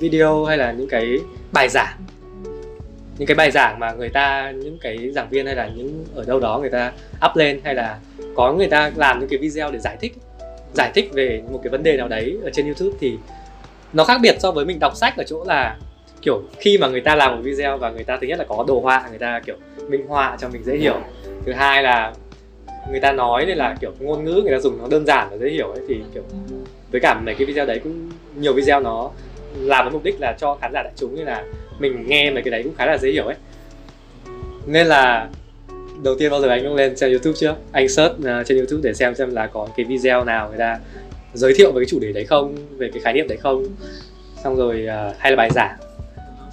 [0.00, 1.18] video hay là những cái
[1.52, 1.96] bài giảng.
[3.18, 6.24] Những cái bài giảng mà người ta những cái giảng viên hay là những ở
[6.24, 6.92] đâu đó người ta
[7.30, 7.98] up lên hay là
[8.34, 10.14] có người ta làm những cái video để giải thích
[10.74, 13.16] giải thích về một cái vấn đề nào đấy ở trên YouTube thì
[13.94, 15.76] nó khác biệt so với mình đọc sách ở chỗ là
[16.22, 18.64] kiểu khi mà người ta làm một video và người ta thứ nhất là có
[18.68, 19.56] đồ họa người ta kiểu
[19.88, 20.96] minh họa cho mình dễ hiểu.
[21.46, 22.12] Thứ hai là
[22.90, 25.36] người ta nói nên là kiểu ngôn ngữ người ta dùng nó đơn giản và
[25.36, 26.22] dễ hiểu ấy thì kiểu
[26.90, 29.10] với cả mấy cái video đấy cũng nhiều video nó
[29.56, 31.44] làm với mục đích là cho khán giả đại chúng như là
[31.78, 33.36] mình nghe mấy cái đấy cũng khá là dễ hiểu ấy.
[34.66, 35.28] Nên là
[36.02, 38.80] đầu tiên bao giờ anh cũng lên trên youtube chưa anh search uh, trên youtube
[38.82, 40.78] để xem xem là có cái video nào người ta
[41.34, 43.64] giới thiệu về cái chủ đề đấy không về cái khái niệm đấy không?
[44.44, 45.76] Xong rồi uh, hay là bài giảng.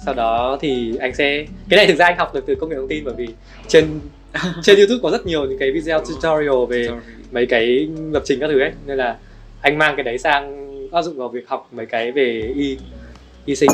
[0.04, 2.76] Sau đó thì anh sẽ cái này thực ra anh học được từ công nghệ
[2.76, 3.28] thông tin bởi vì
[3.68, 4.00] trên
[4.62, 6.88] trên youtube có rất nhiều những cái video tutorial về
[7.30, 8.72] mấy cái lập trình các thứ ấy.
[8.86, 9.16] Nên là
[9.60, 10.62] anh mang cái đấy sang
[10.92, 12.78] áp dụng vào việc học mấy cái về y
[13.44, 13.70] y sinh.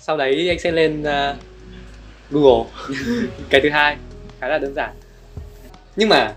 [0.00, 1.36] Sau đấy anh sẽ lên uh,
[2.30, 2.70] google.
[3.50, 3.96] Cái thứ hai
[4.40, 4.90] khá là đơn giản.
[5.96, 6.34] Nhưng mà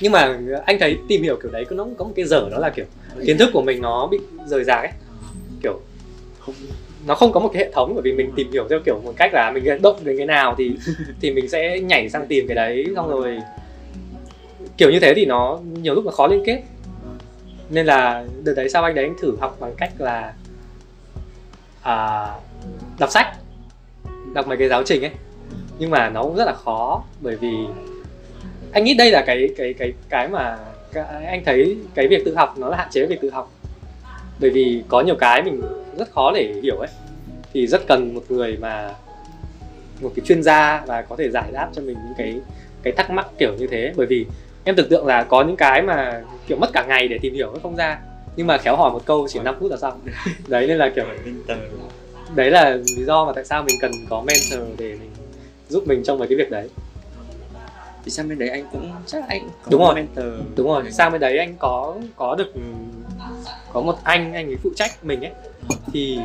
[0.00, 2.70] nhưng mà anh thấy tìm hiểu kiểu đấy nó có một cái dở đó là
[2.70, 2.84] kiểu
[3.26, 4.92] kiến thức của mình nó bị rời rạc ấy.
[5.62, 5.80] Kiểu
[7.06, 9.12] nó không có một cái hệ thống bởi vì mình tìm hiểu theo kiểu một
[9.16, 10.76] cách là mình động đến cái nào thì
[11.20, 13.38] thì mình sẽ nhảy sang tìm cái đấy xong rồi
[14.76, 16.62] kiểu như thế thì nó nhiều lúc nó khó liên kết.
[17.70, 20.34] Nên là đợt đấy sau anh đấy anh thử học bằng cách là
[21.82, 22.26] à,
[22.98, 23.26] đọc sách
[24.34, 25.12] đọc mấy cái giáo trình ấy.
[25.78, 27.66] Nhưng mà nó cũng rất là khó bởi vì
[28.74, 30.58] anh nghĩ đây là cái cái cái cái mà
[31.26, 33.52] anh thấy cái việc tự học nó là hạn chế việc tự học.
[34.40, 35.62] Bởi vì có nhiều cái mình
[35.98, 36.88] rất khó để hiểu ấy.
[37.52, 38.94] Thì rất cần một người mà
[40.00, 42.40] một cái chuyên gia và có thể giải đáp cho mình những cái
[42.82, 43.92] cái thắc mắc kiểu như thế.
[43.96, 44.26] Bởi vì
[44.64, 47.52] em tưởng tượng là có những cái mà kiểu mất cả ngày để tìm hiểu
[47.52, 47.98] nó không ra.
[48.36, 50.00] Nhưng mà khéo hỏi một câu chỉ 5 phút là xong.
[50.48, 51.04] Đấy nên là kiểu
[52.34, 55.10] đấy là lý do mà tại sao mình cần có mentor để mình
[55.68, 56.68] giúp mình trong mấy cái việc đấy
[58.04, 59.94] thì sang bên đấy anh cũng chắc anh có đúng rồi.
[59.94, 60.26] mentor.
[60.56, 60.90] Đúng rồi.
[60.90, 62.52] Sang bên đấy anh có có được
[63.72, 65.32] có một anh anh ấy phụ trách mình ấy.
[65.92, 66.18] Thì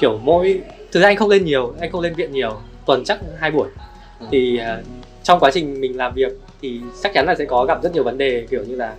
[0.00, 0.60] kiểu mỗi
[0.92, 3.68] thực ra anh không lên nhiều anh không lên viện nhiều tuần chắc hai buổi.
[4.20, 4.26] Ừ.
[4.30, 4.84] thì uh,
[5.22, 6.32] trong quá trình mình làm việc
[6.62, 8.94] thì chắc chắn là sẽ có gặp rất nhiều vấn đề kiểu như là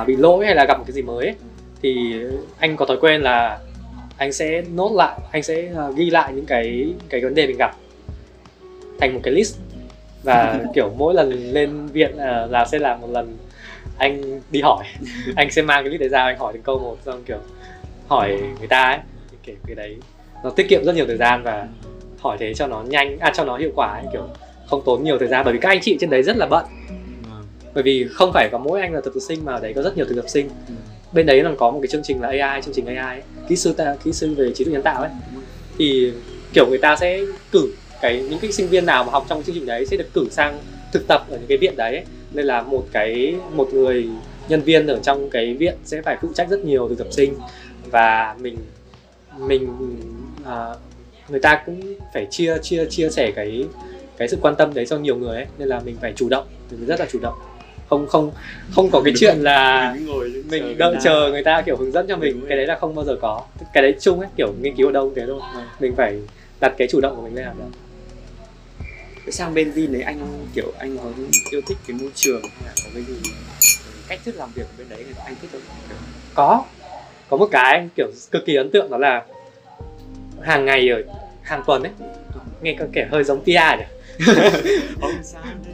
[0.00, 1.34] uh, bị lỗi hay là gặp một cái gì mới ấy.
[1.82, 2.14] thì
[2.58, 3.58] anh có thói quen là
[4.16, 7.56] anh sẽ nốt lại anh sẽ uh, ghi lại những cái cái vấn đề mình
[7.56, 7.76] gặp
[9.00, 9.56] thành một cái list
[10.24, 13.36] và kiểu mỗi lần lên viện uh, là sẽ làm một lần
[13.98, 14.84] anh đi hỏi.
[15.36, 17.38] Anh sẽ mang cái list đấy ra anh hỏi từng câu một xong kiểu
[18.06, 18.98] hỏi người ta ấy.
[19.30, 19.96] Thì kiểu cái đấy
[20.44, 21.68] nó tiết kiệm rất nhiều thời gian và
[22.20, 24.28] hỏi thế cho nó nhanh à cho nó hiệu quả ấy, kiểu
[24.66, 25.44] không tốn nhiều thời gian.
[25.44, 26.64] Bởi vì các anh chị trên đấy rất là bận.
[27.74, 29.82] Bởi vì không phải có mỗi anh là thực tập sinh mà ở đấy có
[29.82, 30.50] rất nhiều thực tập sinh.
[31.12, 33.56] Bên đấy còn có một cái chương trình là AI chương trình AI ấy, kỹ
[33.56, 35.10] sư ta kỹ sư về trí tuệ nhân tạo ấy.
[35.78, 36.12] Thì
[36.52, 37.20] kiểu người ta sẽ
[37.52, 40.12] cử cái những cái sinh viên nào mà học trong chương trình đấy sẽ được
[40.14, 40.58] cử sang
[40.92, 41.94] thực tập ở những cái viện đấy.
[41.94, 42.04] Ấy.
[42.32, 44.08] nên là một cái một người
[44.48, 47.34] nhân viên ở trong cái viện sẽ phải phụ trách rất nhiều thực tập sinh.
[47.90, 48.56] Và mình
[49.38, 49.68] mình
[50.42, 50.76] uh,
[51.28, 51.80] người ta cũng
[52.14, 53.64] phải chia chia chia sẻ cái
[54.16, 55.46] cái sự quan tâm đấy cho nhiều người ấy.
[55.58, 57.34] Nên là mình phải chủ động mình rất là chủ động.
[57.88, 58.32] Không không
[58.74, 59.94] không có cái chuyện là
[60.50, 62.44] mình đợi chờ người ta kiểu hướng dẫn cho mình.
[62.48, 63.42] Cái đấy là không bao giờ có.
[63.72, 65.40] Cái đấy chung ấy kiểu nghiên cứu ở đâu thế thôi.
[65.80, 66.18] Mình phải
[66.60, 67.68] đặt cái chủ động của mình lên hàng đầu
[69.32, 71.04] sang bên Vin đấy anh kiểu anh có
[71.50, 73.30] yêu thích cái môi trường hay là có cái gì?
[74.08, 75.60] Cách thức làm việc ở bên đấy anh thích không?
[76.34, 76.64] Có.
[77.28, 79.24] Có một cái kiểu cực kỳ ấn tượng đó là
[80.42, 81.02] hàng ngày ở
[81.42, 81.92] hàng tuần ấy
[82.62, 83.84] nghe có kẻ hơi giống PR nhỉ?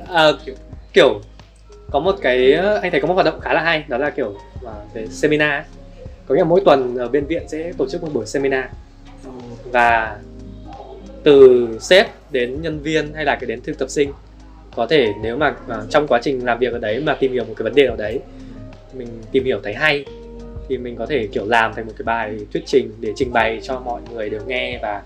[0.08, 0.54] À, kiểu,
[0.92, 1.20] kiểu
[1.90, 4.34] có một cái anh thấy có một hoạt động khá là hay đó là kiểu
[4.62, 5.62] là về seminar ấy.
[6.26, 8.64] có nghĩa là mỗi tuần ở bên viện sẽ tổ chức một buổi seminar.
[9.64, 10.18] Và
[11.22, 14.12] từ sếp đến nhân viên hay là cái đến thực tập sinh
[14.76, 17.44] có thể nếu mà uh, trong quá trình làm việc ở đấy mà tìm hiểu
[17.44, 18.20] một cái vấn đề nào đấy
[18.94, 20.04] mình tìm hiểu thấy hay
[20.68, 23.60] thì mình có thể kiểu làm thành một cái bài thuyết trình để trình bày
[23.62, 25.02] cho mọi người đều nghe và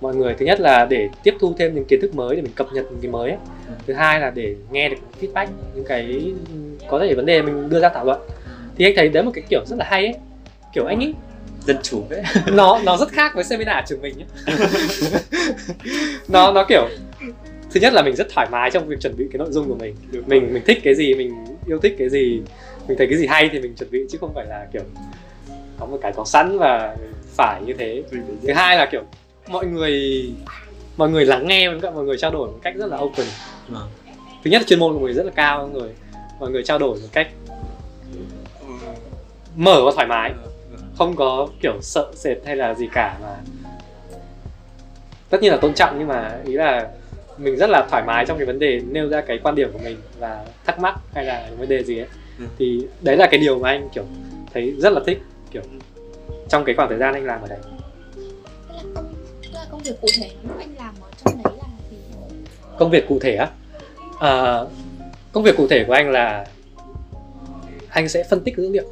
[0.00, 2.52] mọi người thứ nhất là để tiếp thu thêm những kiến thức mới để mình
[2.54, 3.38] cập nhật những cái mới ấy.
[3.68, 3.74] Ừ.
[3.86, 6.32] thứ hai là để nghe được feedback những cái
[6.88, 8.20] có thể vấn đề mình đưa ra thảo luận
[8.76, 10.14] thì anh thấy đấy một cái kiểu rất là hay ấy
[10.74, 11.14] kiểu anh ấy
[11.66, 12.22] dân chủ đấy.
[12.52, 14.24] Nó nó rất khác với seminar trường mình nhé.
[16.28, 16.88] Nó nó kiểu
[17.70, 19.74] thứ nhất là mình rất thoải mái trong việc chuẩn bị cái nội dung của
[19.74, 19.96] mình.
[20.26, 22.42] Mình mình thích cái gì mình yêu thích cái gì
[22.88, 24.82] mình thấy cái gì hay thì mình chuẩn bị chứ không phải là kiểu
[25.78, 26.96] có một cái có sẵn và
[27.36, 28.02] phải như thế.
[28.42, 29.02] Thứ hai là kiểu
[29.48, 30.24] mọi người
[30.96, 33.26] mọi người lắng nghe với cả mọi người trao đổi một cách rất là open.
[33.68, 33.88] Vâng.
[34.44, 35.90] thứ nhất là chuyên môn của người rất là cao mọi người
[36.40, 37.28] mọi người trao đổi một cách
[39.56, 40.32] mở và thoải mái.
[40.32, 40.49] Vâng.
[41.00, 43.36] Không có kiểu sợ sệt hay là gì cả mà.
[45.30, 46.88] Tất nhiên là tôn trọng nhưng mà ý là
[47.38, 49.78] mình rất là thoải mái trong cái vấn đề nêu ra cái quan điểm của
[49.78, 52.06] mình và thắc mắc hay là vấn đề gì ấy.
[52.38, 52.44] Ừ.
[52.58, 54.04] thì đấy là cái điều mà anh kiểu
[54.52, 55.62] thấy rất là thích kiểu
[56.48, 57.58] trong cái khoảng thời gian anh làm ở đấy.
[59.70, 61.96] Công việc cụ thể anh làm ở trong đấy là gì?
[62.78, 63.48] Công việc cụ thể á?
[64.18, 64.60] À,
[65.32, 66.46] công việc cụ thể của anh là
[67.88, 68.84] anh sẽ phân tích dữ liệu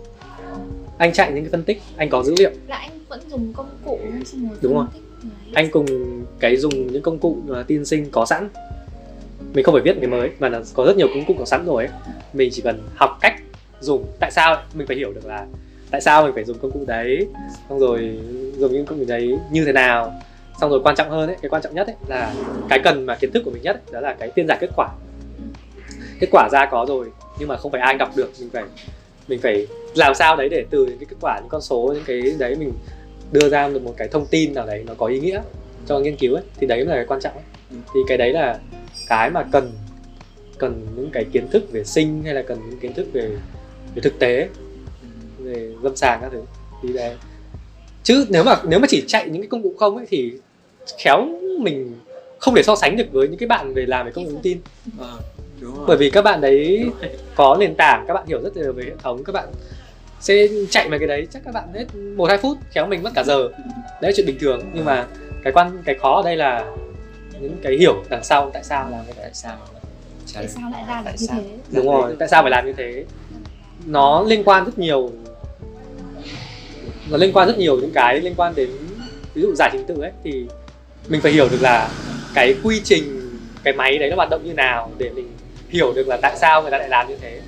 [0.99, 2.51] anh chạy những cái phân tích anh có dữ liệu.
[2.67, 4.87] Là anh vẫn dùng công cụ xong rồi đúng rồi.
[5.55, 5.87] anh cùng
[6.39, 8.49] cái dùng những công cụ tin sinh có sẵn.
[9.55, 11.67] Mình không phải viết cái mới mà là có rất nhiều công cụ có sẵn
[11.67, 11.95] rồi ấy.
[12.33, 13.35] Mình chỉ cần học cách
[13.81, 14.07] dùng.
[14.21, 15.47] Tại sao mình phải hiểu được là
[15.91, 17.27] tại sao mình phải dùng công cụ đấy.
[17.69, 18.19] Xong rồi
[18.57, 20.13] dùng những công cụ đấy như thế nào.
[20.61, 22.35] Xong rồi quan trọng hơn ấy cái quan trọng nhất ấy là
[22.69, 24.71] cái cần mà kiến thức của mình nhất ấy, đó là cái tiên giải kết
[24.77, 24.89] quả.
[26.21, 27.07] Kết quả ra có rồi
[27.39, 28.65] nhưng mà không phải ai đọc được mình phải
[29.29, 32.05] mình phải làm sao đấy để từ những cái kết quả những con số những
[32.07, 32.73] cái đấy mình
[33.33, 35.43] đưa ra được một cái thông tin nào đấy nó có ý nghĩa
[35.87, 37.43] cho nghiên cứu ấy thì đấy là cái quan trọng ấy.
[37.71, 37.77] Ừ.
[37.95, 38.59] thì cái đấy là
[39.09, 39.73] cái mà cần
[40.59, 43.31] cần những cái kiến thức về sinh hay là cần những kiến thức về
[43.95, 44.49] về thực tế
[45.39, 46.43] về lâm sàng các thứ.
[46.83, 47.15] Thì đấy.
[48.03, 50.33] Chứ nếu mà nếu mà chỉ chạy những cái công cụ không ấy thì
[50.99, 51.27] khéo
[51.61, 51.95] mình
[52.39, 54.43] không thể so sánh được với những cái bạn về làm về công nghệ thông
[54.43, 54.59] tin.
[55.01, 55.13] À,
[55.87, 56.91] bởi vì các bạn đấy
[57.35, 59.49] có nền tảng các bạn hiểu rất nhiều về hệ thống các bạn
[60.21, 61.85] sẽ chạy về cái đấy chắc các bạn hết
[62.17, 63.49] một hai phút khéo mình mất cả giờ.
[64.01, 65.07] Đấy là chuyện bình thường nhưng mà
[65.45, 66.65] cái quan cái khó ở đây là
[67.41, 69.57] những cái hiểu đằng sau tại sao làm cái tại sao
[70.35, 71.43] tại sao lại ra được như thế?
[71.71, 73.05] Đúng rồi tại sao phải làm như thế?
[73.87, 75.11] Nó liên quan rất nhiều.
[77.11, 78.71] Nó liên quan rất nhiều những cái liên quan đến
[79.35, 80.47] ví dụ giải trình tự ấy thì
[81.09, 81.91] mình phải hiểu được là
[82.35, 83.31] cái quy trình
[83.63, 85.33] cái máy đấy nó hoạt động như nào để mình
[85.69, 87.41] hiểu được là tại sao người ta lại làm như thế.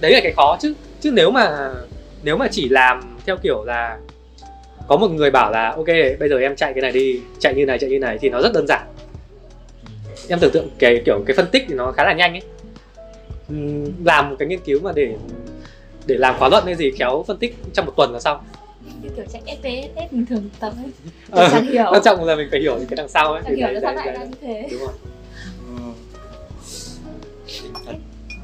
[0.00, 1.72] Đấy là cái khó chứ chứ nếu mà
[2.22, 3.98] nếu mà chỉ làm theo kiểu là
[4.88, 5.86] có một người bảo là ok
[6.18, 8.40] bây giờ em chạy cái này đi chạy như này chạy như này thì nó
[8.40, 8.86] rất đơn giản.
[10.28, 12.42] Em tưởng tượng cái kiểu cái phân tích thì nó khá là nhanh ấy.
[14.04, 15.14] Làm một cái nghiên cứu mà để
[16.06, 18.38] để làm khóa luận hay gì khéo phân tích trong một tuần là xong.
[19.02, 20.92] Như kiểu chạy SPSS bình thường tập ấy.
[21.30, 21.84] Ờ, hiểu.
[21.90, 23.42] quan trọng là mình phải hiểu những cái đằng sau ấy.
[23.46, 24.68] Thì hiểu là sao lại ra như thế.
[24.70, 24.90] Đúng rồi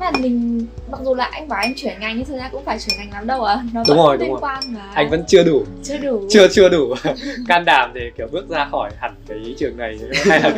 [0.01, 2.79] là mình mặc dù là anh bảo anh chuyển ngành nhưng thực ra cũng phải
[2.79, 3.63] chuyển ngành lắm đâu à?
[3.73, 4.73] Nó đúng vẫn rồi, liên đúng quan rồi.
[4.75, 4.91] mà.
[4.95, 5.65] Anh vẫn chưa đủ.
[5.85, 6.29] Chưa đủ.
[6.31, 6.95] Chưa chưa đủ.
[7.49, 9.99] Can đảm để kiểu bước ra khỏi hẳn cái trường này.
[10.25, 10.53] Hay là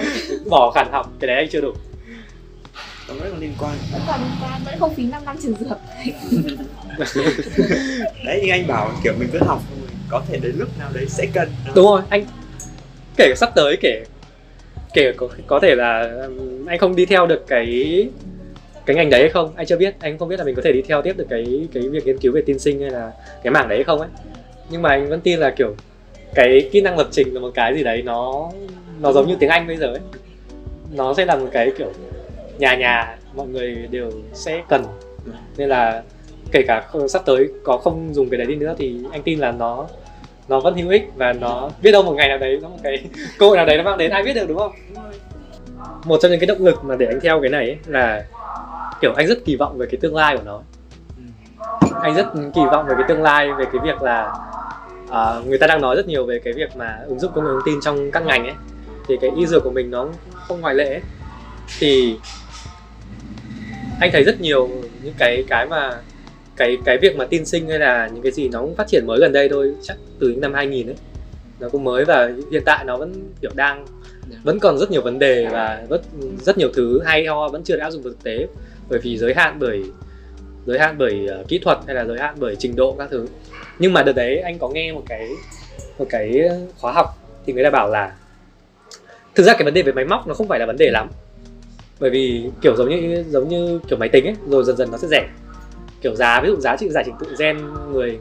[0.51, 1.73] bỏ hẳn học cái đấy anh chưa đủ.
[3.09, 3.73] Nó vẫn còn liên quan.
[3.93, 5.79] Vẫn còn liên quan vẫn không phí 5 năm trường dược.
[8.25, 9.63] Đấy như anh bảo kiểu mình cứ học
[10.09, 11.49] có thể đến lúc nào đấy sẽ cần.
[11.75, 12.25] Đúng rồi anh
[13.17, 14.05] kể sắp tới kể
[14.95, 16.11] kể có, có thể là
[16.67, 18.09] anh không đi theo được cái
[18.87, 19.53] cái ngành đấy hay không?
[19.57, 21.69] Anh chưa biết, anh không biết là mình có thể đi theo tiếp được cái
[21.75, 23.13] cái việc nghiên cứu về tin sinh hay là
[23.43, 24.09] cái mảng đấy hay không ấy.
[24.71, 25.75] Nhưng mà anh vẫn tin là, kiểu,
[26.35, 28.51] cái kỹ năng lập trình là một cái gì đấy nó
[29.01, 30.01] nó giống như tiếng anh bây giờ ấy.
[30.93, 31.93] Nó sẽ là một cái, kiểu,
[32.59, 34.85] nhà nhà, mọi người đều sẽ cần.
[35.57, 36.03] Nên là
[36.53, 39.53] kể cả sắp tới có không dùng cái đấy đi nữa thì anh tin là
[39.53, 39.87] nó
[40.49, 43.05] nó vẫn hữu ích và nó, biết đâu một ngày nào đấy nó một cái
[43.39, 44.73] cơ hội nào đấy nó mang đến, ai biết được, đúng không?
[46.05, 48.25] Một trong những cái động lực mà để anh theo cái này ấy là
[49.01, 50.61] kiểu anh rất kỳ vọng về cái tương lai của nó
[52.03, 54.33] anh rất kỳ vọng về cái tương lai về cái việc là
[55.05, 57.51] uh, người ta đang nói rất nhiều về cái việc mà ứng dụng công nghệ
[57.51, 58.55] thông tin trong các ngành ấy
[59.09, 61.01] thì cái y dược của mình nó không ngoại lệ ấy.
[61.79, 62.19] thì
[64.01, 64.69] anh thấy rất nhiều
[65.03, 66.01] những cái cái mà
[66.57, 69.07] cái cái việc mà tin sinh hay là những cái gì nó cũng phát triển
[69.07, 70.97] mới gần đây thôi chắc từ những năm 2000 ấy
[71.61, 73.87] nó cũng mới và hiện tại nó vẫn kiểu đang
[74.43, 76.03] vẫn còn rất nhiều vấn đề và rất
[76.41, 78.47] rất nhiều thứ hay ho vẫn chưa được áp dụng thực tế.
[78.89, 79.83] Bởi vì giới hạn bởi
[80.67, 83.27] giới hạn bởi uh, kỹ thuật hay là giới hạn bởi trình độ các thứ.
[83.79, 85.29] Nhưng mà đợt đấy anh có nghe một cái
[85.99, 86.43] một cái
[86.79, 87.07] khóa học
[87.47, 88.13] thì người ta bảo là
[89.35, 91.09] thực ra cái vấn đề về máy móc nó không phải là vấn đề lắm.
[92.01, 94.99] Bởi vì kiểu giống như giống như kiểu máy tính ấy rồi dần dần nó
[94.99, 95.29] sẽ rẻ.
[96.01, 97.59] Kiểu giá ví dụ giá trị giải trình tự gen
[97.93, 98.19] người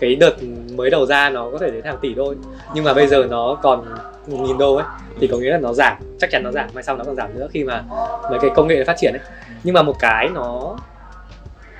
[0.00, 0.36] cái đợt
[0.76, 2.36] mới đầu ra nó có thể đến hàng tỷ thôi.
[2.74, 3.84] Nhưng mà bây giờ nó còn
[4.26, 4.86] một nghìn đô ấy
[5.20, 7.34] thì có nghĩa là nó giảm chắc chắn nó giảm mai sau nó còn giảm
[7.34, 7.84] nữa khi mà
[8.30, 9.28] mấy cái công nghệ phát triển ấy.
[9.64, 10.76] Nhưng mà một cái nó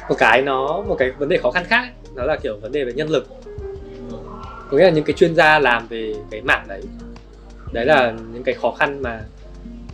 [0.09, 2.73] một cái nó một cái vấn đề khó khăn khác ấy, đó là kiểu vấn
[2.73, 3.27] đề về nhân lực.
[4.71, 6.83] Có nghĩa là những cái chuyên gia làm về cái mảng đấy
[7.73, 9.21] đấy là những cái khó khăn mà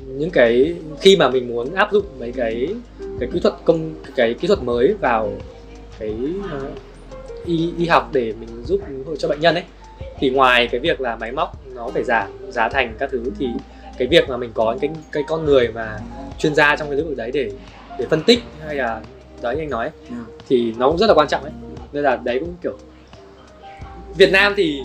[0.07, 2.75] những cái khi mà mình muốn áp dụng mấy cái
[3.21, 5.33] cái kỹ thuật công cái kỹ thuật mới vào
[5.99, 6.17] cái
[7.47, 8.81] y, y học để mình giúp
[9.19, 9.65] cho bệnh nhân ấy
[10.19, 13.47] thì ngoài cái việc là máy móc nó phải giảm giá thành các thứ thì
[13.99, 15.99] cái việc mà mình có cái cái con người mà
[16.39, 17.53] chuyên gia trong cái lĩnh vực đấy để
[17.99, 19.01] để phân tích hay là
[19.43, 19.93] đấy như anh nói ấy.
[20.11, 20.17] Dạ.
[20.49, 21.53] thì nó cũng rất là quan trọng ấy
[21.93, 22.79] nên là đấy cũng kiểu
[24.17, 24.83] Việt Nam thì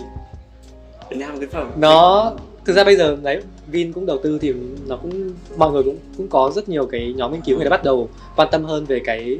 [1.10, 2.32] Việt Nam cái phẩm nó
[2.64, 4.54] thực ra bây giờ đấy Vin cũng đầu tư thì
[4.86, 7.70] nó cũng mọi người cũng cũng có rất nhiều cái nhóm nghiên cứu người ta
[7.70, 9.38] bắt đầu quan tâm hơn về cái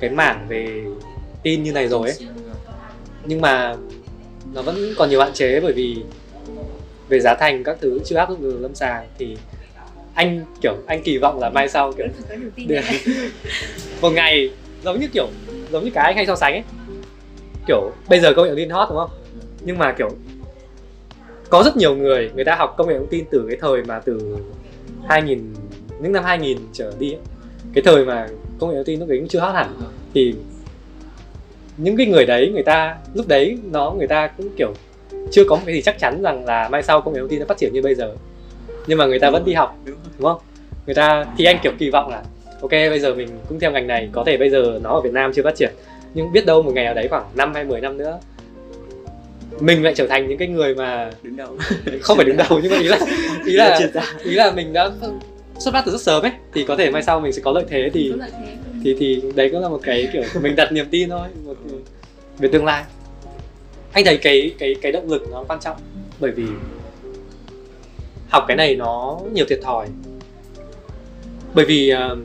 [0.00, 0.84] cái mảng về
[1.42, 2.28] tin như này rồi ấy
[3.28, 3.76] nhưng mà
[4.54, 5.96] nó vẫn còn nhiều hạn chế bởi vì
[7.08, 9.36] về giá thành các thứ chưa áp dụng được lâm sàng thì
[10.14, 12.06] anh kiểu anh kỳ vọng là mai sau kiểu
[14.00, 14.50] một ngày
[14.84, 15.28] giống như kiểu
[15.72, 16.62] giống như cái anh hay so sánh ấy.
[17.66, 19.10] Kiểu bây giờ công nghệ thông tin hot đúng không?
[19.60, 20.08] Nhưng mà kiểu
[21.50, 24.00] có rất nhiều người người ta học công nghệ thông tin từ cái thời mà
[24.00, 24.36] từ
[25.08, 25.54] 2000
[26.00, 27.20] những năm 2000 trở đi ấy.
[27.74, 29.74] cái thời mà công nghệ thông tin lúc đấy cũng chưa hot hẳn.
[30.14, 30.34] Thì
[31.78, 34.74] những cái người đấy người ta lúc đấy nó người ta cũng kiểu
[35.30, 37.40] chưa có một cái gì chắc chắn rằng là mai sau công nghệ thông tin
[37.40, 38.14] nó phát triển như bây giờ.
[38.86, 40.38] Nhưng mà người ta vẫn đi học đúng không?
[40.86, 42.22] Người ta thì anh kiểu kỳ vọng là
[42.60, 45.12] ok bây giờ mình cũng theo ngành này có thể bây giờ nó ở Việt
[45.12, 45.72] Nam chưa phát triển
[46.14, 48.18] nhưng biết đâu một ngày nào đấy khoảng 5 hay 10 năm nữa
[49.60, 51.56] mình lại trở thành những cái người mà đứng đầu.
[52.02, 52.98] không phải đứng đầu nhưng mà ý là
[53.44, 53.80] ý là
[54.24, 54.90] ý là mình đã
[55.58, 57.64] xuất phát từ rất sớm ấy thì có thể mai sau mình sẽ có lợi
[57.68, 58.12] thế thì
[58.84, 61.54] thì thì đấy cũng là một cái kiểu mình đặt niềm tin thôi một
[62.38, 62.84] về tương lai.
[63.92, 65.76] Anh thấy cái cái cái động lực nó quan trọng
[66.20, 66.44] bởi vì
[68.28, 69.86] học cái này nó nhiều thiệt thòi.
[71.54, 72.18] Bởi vì uh,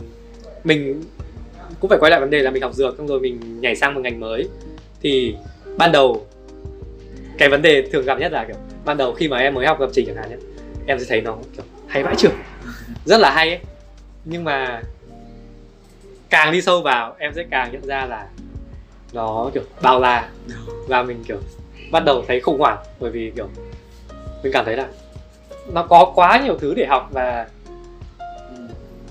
[0.63, 1.03] mình
[1.79, 3.93] cũng phải quay lại vấn đề là mình học dược xong rồi mình nhảy sang
[3.93, 4.47] một ngành mới.
[5.01, 5.35] Thì
[5.77, 6.25] ban đầu
[7.37, 9.79] cái vấn đề thường gặp nhất là kiểu ban đầu khi mà em mới học
[9.79, 10.35] lập trình chẳng hạn nhé
[10.85, 12.33] em sẽ thấy nó kiểu hay vãi trưởng
[13.05, 13.59] rất là hay ấy.
[14.25, 14.81] Nhưng mà
[16.33, 18.27] càng đi sâu vào, em sẽ càng nhận ra là
[19.13, 20.29] nó, kiểu, bao la.
[20.87, 21.37] Và mình, kiểu,
[21.91, 23.47] bắt đầu thấy khủng hoảng, bởi vì, kiểu,
[24.43, 24.87] mình cảm thấy là
[25.73, 27.47] nó có quá nhiều thứ để học và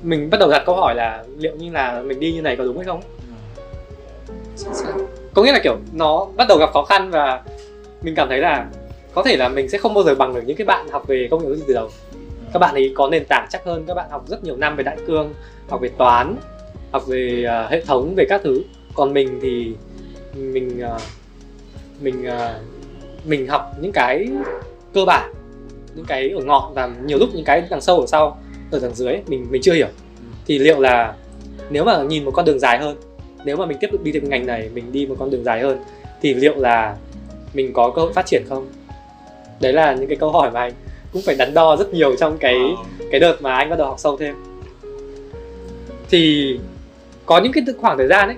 [0.03, 2.65] mình bắt đầu đặt câu hỏi là liệu như là mình đi như này có
[2.65, 3.03] đúng hay không?
[5.35, 7.43] Có nghĩa là, kiểu, nó bắt đầu gặp khó khăn và
[8.03, 8.67] mình cảm thấy là
[9.15, 11.29] có thể là mình sẽ không bao giờ bằng được những cái bạn học về
[11.31, 11.91] công nghệ thông tin từ đầu.
[12.53, 14.85] Các bạn ấy có nền tảng chắc hơn, các bạn học rất nhiều năm về
[14.85, 15.35] đại cương,
[15.69, 16.37] học về toán
[16.93, 18.63] học về uh, hệ thống về các thứ.
[18.95, 19.73] Còn mình thì
[20.37, 21.01] mình uh,
[22.01, 24.29] mình uh, mình học những cái
[24.95, 25.35] cơ bản
[25.95, 28.39] những cái ở ngọn và nhiều lúc những cái đằng sâu ở sau
[28.71, 29.89] ở đằng dưới mình mình chưa hiểu.
[30.47, 31.15] Thì liệu là
[31.71, 32.97] nếu mà nhìn một con đường dài hơn
[33.45, 35.61] nếu mà mình tiếp tục đi theo ngành này mình đi một con đường dài
[35.61, 35.79] hơn
[36.23, 36.97] thì liệu là
[37.55, 38.67] mình có cơ hội phát triển không?
[39.61, 40.73] Đấy là những cái câu hỏi mà anh
[41.13, 42.59] cũng phải đắn đo rất nhiều trong cái
[43.11, 44.35] cái đợt mà anh bắt đầu học sâu thêm.
[46.11, 46.59] Thì
[47.27, 48.37] có những cái khoảng thời gian ấy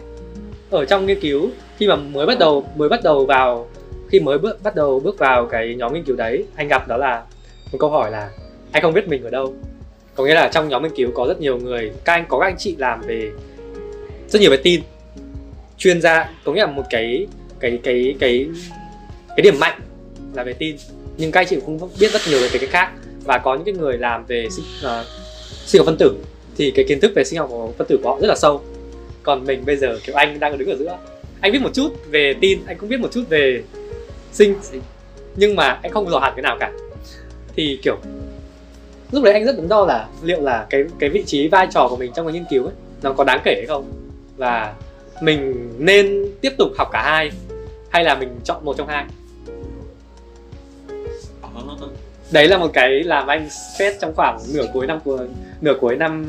[0.71, 3.69] ở trong nghiên cứu khi mà mới bắt đầu mới bắt đầu vào
[4.09, 6.97] khi mới bước bắt đầu bước vào cái nhóm nghiên cứu đấy anh gặp đó
[6.97, 7.23] là
[7.73, 8.31] một câu hỏi là
[8.73, 9.55] anh không biết mình ở đâu?
[10.15, 12.47] Có nghĩa là trong nhóm nghiên cứu có rất nhiều người các anh có các
[12.47, 13.31] anh chị làm về
[14.29, 14.81] rất nhiều về tin
[15.79, 17.27] chuyên gia có nghĩa là một cái
[17.61, 18.49] cái cái cái
[19.29, 19.81] cái điểm mạnh
[20.35, 20.77] là về tin
[21.17, 22.93] nhưng các anh chị cũng biết rất nhiều về cái khác.
[23.25, 25.07] Và có những cái người làm về sinh, uh,
[25.67, 26.17] sinh học phân tử
[26.57, 28.63] thì cái kiến thức về sinh học phân tử của họ rất là sâu
[29.25, 30.97] còn mình bây giờ, kiểu, anh đang đứng ở giữa.
[31.41, 33.63] Anh biết một chút về tin, anh cũng biết một chút về
[34.33, 34.55] sinh
[35.37, 36.73] nhưng mà anh không giỏi hẳn cái nào cả.
[37.57, 37.97] Thì, kiểu,
[39.13, 41.87] lúc đấy anh rất đắn đo là liệu là cái cái vị trí vai trò
[41.89, 43.93] của mình trong cái nghiên cứu ấy, nó có đáng kể hay không?
[44.37, 44.75] Và
[45.21, 47.31] mình nên tiếp tục học cả hai,
[47.91, 49.05] hay là mình chọn một trong hai?
[52.31, 55.27] Đấy là một cái làm anh stress trong khoảng nửa cuối năm của
[55.61, 56.27] nửa cuối năm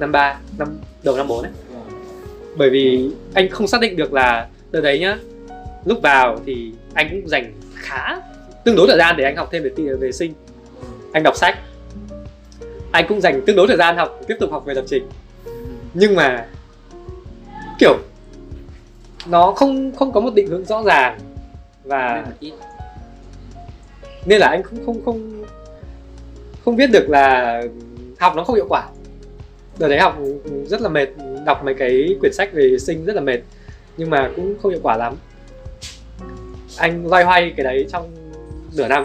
[0.00, 1.52] năm ba, năm đầu, năm bốn ấy
[2.56, 5.18] bởi vì anh không xác định được là từ đấy nhá
[5.84, 8.16] lúc vào thì anh cũng dành khá
[8.64, 10.32] tương đối thời gian để anh học thêm về về sinh.
[11.12, 11.58] Anh đọc sách.
[12.90, 15.08] Anh cũng dành tương đối thời gian học tiếp tục học về lập trình.
[15.94, 16.46] Nhưng mà
[17.78, 17.98] kiểu
[19.26, 21.18] nó không không có một định hướng rõ ràng
[21.84, 22.26] và
[24.26, 25.44] nên là anh không không không
[26.64, 27.62] không biết được là
[28.18, 28.88] học nó không hiệu quả
[29.80, 30.18] đợt đấy học
[30.66, 31.08] rất là mệt
[31.46, 33.38] đọc mấy cái quyển sách về sinh rất là mệt
[33.96, 35.14] nhưng mà cũng không hiệu quả lắm.
[36.76, 38.10] Anh loay hoay cái đấy trong
[38.76, 39.04] nửa năm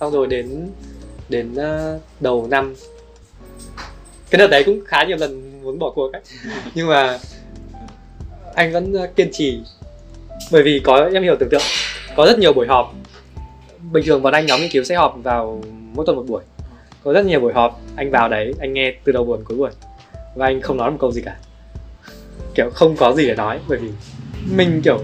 [0.00, 0.68] xong rồi đến
[1.28, 2.74] đến uh, đầu năm.
[4.30, 6.22] Cái đợt đấy cũng khá nhiều lần muốn bỏ cuộc ấy.
[6.74, 7.18] Nhưng mà
[8.54, 9.60] anh vẫn uh, kiên trì.
[10.52, 11.62] Bởi vì có em hiểu tưởng tượng
[12.16, 12.94] có rất nhiều buổi họp.
[13.92, 15.62] Bình thường bọn anh nhóm nghiên cứu sẽ họp vào
[15.94, 16.42] mỗi tuần một buổi.
[17.04, 19.70] Có rất nhiều buổi họp anh vào đấy anh nghe từ đầu buổi cuối buổi
[20.36, 21.36] và anh không nói một câu gì cả.
[22.54, 23.90] Kiểu không có gì để nói, bởi vì
[24.56, 24.98] mình, kiểu,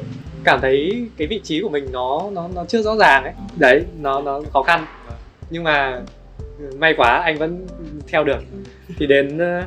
[0.45, 3.33] cảm thấy cái vị trí của mình nó nó nó chưa rõ ràng ấy.
[3.57, 4.87] Đấy, nó nó khó khăn.
[5.51, 6.01] Nhưng mà
[6.79, 7.67] may quá anh vẫn
[8.09, 8.39] theo được.
[8.99, 9.63] Thì đến ờ,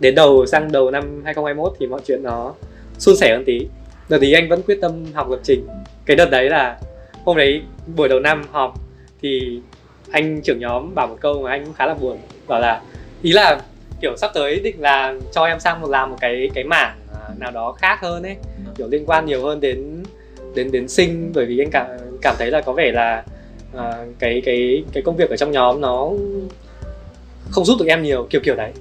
[0.00, 2.54] đến đầu, sang đầu năm 2021 thì mọi chuyện nó
[2.98, 3.68] suôn sẻ hơn tí.
[4.08, 5.66] Đợt thì anh vẫn quyết tâm học lập trình.
[6.06, 6.78] Cái đợt đấy là
[7.24, 7.62] hôm đấy,
[7.96, 8.74] buổi đầu năm họp,
[9.22, 9.60] thì
[10.10, 12.18] anh trưởng nhóm bảo một câu mà anh cũng khá là buồn.
[12.46, 12.82] Bảo là,
[13.22, 13.60] ý là
[14.00, 17.34] kiểu sắp tới định là cho em sang một làm một cái cái mảng à,
[17.38, 18.36] nào đó khác hơn ấy
[18.76, 20.02] kiểu liên quan nhiều hơn đến
[20.54, 21.32] đến đến sinh.
[21.34, 21.86] Bởi vì anh cảm
[22.22, 23.24] cảm thấy là có vẻ là
[23.76, 23.82] uh,
[24.18, 26.10] cái cái cái công việc ở trong nhóm nó
[27.50, 28.72] không giúp được em nhiều kiểu kiểu đấy.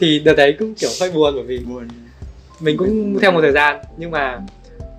[0.00, 1.88] Thì đợt đấy cũng kiểu hơi buồn bởi vì buồn.
[2.60, 4.40] mình cũng theo một thời gian nhưng mà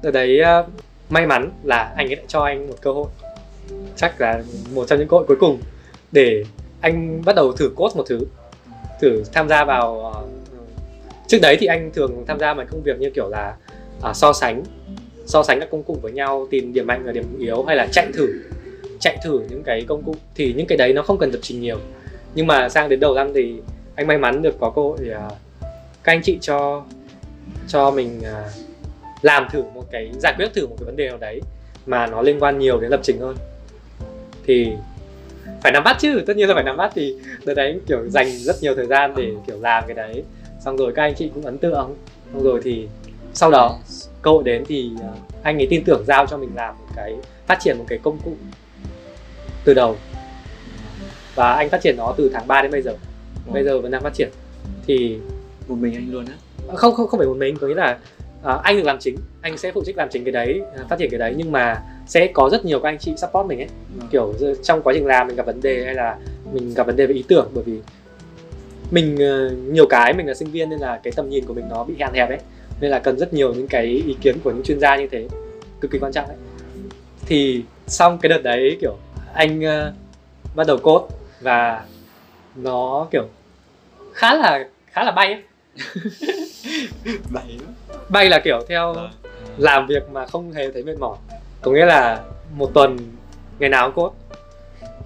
[0.04, 0.70] đợt đấy uh,
[1.10, 3.08] may mắn là anh ấy đã cho anh một cơ hội.
[3.96, 4.44] Chắc là
[4.74, 5.62] một trong những cơ hội cuối cùng
[6.12, 6.44] để
[6.82, 8.26] anh bắt đầu thử code một thứ
[9.04, 10.30] thử tham gia vào uh,
[11.28, 13.56] trước đấy thì anh thường tham gia vào công việc như kiểu là
[14.10, 14.64] uh, so sánh
[15.26, 17.88] so sánh các công cụ với nhau tìm điểm mạnh và điểm yếu hay là
[17.92, 18.28] chạy thử
[19.00, 20.16] chạy thử những cái công cụ.
[20.36, 21.78] Thì những cái đấy nó không cần lập trình nhiều.
[22.36, 23.56] Nhưng mà sang đến đầu năm thì
[23.96, 25.34] anh may mắn được có cơ hội uh,
[26.04, 26.84] các anh chị cho
[27.68, 28.52] cho mình uh,
[29.22, 31.42] làm thử một cái giải quyết thử một cái vấn đề nào đấy
[31.86, 33.36] mà nó liên quan nhiều đến lập trình hơn.
[34.46, 34.72] Thì
[35.62, 37.16] phải nắm bắt chứ tất nhiên là phải nắm bắt thì
[37.46, 40.24] đợt đấy kiểu dành rất nhiều thời gian để kiểu làm cái đấy.
[40.66, 41.96] Xong rồi các anh chị cũng ấn tượng.
[42.34, 42.88] Xong rồi thì
[43.34, 43.80] sau đó
[44.22, 45.14] cơ hội đến thì ờ,
[45.44, 47.16] anh ấy tin tưởng giao cho mình làm một cái
[47.48, 48.36] phát triển một cái công cụ
[49.64, 49.98] từ đầu.
[51.36, 52.96] Và anh phát triển nó từ tháng 3 đến bây giờ.
[53.54, 54.30] Bây giờ vẫn đang phát triển.
[54.88, 55.18] Thì
[55.68, 56.34] một mình anh luôn á?
[56.76, 57.98] Không không không phải một mình có nghĩa là
[58.44, 61.00] à, anh được làm chính anh sẽ phụ trách làm chính cái đấy à, phát
[61.00, 63.68] triển cái đấy nhưng mà sẽ có rất nhiều các anh chị support mình ấy.
[64.00, 64.06] Ừ.
[64.12, 64.34] kiểu
[64.64, 66.18] trong quá trình làm mình gặp vấn đề hay là
[66.54, 67.80] mình gặp vấn đề về ý tưởng bởi vì
[68.92, 71.66] mình uh, nhiều cái mình là sinh viên nên là cái tầm nhìn của mình
[71.70, 72.40] nó bị hạn hẹp ấy.
[72.82, 75.28] Nên là cần rất nhiều những cái ý kiến của những chuyên gia như thế
[75.82, 76.38] cực kỳ quan trọng ấy.
[77.26, 78.98] Thì xong cái đợt đấy kiểu
[79.34, 79.94] anh uh,
[80.56, 81.86] bắt đầu code và
[82.56, 83.24] nó kiểu
[84.14, 85.44] khá là khá là bay ấy.
[87.34, 87.58] Bay
[88.10, 89.10] bay là kiểu theo à.
[89.58, 91.18] làm việc mà không hề thấy mệt mỏi.
[91.62, 92.20] Có nghĩa là
[92.54, 92.98] một tuần
[93.60, 94.14] ngày nào cũng cốt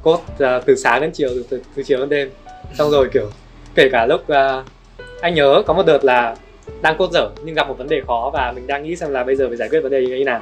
[0.01, 0.21] cốt
[0.57, 2.29] uh, từ sáng đến chiều từ, từ, từ chiều đến đêm.
[2.77, 3.29] Xong rồi kiểu
[3.75, 4.65] kể cả lúc uh,
[5.21, 6.35] anh nhớ có một đợt là
[6.81, 9.23] đang cốt dở nhưng gặp một vấn đề khó và mình đang nghĩ xem là
[9.23, 10.41] bây giờ phải giải quyết vấn đề như thế nào.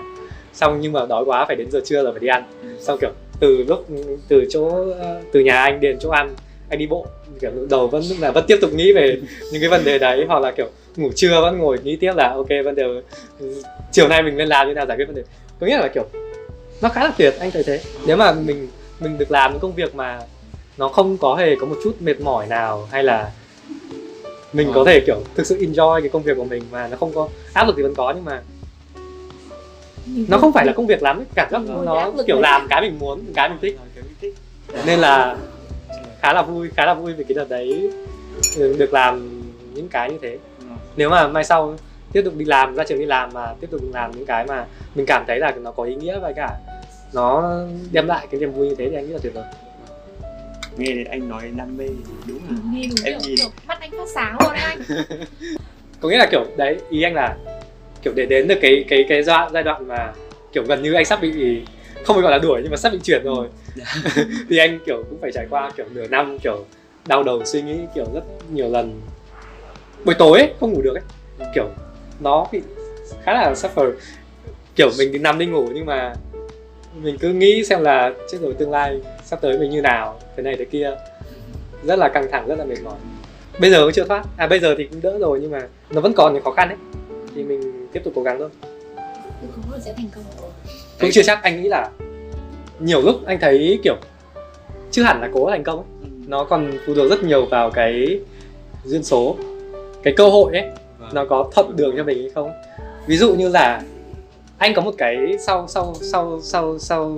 [0.54, 2.44] Xong nhưng mà đói quá phải đến giờ trưa rồi phải đi ăn.
[2.62, 2.68] Ừ.
[2.80, 3.86] xong kiểu từ lúc
[4.28, 4.86] từ chỗ
[5.32, 6.36] từ nhà anh đến chỗ ăn
[6.70, 7.06] anh đi bộ.
[7.42, 9.18] Kiểu đầu vẫn là vẫn tiếp tục nghĩ về
[9.52, 12.34] những cái vấn đề đấy hoặc là kiểu ngủ trưa vẫn ngồi nghĩ tiếp là
[12.34, 12.84] ok vấn đề
[13.92, 15.24] chiều nay mình nên làm như nào giải quyết vấn đề.
[15.60, 16.06] Có nghĩa là kiểu
[16.82, 17.82] nó khá là tuyệt anh thấy thế.
[18.08, 18.68] Nếu mà mình
[19.00, 20.20] mình được làm những công việc mà
[20.78, 23.32] nó không có hề có một chút mệt mỏi nào hay là
[24.54, 27.14] mình có thể kiểu thực sự enjoy cái công việc của mình mà nó không
[27.14, 28.42] có áp lực thì vẫn có nhưng mà
[30.28, 33.24] nó không phải là công việc lắm cảm giác nó kiểu làm cái mình muốn
[33.36, 33.78] cái mình thích.
[34.86, 35.38] Nên là
[36.22, 37.92] khá là vui khá là vui vì cái đợt đấy
[38.58, 39.42] được làm
[39.74, 40.38] những cái như thế
[40.96, 41.78] nếu mà mai sau
[42.12, 44.66] tiếp tục đi làm ra trường đi làm mà tiếp tục làm những cái mà
[44.96, 46.58] mình cảm thấy là nó có ý nghĩa và cả
[47.14, 47.60] nó
[47.92, 49.44] đem lại cái niềm vui như thế thì anh nghĩ là tuyệt vời.
[50.78, 51.88] Nghe thì anh nói đam mê
[52.28, 53.38] đúng là nghe đúng em kiểu, nhìn.
[53.38, 54.80] kiểu mắt anh phát sáng luôn đấy anh.
[56.02, 57.36] Có nghĩa là kiểu đấy ý anh là
[58.02, 60.14] kiểu để đến được cái cái cái giai giai đoạn mà
[60.54, 61.62] kiểu gần như anh sắp bị
[62.06, 63.48] không phải gọi là đuổi nhưng mà sắp bị chuyển rồi.
[64.50, 66.66] Thì anh kiểu cũng phải trải qua kiểu nửa năm kiểu
[67.08, 68.24] đau đầu suy nghĩ kiểu rất
[68.54, 69.02] nhiều lần
[70.06, 71.04] buổi tối ấy, không ngủ được ấy.
[71.56, 71.70] Kiểu
[72.20, 72.62] nó bị
[73.24, 73.92] khá là suffer.
[74.76, 76.14] Kiểu mình đi nằm đi ngủ nhưng mà
[77.02, 80.44] mình cứ nghĩ xem là chết rồi tương lai sắp tới mình như nào thế
[80.44, 80.92] này thế kia.
[81.84, 82.96] Rất là căng thẳng rất là mệt mỏi.
[83.60, 84.24] Bây giờ cũng chưa thoát.
[84.38, 86.70] À bây giờ thì cũng đỡ rồi nhưng mà nó vẫn còn những khó khăn
[86.70, 86.78] ấy.
[87.36, 88.50] Thì mình tiếp tục cố gắng thôi.
[89.56, 90.24] Không sẽ thành công.
[91.00, 91.44] Cũng chưa chắc.
[91.44, 91.90] Anh nghĩ là
[92.80, 93.96] nhiều lúc anh thấy kiểu
[94.92, 95.86] chưa hẳn là cố thành công ấy.
[96.02, 96.08] Ừ.
[96.28, 98.20] nó còn phụ thuộc rất nhiều vào cái
[98.86, 99.36] duyên số
[100.06, 101.10] cái cơ hội ấy vâng.
[101.14, 102.52] nó có thuận đường cho mình hay không?
[103.08, 103.82] Ví dụ như là
[104.58, 107.18] anh có một cái sau sau sau sau sau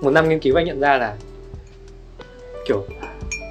[0.00, 1.16] một năm nghiên cứu anh nhận ra là
[2.68, 2.84] kiểu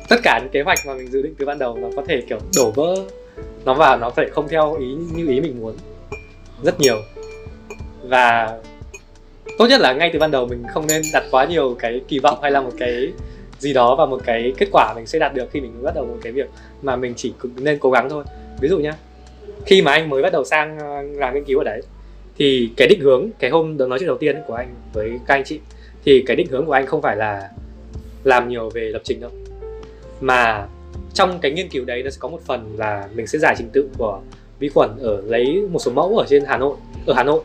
[0.09, 2.21] tất cả những kế hoạch mà mình dự định từ ban đầu nó có thể
[2.29, 2.95] kiểu đổ vỡ
[3.65, 5.75] nó vào nó phải không theo ý như ý mình muốn
[6.63, 6.97] rất nhiều.
[8.03, 8.57] Và
[9.57, 12.19] tốt nhất là ngay từ ban đầu mình không nên đặt quá nhiều cái kỳ
[12.19, 13.11] vọng hay là một cái
[13.59, 16.05] gì đó và một cái kết quả mình sẽ đạt được khi mình bắt đầu
[16.05, 16.49] một cái việc
[16.81, 18.23] mà mình chỉ nên cố gắng thôi
[18.61, 18.93] ví dụ nhá,
[19.65, 21.81] khi mà anh mới bắt đầu sang ờ, làm nghiên cứu ở đấy,
[22.37, 25.43] thì cái định hướng, cái hôm nói chuyện đầu tiên của anh với các anh
[25.43, 25.59] chị,
[26.05, 27.49] thì cái định hướng của anh không phải là
[28.23, 29.31] làm nhiều về lập trình đâu,
[30.21, 30.67] mà
[31.13, 33.69] trong cái nghiên cứu đấy nó sẽ có một phần là mình sẽ giải trình
[33.73, 34.19] tự của
[34.59, 36.75] vi khuẩn ở lấy một số mẫu ở trên Hà Nội,
[37.05, 37.41] ở Hà Nội,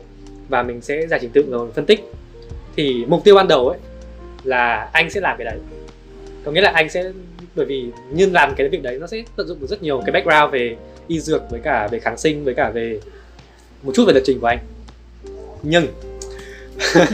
[0.49, 2.05] và mình sẽ giải trình tự rồi phân tích.
[2.75, 3.79] Thì mục tiêu ban đầu ấy
[4.43, 5.57] là anh sẽ làm cái đấy.
[6.45, 7.11] Có nghĩa là anh sẽ,
[7.55, 10.11] bởi vì như làm cái việc đấy nó sẽ tận dụng được rất nhiều cái
[10.11, 10.75] background về
[11.07, 12.99] y dược với cả về kháng sinh với cả về
[13.83, 14.59] một chút về lập trình của anh.
[15.63, 15.87] Nhưng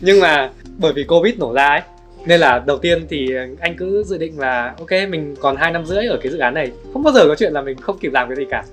[0.00, 1.80] nhưng mà bởi vì covid nổ ra ấy
[2.26, 3.28] nên là đầu tiên thì
[3.60, 6.54] anh cứ dự định là ok mình còn hai năm rưỡi ở cái dự án
[6.54, 6.72] này.
[6.92, 8.64] Không bao giờ có chuyện là mình không kịp làm cái gì cả.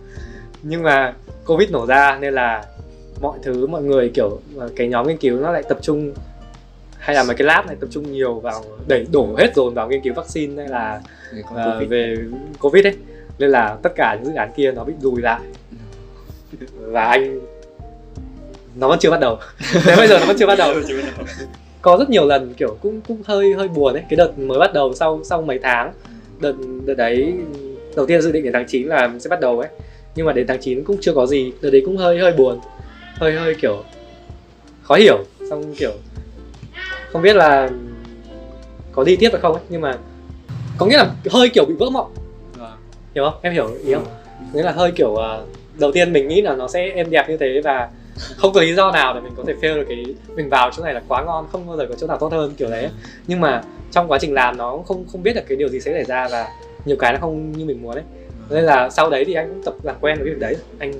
[0.63, 1.13] Nhưng mà
[1.45, 2.63] covid nổ ra nên là
[3.21, 4.39] mọi thứ mọi người kiểu
[4.75, 6.13] cái nhóm nghiên cứu nó lại tập trung
[6.97, 9.89] hay là mấy cái lab này tập trung nhiều vào đẩy đổ hết dồn vào
[9.89, 11.01] nghiên cứu vaccine hay là
[11.39, 11.89] uh, COVID.
[11.89, 12.15] về
[12.59, 12.93] covid ấy
[13.39, 15.39] nên là tất cả những dự án kia nó bị lùi lại.
[16.73, 17.39] Và anh
[18.75, 19.37] nó vẫn chưa bắt đầu.
[19.85, 20.73] Đến bây giờ nó vẫn chưa bắt đầu.
[21.81, 24.03] Có rất nhiều lần kiểu cũng cũng hơi hơi buồn ấy.
[24.09, 25.93] Cái đợt mới bắt đầu sau sau mấy tháng.
[26.39, 26.53] Đợt
[26.85, 27.33] đợt đấy
[27.95, 29.69] đầu tiên dự định đến tháng 9 là sẽ bắt đầu ấy.
[30.15, 31.53] Nhưng mà đến tháng 9 cũng chưa có gì.
[31.61, 32.59] Đợt đấy cũng hơi hơi buồn.
[33.15, 33.83] Hơi hơi kiểu
[34.83, 35.17] khó hiểu.
[35.49, 35.91] Xong kiểu
[37.11, 37.69] không biết là
[38.91, 39.63] có đi tiếp hay không ấy.
[39.69, 39.97] Nhưng mà
[40.77, 42.11] có nghĩa là hơi kiểu bị vỡ mộng.
[43.17, 43.39] Hiểu không?
[43.41, 44.05] Em hiểu ý không?
[44.53, 47.37] Nghĩa là hơi kiểu uh, đầu tiên mình nghĩ là nó sẽ êm đẹp như
[47.37, 47.89] thế và
[48.37, 50.05] không có lý do nào để mình có thể fail được cái
[50.35, 52.53] mình vào chỗ này là quá ngon không bao giờ có chỗ nào tốt hơn
[52.57, 52.89] kiểu đấy.
[53.27, 53.61] Nhưng mà
[53.91, 56.27] trong quá trình làm nó không không biết được cái điều gì sẽ xảy ra
[56.31, 56.47] và
[56.85, 58.03] nhiều cái nó không như mình muốn đấy
[58.49, 60.55] nên là sau đấy thì anh cũng tập làm quen với việc đấy.
[60.79, 60.93] Anh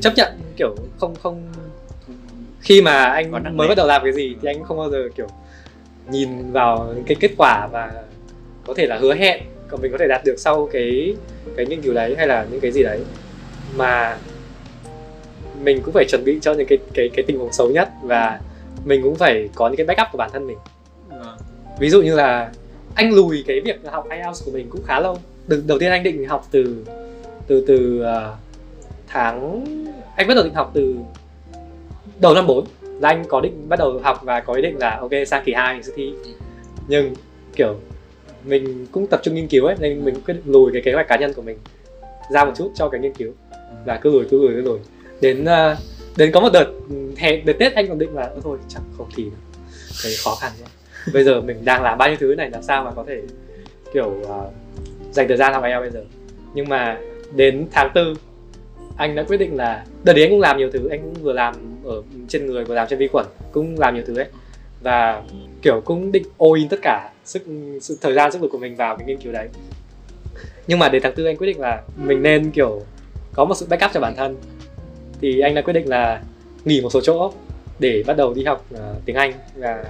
[0.00, 1.42] chấp nhận kiểu không không
[2.60, 5.26] khi mà anh mới bắt đầu làm cái gì thì anh không bao giờ kiểu
[6.10, 7.92] nhìn vào cái kết quả và
[8.66, 11.16] có thể là hứa hẹn còn mình có thể đạt được sau cái
[11.56, 13.00] cái nghiên cứu đấy hay là những cái gì đấy.
[13.76, 14.18] Mà
[15.62, 18.40] mình cũng phải chuẩn bị cho những cái cái cái tình huống xấu nhất và
[18.84, 20.58] mình cũng phải có những cái backup của bản thân mình.
[21.08, 21.36] Vâng.
[21.80, 22.52] ví dụ như là
[22.94, 25.18] anh lùi cái việc học IELTS của mình cũng khá lâu.
[25.46, 26.84] Đầu, đầu tiên anh định học từ
[27.46, 28.38] từ từ uh,
[29.06, 29.64] tháng
[30.16, 30.96] anh bắt đầu định học từ
[32.20, 34.98] đầu năm 4 là anh có định bắt đầu học và có ý định là
[35.00, 36.12] ok sang kỳ 2 mình sẽ thi.
[36.88, 37.14] Nhưng
[37.56, 37.80] kiểu
[38.44, 41.08] mình cũng tập trung nghiên cứu ấy nên mình quyết định lùi cái kế hoạch
[41.08, 41.58] cá nhân của mình
[42.32, 43.32] ra một chút cho cái nghiên cứu.
[43.84, 44.78] Và cứ lùi cứ lùi cứ lùi.
[45.20, 45.78] Đến uh,
[46.16, 49.08] đến có một đợt ừ, hè đợt tết anh còn định là thôi chẳng không
[49.16, 49.24] thì
[50.02, 50.68] thấy khó khăn quá
[51.12, 53.22] bây giờ mình đang làm bao nhiêu thứ này làm sao mà có thể
[53.92, 54.52] kiểu uh,
[55.12, 56.04] dành thời gian học IELTS bây giờ?
[56.54, 56.98] Nhưng mà
[57.34, 58.14] đến tháng tư
[58.96, 61.32] anh đã quyết định là đợt đấy anh cũng làm nhiều thứ anh cũng vừa
[61.32, 64.26] làm ở trên người vừa làm trên vi khuẩn cũng làm nhiều thứ ấy.
[64.80, 65.22] Và
[65.62, 67.42] kiểu cũng định all in tất cả sức,
[67.80, 69.48] sự thời gian sức lực của mình vào cái nghiên cứu đấy.
[70.66, 72.82] Nhưng mà đến tháng tư anh quyết định là mình nên kiểu
[73.32, 74.36] có một sự backup cho bản thân.
[75.20, 76.22] Thì anh đã quyết định là
[76.64, 77.32] nghỉ một số chỗ
[77.78, 79.84] để bắt đầu đi học uh, tiếng Anh và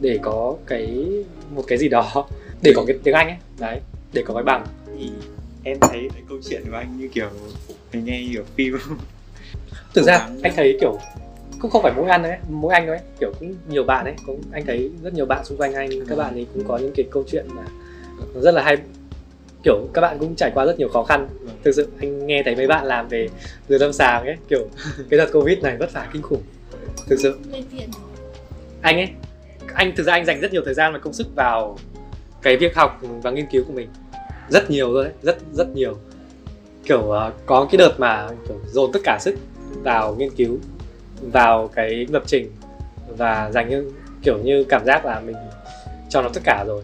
[0.00, 1.06] để có cái
[1.50, 2.28] một cái gì đó
[2.62, 3.80] để có cái tiếng Anh ấy đấy
[4.12, 4.66] để có cái bằng.
[4.98, 5.10] Thì
[5.64, 7.28] em thấy cái câu chuyện của anh như kiểu
[7.92, 8.78] mình nghe kiểu phim.
[9.94, 10.98] Thực ra anh thấy kiểu
[11.62, 14.40] cũng không phải mỗi anh đấy mỗi anh đấy kiểu cũng nhiều bạn ấy cũng
[14.52, 17.06] anh thấy rất nhiều bạn xung quanh anh các bạn ấy cũng có những cái
[17.10, 17.62] câu chuyện mà
[18.40, 18.76] rất là hay.
[19.62, 21.28] Kiểu các bạn cũng trải qua rất nhiều khó khăn.
[21.40, 21.56] Vâng.
[21.64, 23.28] thực sự anh nghe thấy mấy bạn làm về
[23.66, 24.68] từ lâm sàng ấy kiểu
[25.10, 26.42] cái đợt covid này vất vả kinh khủng.
[27.08, 27.38] Thực sự.
[28.82, 29.08] Anh ấy
[29.74, 31.78] anh thực ra anh dành rất nhiều thời gian và công sức vào
[32.42, 33.88] cái việc học và nghiên cứu của mình.
[34.48, 35.96] Rất nhiều rồi đấy rất rất nhiều.
[36.84, 39.34] Kiểu uh, có cái đợt mà kiểu dồn tất cả sức
[39.82, 40.58] vào nghiên cứu
[41.22, 42.50] vào cái lập trình
[43.08, 43.92] và dành như
[44.22, 45.36] kiểu như cảm giác là mình
[46.08, 46.82] cho nó tất cả rồi.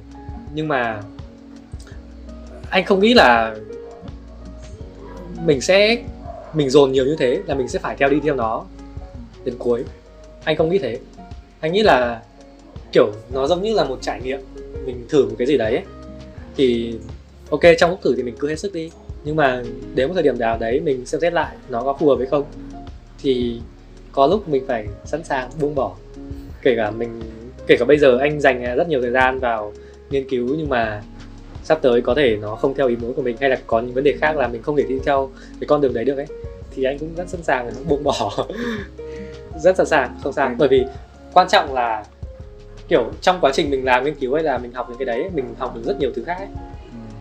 [0.55, 1.03] Nhưng mà
[2.71, 3.57] anh không nghĩ là
[5.45, 5.99] mình sẽ,
[6.55, 8.65] mình dồn nhiều như thế là mình sẽ phải theo đi theo nó
[9.45, 9.85] đến cuối.
[10.45, 10.99] Anh không nghĩ thế.
[11.61, 12.23] Anh nghĩ là,
[12.93, 14.41] kiểu, nó giống như là một trải nghiệm.
[14.87, 15.85] Mình thử một cái gì đấy ấy.
[16.57, 16.99] thì
[17.51, 18.91] ok, trong lúc thử thì mình cứ hết sức đi.
[19.25, 19.63] Nhưng mà
[19.95, 22.27] đến một thời điểm nào đấy mình xem xét lại nó có phù hợp hay
[22.27, 22.45] không,
[23.19, 23.61] thì
[24.13, 25.97] có lúc mình phải sẵn sàng buông bỏ.
[26.63, 27.21] Kể cả mình
[27.67, 29.73] kể cả bây giờ anh dành rất nhiều thời gian vào
[30.11, 31.03] nghiên cứu nhưng mà
[31.65, 33.95] sắp tới có thể nó không theo ý muốn của mình hay là có những
[33.95, 35.31] vấn đề khác là mình không thể đi theo
[35.61, 36.27] cái con đường đấy được ấy
[36.75, 38.47] thì anh cũng rất sẵn sàng để buông bỏ.
[39.59, 40.55] Rất sẵn sàng không sao.
[40.59, 40.85] Bởi vì
[41.33, 42.05] quan trọng là
[42.89, 45.31] kiểu trong quá trình mình làm nghiên cứu hay là mình học những cái đấy
[45.35, 46.49] mình học được rất nhiều thứ khác ấy.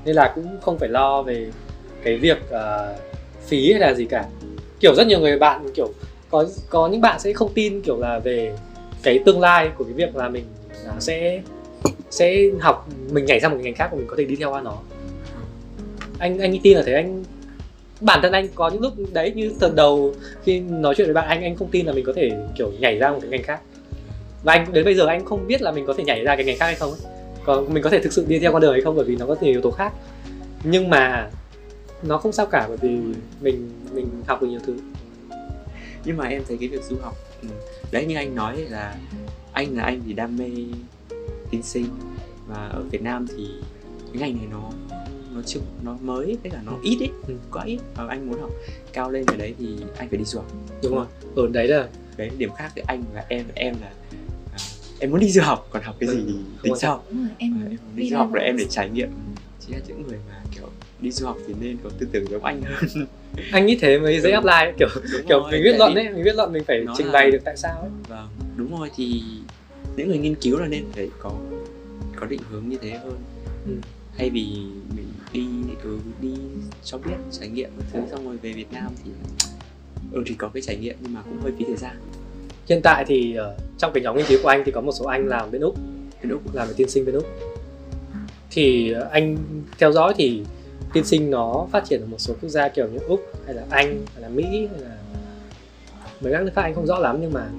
[0.05, 1.51] nên là cũng không phải lo về
[2.03, 2.99] cái việc uh,
[3.45, 4.25] phí hay là gì cả.
[4.79, 5.91] Kiểu rất nhiều người bạn kiểu
[6.29, 8.55] có có những bạn sẽ không tin kiểu là về
[9.03, 10.43] cái tương lai của cái việc là mình
[10.85, 11.41] à, sẽ
[12.09, 14.61] sẽ học, mình nhảy sang một ngành khác và mình có thể đi theo qua
[14.61, 14.77] nó.
[16.19, 17.23] Anh anh tin là thế, anh,
[18.01, 20.13] bản thân anh có những lúc đấy như từ đầu
[20.43, 22.97] khi nói chuyện với bạn, anh anh không tin là mình có thể kiểu nhảy
[22.97, 23.61] ra một cái ngành khác.
[24.43, 26.45] Và anh, đến bây giờ anh không biết là mình có thể nhảy ra cái
[26.45, 26.99] ngành khác hay không ấy.
[27.45, 29.25] còn mình có thể thực sự đi theo con đường hay không bởi vì nó
[29.25, 29.93] có nhiều yếu tố khác.
[30.63, 31.29] Nhưng mà
[32.03, 32.89] nó không sao cả bởi vì
[33.41, 34.77] mình mình học được nhiều thứ
[36.05, 37.47] nhưng mà em thấy cái việc du học ừ,
[37.91, 38.97] đấy như anh nói là
[39.53, 40.49] anh là anh thì đam mê
[41.49, 41.85] tin sinh.
[42.47, 43.47] Và ở Việt Nam thì
[44.13, 44.71] cái ngành này nó
[45.33, 47.33] nó chưa nó mới với cả nó ít ấy ừ.
[47.51, 47.79] quá ít.
[47.95, 48.51] Và anh muốn học
[48.93, 49.67] cao lên cái đấy thì
[49.97, 50.51] anh phải đi du học.
[50.83, 51.05] Đúng rồi.
[51.35, 51.87] ở đấy là
[52.17, 53.91] cái điểm khác giữa anh và em em là
[54.53, 54.59] à,
[54.99, 56.33] em muốn đi du học còn học cái gì thì
[56.63, 57.03] tính sau.
[57.09, 59.09] Em, à, em muốn đi, đi du học là em để trải nghiệm
[59.59, 60.43] chỉ là những người mà
[61.01, 62.61] đi du học thì nên có tư tưởng giống anh.
[62.61, 63.05] Hơn
[63.51, 64.73] anh nghĩ thế mới dễ apply ấy.
[64.79, 67.31] kiểu đúng kiểu rồi, mình viết luận ấy mình viết luận mình phải trình bày
[67.31, 67.89] được tại sao ấy.
[68.07, 68.27] Vâng
[68.57, 69.21] đúng rồi thì
[69.95, 71.31] những người nghiên cứu là nên phải có
[72.15, 73.17] có định hướng như thế hơn.
[73.65, 73.71] Ừ.
[74.17, 74.45] thay vì
[74.95, 75.47] mình đi
[75.83, 76.33] ừ, đi
[76.83, 79.11] cho biết trải nghiệm một thứ xong rồi về Việt Nam thì
[80.11, 81.95] ừ thì có cái trải nghiệm nhưng mà cũng hơi phí thời gian.
[82.69, 85.05] Hiện tại thì uh, trong cái nhóm nghiên cứu của anh thì có một số
[85.05, 85.77] anh làm bên úc
[86.21, 86.55] bên úc.
[86.55, 87.25] làm về tiên sinh bên úc.
[88.51, 89.37] Thì uh, anh
[89.77, 90.41] theo dõi thì
[90.97, 93.63] tiên sinh nó phát triển ở một số quốc gia kiểu như úc, hay là
[93.69, 94.97] anh, hay là mỹ, hay là
[96.21, 97.49] mấy các nước khác, anh không rõ lắm, nhưng mà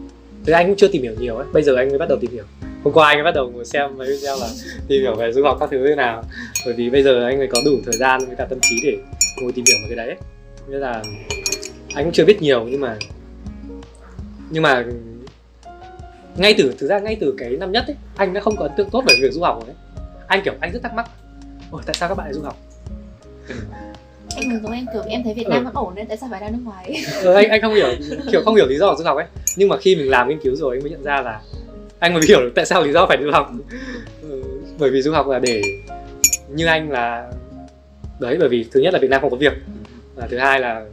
[0.47, 1.47] Thế anh cũng chưa tìm hiểu nhiều ấy.
[1.53, 2.45] Bây giờ anh mới bắt đầu tìm hiểu.
[2.85, 4.49] Hôm qua anh mới bắt đầu ngồi xem mấy video là
[4.89, 6.23] tìm hiểu về du học các thứ thế nào.
[6.67, 8.99] Bởi vì bây giờ anh mới có đủ thời gian với cả tâm trí để
[9.43, 10.17] ngồi tìm hiểu một cái đấy.
[10.69, 11.03] Nên là
[11.95, 12.97] anh cũng chưa biết nhiều, nhưng mà
[14.51, 14.85] nhưng mà
[16.37, 18.73] ngay từ, thực ra ngay từ cái năm nhất ấy, anh đã không có ấn
[18.77, 19.77] tượng tốt về việc du học rồi đấy
[20.29, 21.11] anh kiểu, anh rất thắc mắc,
[21.71, 22.57] ôi, tại sao các bạn lại du học?
[24.37, 25.65] Anh giống em kiểu em thấy Việt Nam ừ.
[25.65, 27.05] vẫn ổn nên tại sao phải ra nước ngoài?
[27.23, 27.89] Ừ, anh anh không hiểu
[28.33, 29.27] kiểu không hiểu lý do của du học ấy.
[29.57, 31.41] Nhưng mà khi mình làm nghiên cứu rồi anh mới nhận ra là
[31.99, 33.53] anh mới hiểu được tại sao lý do phải du học.
[34.23, 34.43] Ừ,
[34.79, 35.63] bởi vì du học là để
[36.49, 37.33] như anh là
[38.21, 39.53] đấy bởi vì thứ nhất là Việt Nam không có việc
[40.15, 40.85] và thứ hai là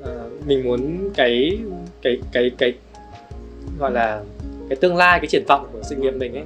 [0.00, 1.58] uh, mình muốn cái
[2.02, 2.72] cái cái cái
[3.78, 4.20] gọi là
[4.68, 6.44] cái tương lai cái triển vọng của sự nghiệp mình ấy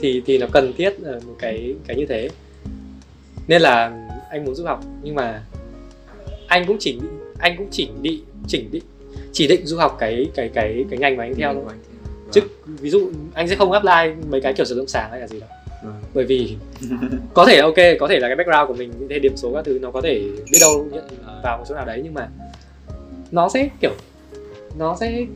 [0.00, 2.28] thì thì nó cần thiết một cái cái như thế.
[3.48, 4.05] Nên là
[4.36, 5.42] anh muốn du học nhưng mà
[6.46, 6.98] anh cũng chỉ
[7.38, 8.82] anh cũng chỉnh định chỉnh định
[9.32, 11.72] chỉ định du học cái cái cái cái ngành mà anh theo thôi.
[12.32, 15.26] Chứ ví dụ anh sẽ không apply mấy cái kiểu sử dụng sản hay là
[15.26, 15.48] gì đâu.
[15.82, 15.88] Ừ.
[16.14, 16.56] bởi vì
[17.34, 19.78] có thể ok có thể là cái background của mình hay điểm số các thứ
[19.82, 20.22] nó có thể
[20.52, 21.04] biết đâu nhận
[21.42, 22.28] vào một chỗ nào đấy nhưng mà
[23.30, 23.94] nó sẽ kiểu
[24.78, 25.26] nó sẽ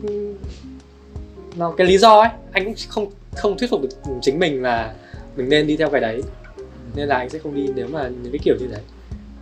[1.55, 3.89] nó cái lý do ấy anh cũng không không thuyết phục được
[4.21, 4.93] chính mình là
[5.35, 6.21] mình nên đi theo cái đấy
[6.95, 8.81] nên là anh sẽ không đi nếu mà những cái kiểu như thế.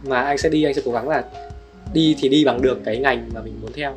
[0.03, 1.23] Mà anh sẽ đi anh sẽ cố gắng là
[1.93, 3.95] đi thì đi bằng được cái ngành mà mình muốn theo.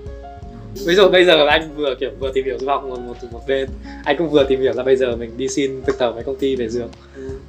[0.86, 3.40] Ví dụ bây giờ anh vừa kiểu vừa tìm hiểu du học một, một một
[3.48, 3.68] bên
[4.04, 6.36] anh cũng vừa tìm hiểu là bây giờ mình đi xin thực tập với công
[6.36, 6.90] ty về dược.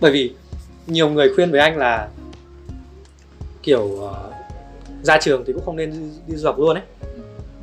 [0.02, 0.32] Bởi vì
[0.88, 2.10] nhiều người khuyên với anh là
[3.64, 4.16] kiểu uh,
[5.04, 5.98] ra trường thì cũng không nên đi,
[6.28, 6.84] đi du học luôn ấy.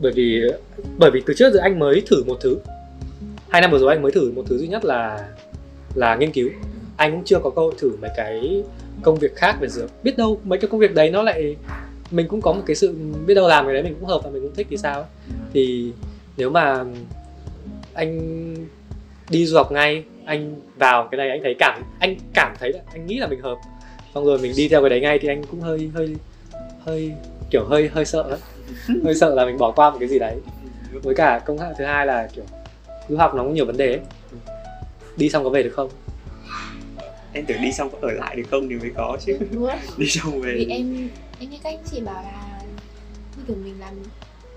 [0.00, 0.42] Bởi vì
[0.98, 2.58] bởi vì từ trước giờ anh mới thử một thứ.
[3.48, 5.28] Hai năm vừa rồi anh mới thử một thứ duy nhất là
[5.94, 6.50] là nghiên cứu
[7.00, 8.62] anh cũng chưa có cơ hội thử mấy cái
[9.02, 9.90] công việc khác về dược.
[10.02, 11.56] Biết đâu mấy cái công việc đấy nó lại
[12.10, 12.94] mình cũng có một cái sự
[13.26, 15.04] biết đâu làm cái đấy mình cũng hợp và mình cũng thích thì sao ấy.
[15.52, 15.92] thì
[16.36, 16.84] nếu mà
[17.94, 18.54] anh
[19.30, 23.06] đi du học ngay, anh vào cái này anh thấy cảm anh cảm thấy anh
[23.06, 23.56] nghĩ là mình hợp.
[24.14, 26.16] Xong rồi mình đi theo cái đấy ngay thì anh cũng hơi hơi
[26.80, 27.12] hơi
[27.50, 28.38] kiểu hơi hơi sợ
[29.04, 30.36] hơi sợ là mình bỏ qua một cái gì đấy.
[31.02, 32.44] Với cả công thứ hai là kiểu
[33.08, 34.00] du học nó có nhiều vấn đề ấy.
[35.16, 35.88] đi xong có về được không?
[37.32, 39.38] Em tưởng đi xong có ở lại được không thì mới có chứ.
[39.96, 40.54] Đi xong về.
[40.54, 41.08] Vì em
[41.40, 42.60] em nghe các anh chị bảo là
[43.36, 43.94] như kiểu mình làm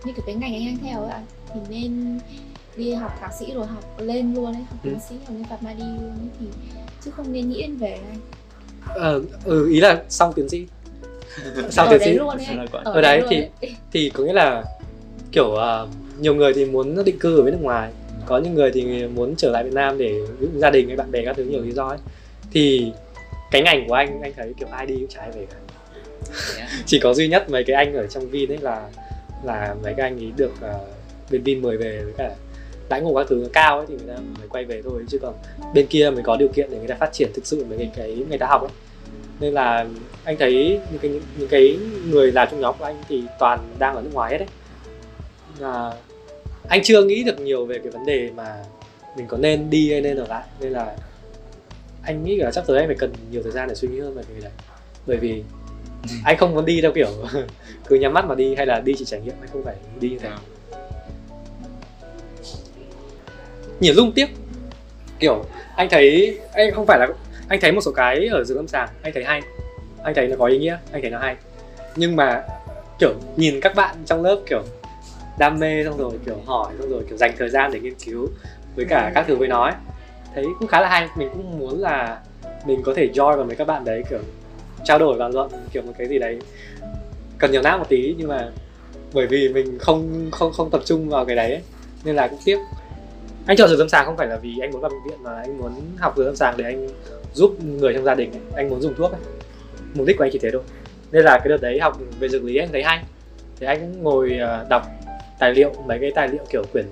[0.04, 1.22] như kiểu cái ngành anh đang theo ấy
[1.54, 2.20] thì nên
[2.76, 4.90] đi học thạc sĩ rồi học lên luôn ấy học ừ.
[4.90, 6.46] tiến sĩ học lên phạt ma đi luôn ấy thì
[7.06, 8.18] chứ không nên nghĩ đến về này
[8.88, 10.68] ờ ừ, ý là xong tiến sĩ.
[11.70, 12.14] Xong tiến sĩ.
[12.14, 12.68] luôn ấy.
[12.72, 13.76] ở, ở đấy thì ấy.
[13.92, 14.64] thì có nghĩa là
[15.32, 17.92] kiểu uh, nhiều người thì muốn định cư ở bên nước ngoài
[18.26, 20.20] có những người thì muốn trở lại Việt Nam để
[20.56, 21.98] gia đình hay bạn bè các thứ nhiều lý do ấy
[22.54, 22.92] thì
[23.52, 25.58] cái ngành của anh anh thấy kiểu ai đi cũng trái về cả.
[26.86, 28.90] Chỉ có duy nhất mấy cái anh ở trong Vin ấy là
[29.44, 30.88] là mấy cái anh ấy được uh,
[31.32, 32.32] bên Vin mời về với cả
[32.90, 35.06] đãi ngộ các thứ cao ấy thì người ta mới quay về thôi.
[35.10, 35.34] Chứ còn
[35.74, 37.92] bên kia mới có điều kiện để người ta phát triển thực sự với cái,
[37.96, 38.72] cái người ta học ấy.
[39.40, 39.86] Nên là
[40.24, 41.78] anh thấy những cái những cái
[42.10, 44.48] người làm trong nhóm của anh thì toàn đang ở nước ngoài hết đấy.
[45.60, 45.94] Là
[46.68, 48.64] anh chưa nghĩ được nhiều về cái vấn đề mà
[49.18, 50.44] mình có nên đi hay nên ở lại.
[50.60, 50.96] Nên là
[52.04, 54.16] anh nghĩ là sắp tới anh phải cần nhiều thời gian để suy nghĩ hơn
[54.16, 54.52] về cái đấy
[55.06, 55.44] bởi vì
[56.24, 57.10] anh không muốn đi theo kiểu
[57.88, 60.10] cứ nhắm mắt mà đi hay là đi chỉ trải nghiệm anh không phải đi
[60.10, 60.30] như thế.
[63.80, 64.30] Nhiều lung tiếc
[65.20, 65.46] kiểu
[65.76, 67.08] anh thấy anh không phải là
[67.48, 69.42] anh thấy một số cái ở rừng lâm sàng anh thấy hay
[70.04, 71.36] anh thấy nó có ý nghĩa anh thấy nó hay.
[71.96, 72.44] Nhưng mà
[73.00, 74.64] kiểu nhìn các bạn trong lớp kiểu
[75.40, 78.28] đam mê xong rồi kiểu hỏi xong rồi kiểu dành thời gian để nghiên cứu
[78.76, 79.72] với cả các thứ với nói
[80.36, 81.08] thấy cũng khá là hay.
[81.16, 82.20] Mình cũng muốn là
[82.66, 84.20] mình có thể join vào mấy các bạn đấy kiểu
[84.84, 86.40] trao đổi bàn luận kiểu một cái gì đấy.
[87.38, 88.50] Cần nhiều não một tí nhưng mà
[89.14, 91.62] bởi vì mình không không không tập trung vào cái đấy ấy,
[92.04, 92.58] nên là cũng tiếc.
[93.46, 95.36] Anh chọn dược lâm sàng không phải là vì anh muốn vào bệnh viện mà
[95.36, 96.90] anh muốn học dược lâm sàng để anh
[97.34, 98.42] giúp người trong gia đình ấy.
[98.56, 99.22] anh muốn dùng thuốc ấy.
[99.94, 100.62] mục đích của anh chỉ thế thôi.
[101.12, 103.04] Nên là cái đợt đấy học về dược lý anh thấy hay.
[103.60, 104.88] Thì anh cũng ngồi ờ, đọc
[105.40, 106.86] tài liệu mấy cái tài liệu kiểu quyển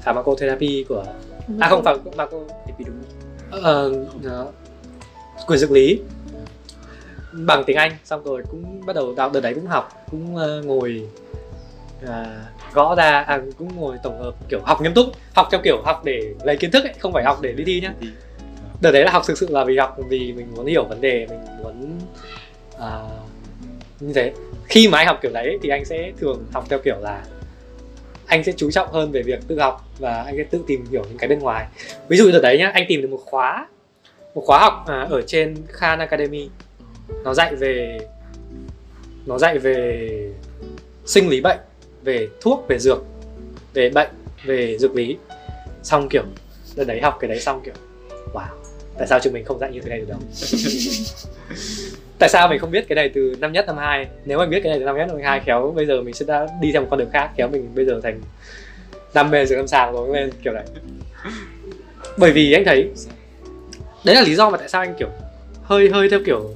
[0.00, 1.04] pharmacotherapy của
[1.60, 2.38] à không phải pharmaco
[2.78, 3.02] thì đúng.
[3.50, 4.46] Ờ, nó-
[5.46, 6.00] quyển dược lý.
[7.32, 10.62] Bằng tiếng Anh xong rồi cũng bắt đầu đọc đợt đấy cũng học cũng ờ,
[10.62, 11.08] ngồi
[12.06, 15.82] à, gõ ra à, cũng ngồi tổng hợp kiểu học nghiêm túc học theo kiểu
[15.84, 17.94] học để lấy kiến thức ấy không phải học để đi thi nhá.
[18.00, 18.08] Đi.
[18.80, 21.26] đợt đấy là học thực sự là vì học vì mình muốn hiểu vấn đề
[21.30, 21.98] mình muốn
[22.78, 23.00] à,
[24.00, 24.32] như thế.
[24.64, 27.22] Khi mà anh học kiểu đấy thì anh sẽ thường học theo kiểu là
[28.26, 31.04] anh sẽ chú trọng hơn về việc tự học và anh sẽ tự tìm hiểu
[31.08, 31.66] những cái bên ngoài.
[32.08, 33.66] Ví dụ như đấy nhá anh tìm được một khóa
[34.34, 36.48] một khóa học à, ở trên Khan Academy.
[37.24, 37.98] Nó dạy về
[39.26, 40.10] nó dạy về
[41.06, 41.58] sinh lý bệnh
[42.02, 43.04] về thuốc về dược
[43.74, 44.10] về bệnh
[44.44, 45.16] về dược lý.
[45.82, 46.24] Xong kiểu
[46.76, 47.74] đợt đấy học cái đấy xong kiểu
[48.34, 48.62] wow
[48.98, 50.18] tại sao chúng mình không dạy như thế này được đâu?
[52.18, 54.06] tại sao mình không biết cái này từ năm nhất, năm hai?
[54.24, 56.24] Nếu mà biết cái này từ năm nhất, năm hai, khéo, bây giờ mình sẽ
[56.28, 58.20] đã đi theo một con đường khác, khéo mình bây giờ thành
[59.14, 60.64] đam mê dược lâm sàng rồi nên kiểu đấy
[62.16, 62.90] bởi vì anh thấy,
[64.04, 65.08] đấy là lý do mà tại sao anh, kiểu,
[65.62, 66.50] hơi hơi theo kiểu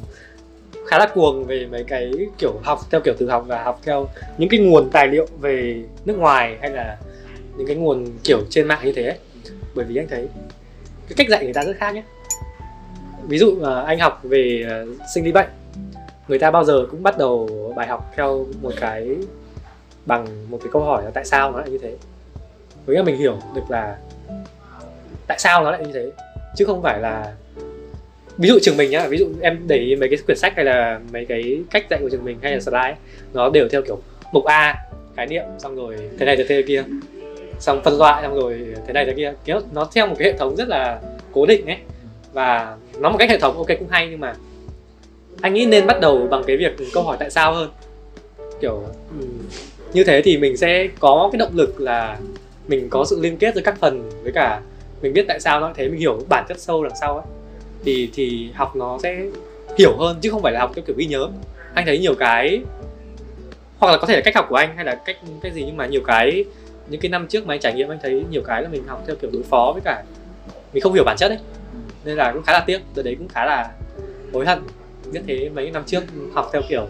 [0.86, 4.09] khá là cuồng về mấy cái kiểu học, theo kiểu tự học và học theo
[4.38, 6.96] những cái nguồn tài liệu về nước ngoài hay là
[7.57, 9.02] những cái nguồn kiểu trên mạng như thế.
[9.02, 9.18] Ấy.
[9.74, 10.28] bởi vì anh thấy
[11.09, 12.02] cái cách dạy người ta rất khác nhé
[13.29, 15.49] ví dụ anh học về ờ, sinh lý bệnh
[16.29, 19.16] người ta bao giờ cũng bắt đầu bài học theo một cái
[20.07, 21.97] bằng một cái câu hỏi là tại sao nó lại như thế.
[22.87, 23.97] Với là mình hiểu được là
[25.27, 26.11] tại sao nó lại như thế
[26.57, 27.35] chứ không phải là
[28.37, 30.64] ví dụ trường mình nhá ví dụ em để ý mấy cái quyển sách hay
[30.64, 32.95] là mấy cái cách dạy của trường mình hay là slide ấy,
[33.33, 34.01] nó đều theo kiểu
[34.33, 36.85] mục A khái niệm xong rồi thế này thế thế kia.
[37.61, 39.61] Xong phân loại xong rồi thế này thế kia.
[39.72, 41.01] Nó theo một cái hệ thống rất là
[41.33, 41.77] cố định ấy.
[42.33, 44.34] Và nó một cách hệ thống, ok, cũng hay, nhưng mà
[45.40, 47.70] anh nghĩ nên bắt đầu bằng cái việc câu hỏi tại sao hơn.
[48.61, 48.82] Kiểu
[49.92, 52.18] như thế thì mình sẽ có cái động lực là
[52.68, 54.61] mình có sự liên kết giữa các phần với cả
[55.03, 57.26] mình biết tại sao nó thế, mình hiểu bản chất sâu đằng sau ấy.
[57.84, 59.24] Thì thì học nó sẽ
[59.78, 61.28] hiểu hơn, chứ không phải là học theo kiểu ghi nhớ.
[61.74, 62.61] Anh thấy nhiều cái,
[63.78, 65.76] hoặc là có thể là cách học của anh hay là cách cái gì, nhưng
[65.76, 66.44] mà nhiều cái,
[66.88, 69.03] những cái năm trước mà anh trải nghiệm, anh thấy nhiều cái là mình học
[69.07, 70.05] theo kiểu đối phó với cả
[70.72, 71.38] mình không hiểu bản chất ấy
[72.07, 73.70] nên là cũng khá là tiếc từ đấy cũng khá là
[74.32, 74.59] hối hận.
[75.12, 76.02] Biết thế mấy năm trước
[76.34, 76.86] học theo kiểu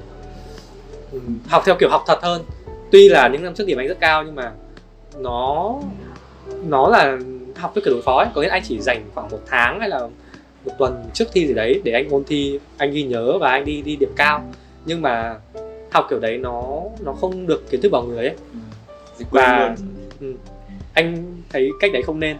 [1.12, 2.42] ừm, học theo kiểu học thật hơn.
[2.92, 4.52] Tuy là những năm trước điểm anh rất cao nhưng mà
[5.18, 5.74] nó
[6.66, 7.18] nó là
[7.56, 8.26] học theo kiểu đối phó ấy.
[8.34, 10.00] Có nghĩa là anh chỉ dành khoảng một tháng hay là
[10.64, 13.64] một tuần trước thi gì đấy để anh ôn thi anh ghi nhớ và anh
[13.64, 14.42] đi đi điểm cao.
[14.86, 15.36] Nhưng mà
[15.92, 18.36] học kiểu đấy nó nó không được kiến thức vào người ấy.
[19.18, 19.74] Dịch Và-
[20.20, 20.36] luôn.
[20.94, 22.36] anh thấy cách đấy không nên.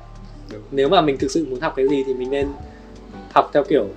[0.53, 0.62] Đúng.
[0.70, 2.48] nếu mà mình thực sự muốn học cái gì thì mình nên
[3.37, 3.89] học theo kiểu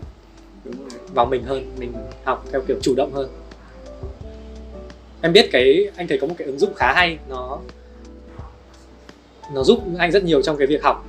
[1.14, 1.94] vào mình hơn, mình
[2.24, 3.30] học theo kiểu chủ động hơn.
[5.22, 7.60] Em biết cái, anh thấy có một cái ứng dụng khá hay, nó
[9.54, 11.06] nó giúp anh rất nhiều trong cái việc học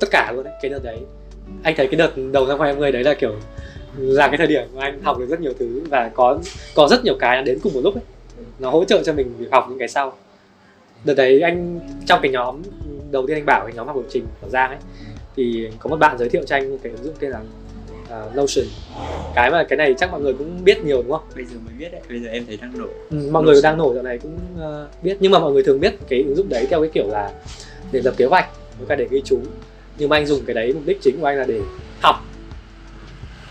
[0.00, 0.98] tất cả luôn đấy, cái đợt đấy.
[1.62, 3.34] Anh thấy cái đợt đầu năm 2020 đấy là kiểu
[3.98, 6.38] là cái thời điểm mà anh học được rất nhiều thứ và có
[6.74, 8.04] có rất nhiều cái đến cùng một lúc ấy.
[8.58, 10.16] Nó hỗ trợ cho mình việc học những cái sau.
[11.04, 12.62] Đợt đấy anh, trong cái nhóm,
[13.10, 14.78] đầu tiên anh bảo cái nhóm học lập trình của Giang ấy,
[15.36, 17.40] thì có một bạn giới thiệu cho anh một cái ứng dụng tên là
[18.08, 18.66] uh, Notion
[19.34, 21.22] cái mà cái này chắc mọi người cũng biết nhiều đúng không?
[21.36, 23.78] Bây giờ mới biết đấy bây giờ em thấy đang nổi ừ, mọi người đang
[23.78, 25.16] nổi dạo này cũng ờ, biết.
[25.20, 27.32] Nhưng mà mọi người thường biết cái ứng dụng đấy theo cái kiểu là
[27.92, 28.48] để lập kế hoạch
[28.78, 29.38] với cả để ghi chú.
[29.98, 31.60] Nhưng mà anh dùng cái đấy mục đích chính của anh là để
[32.02, 32.16] học.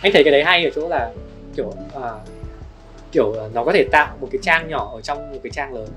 [0.02, 1.12] Anh thấy cái đấy hay ở chỗ là
[1.56, 2.12] kiểu à,
[3.12, 5.88] kiểu nó có thể tạo một cái trang nhỏ ở trong một cái trang lớn.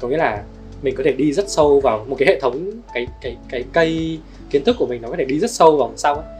[0.00, 0.42] Có nghĩa là
[0.82, 4.18] mình có thể đi rất sâu vào một cái hệ thống cái cái cái cây
[4.50, 6.37] kiến thức của mình nó có thể đi rất sâu vào sau ấy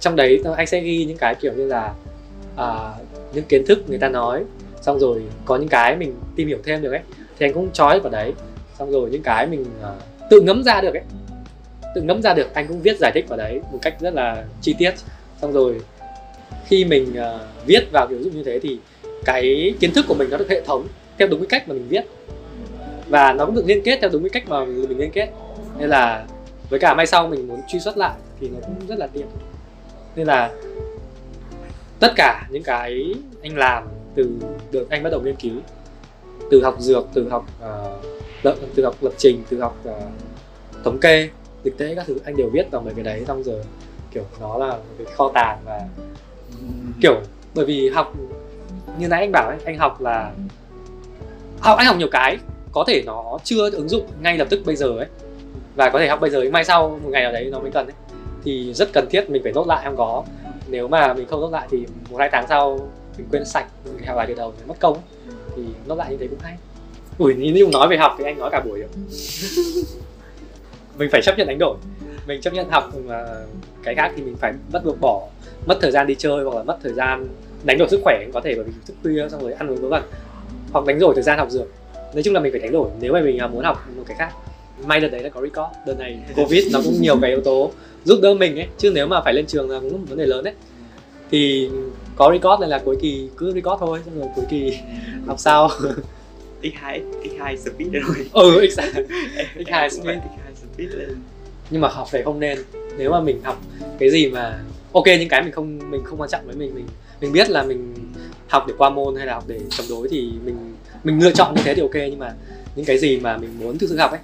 [0.00, 1.94] trong đấy anh sẽ ghi những cái kiểu như là
[2.54, 4.44] uh, những kiến thức người ta nói.
[4.82, 7.00] Xong rồi có những cái mình tìm hiểu thêm được ấy
[7.38, 8.32] thì anh cũng chói vào đấy.
[8.78, 11.02] Xong rồi những cái mình uh, tự ngẫm ra được ấy.
[11.94, 14.44] Tự ngẫm ra được anh cũng viết giải thích vào đấy một cách rất là
[14.60, 14.94] chi tiết.
[15.40, 15.80] Xong rồi
[16.66, 18.78] khi mình uh, viết vào kiểu dụ như thế thì
[19.24, 20.86] cái kiến thức của mình nó được hệ thống
[21.18, 22.04] theo đúng cái cách mà mình viết.
[23.08, 25.28] Và nó cũng được liên kết theo đúng cái cách mà mình liên kết.
[25.78, 26.24] Nên là
[26.70, 29.26] với cả mai sau mình muốn truy xuất lại thì nó cũng rất là tiện
[30.16, 30.50] nên là
[32.00, 34.30] tất cả những cái anh làm từ
[34.70, 35.54] được anh bắt đầu nghiên cứu
[36.50, 38.04] từ học dược từ học uh,
[38.42, 39.94] lập, từ học lập trình từ học uh,
[40.84, 41.28] thống kê
[41.64, 43.24] dịch tễ các thứ anh đều biết vào mấy cái đấy.
[43.26, 43.62] Xong rồi
[44.10, 45.80] kiểu nó là một cái kho tàng và
[47.02, 47.20] kiểu
[47.54, 48.12] bởi vì học
[48.98, 50.32] như nãy anh bảo ấy, anh học là
[51.60, 52.38] học anh học nhiều cái
[52.72, 55.06] có thể nó chưa ứng dụng ngay lập tức bây giờ ấy
[55.76, 57.86] và có thể học bây giờ mai sau một ngày nào đấy nó mới cần
[57.86, 57.94] ấy
[58.44, 60.24] thì rất cần thiết mình phải nốt lại không có
[60.68, 64.06] nếu mà mình không nốt lại thì một hai tháng sau mình quên sạch, mình
[64.06, 64.98] học lại từ đầu thì mất công.
[65.56, 66.56] Thì nốt lại như thế cũng hay.
[67.18, 68.88] Ui như nói về học thì anh nói cả buổi rồi.
[70.98, 71.76] Mình phải chấp nhận đánh đổi.
[72.26, 73.24] Mình chấp nhận học, mà
[73.82, 75.28] cái khác thì mình phải bắt buộc bỏ,
[75.66, 77.28] mất thời gian đi chơi hoặc là mất thời gian
[77.64, 79.88] đánh đổi sức khỏe có thể bởi vì thức khuya xong rồi ăn uống vớ
[79.88, 80.02] vẩn.
[80.72, 81.66] Hoặc đánh đổi thời gian học dược.
[82.14, 82.90] Nói chung là mình phải đánh đổi.
[83.00, 84.32] Nếu mà mình à, muốn học một cái khác
[84.86, 85.76] may đợt đấy là có record.
[85.86, 87.72] Đợt này covid nó cũng nhiều cái yếu tố
[88.04, 88.66] giúp đỡ mình ấy.
[88.78, 90.54] Chứ nếu mà phải lên trường là cũng một vấn đề lớn đấy.
[91.30, 91.70] Thì
[92.16, 94.72] có record nên là cuối kỳ cứ record thôi xong rồi cuối kỳ
[95.26, 95.70] học sao
[96.62, 98.26] x2 x2 speed rồi.
[98.32, 99.04] Ừ x2
[99.56, 100.18] x2 speed.
[100.18, 101.08] X2 speed lên.
[101.70, 102.58] Nhưng mà học thì không nên.
[102.98, 103.62] Nếu mà mình học
[103.98, 104.58] cái gì mà
[104.92, 106.86] ok những cái mình không mình không quan trọng với mình mình
[107.20, 107.94] mình biết là mình
[108.48, 110.74] học để qua môn hay là học để chống đối thì mình
[111.04, 111.94] mình lựa chọn như thế thì ok.
[111.94, 112.34] Nhưng mà
[112.76, 114.20] những cái gì mà mình muốn thực sự học ấy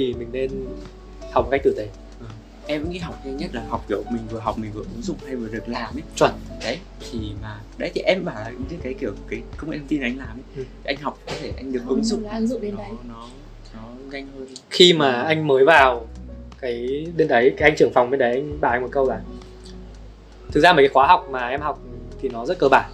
[0.00, 0.50] thì mình nên
[1.32, 1.88] học cách tử tế
[2.66, 5.16] em nghĩ học nhanh nhất là học kiểu mình vừa học mình vừa ứng dụng
[5.26, 6.02] hay vừa được làm ấy.
[6.16, 6.30] Chuẩn.
[6.64, 6.78] Đấy
[7.10, 10.02] thì mà đấy thì em bảo là những cái kiểu cái công nghệ thông tin
[10.02, 10.64] anh làm ấy Ừ.
[10.84, 12.28] anh học có thể anh được ứng dụng.
[12.28, 12.86] Ứng dụng đến đấy.
[13.08, 13.28] nó nó
[13.74, 14.46] nó nhanh hơn.
[14.70, 16.06] Khi mà anh mới vào
[16.60, 19.20] cái bên đấy cái anh trưởng phòng bên đấy anh bảo anh một câu là
[20.52, 21.80] thực ra mấy cái khóa học mà em học
[22.22, 22.90] thì nó rất cơ bản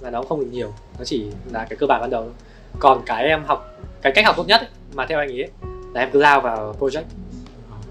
[0.00, 2.32] và nó không được nhiều nó chỉ là cái cơ bản ban đầu thôi.
[2.78, 5.50] còn cái em học cái cách học tốt nhất ấy, mà theo anh nghĩ ấy,
[5.98, 7.02] là em cứ lao vào project.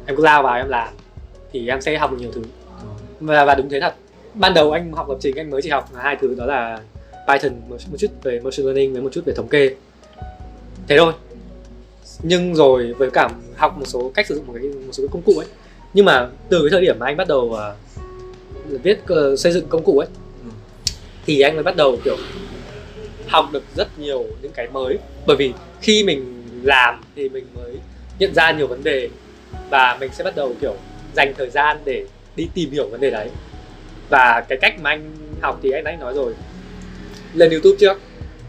[0.05, 0.87] Em cứ lao vào em làm.
[1.51, 2.41] Thì em sẽ học được nhiều thứ.
[3.19, 3.95] Và, và đúng thế thật.
[4.33, 6.81] Ban đầu anh học lập trình anh mới chỉ học hai thứ đó là
[7.27, 9.75] Python một, một chút về machine learning với một chút về thống kê.
[10.87, 11.13] Thế thôi.
[12.21, 15.09] Nhưng rồi với cả học một số cách sử dụng một, cái, một số cái
[15.11, 15.47] công cụ ấy.
[15.93, 19.67] Nhưng mà từ cái thời điểm mà anh bắt đầu uh, viết uh, xây dựng
[19.69, 20.07] công cụ ấy
[20.43, 20.49] Ừ.
[21.25, 22.17] thì anh mới bắt đầu kiểu
[23.27, 24.97] học được rất nhiều những cái mới.
[25.25, 27.77] Bởi vì khi mình làm thì mình mới
[28.19, 29.09] nhận ra nhiều vấn đề
[29.69, 30.75] và mình sẽ bắt đầu kiểu
[31.15, 33.29] dành thời gian để đi tìm hiểu vấn đề đấy.
[34.09, 35.11] Và cái cách mà anh
[35.41, 36.33] học thì anh đã nói rồi.
[37.33, 37.99] Lên youtube trước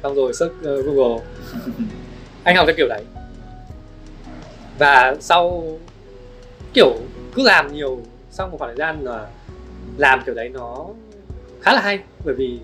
[0.02, 1.24] xong rồi search uh, google.
[2.44, 3.02] Anh học theo kiểu đấy.
[4.78, 5.78] Và sau
[6.74, 6.96] kiểu
[7.34, 9.26] cứ làm nhiều sau một khoảng thời gian là
[9.96, 10.86] làm kiểu đấy nó
[11.60, 11.98] khá là hay.
[12.24, 12.58] Bởi vì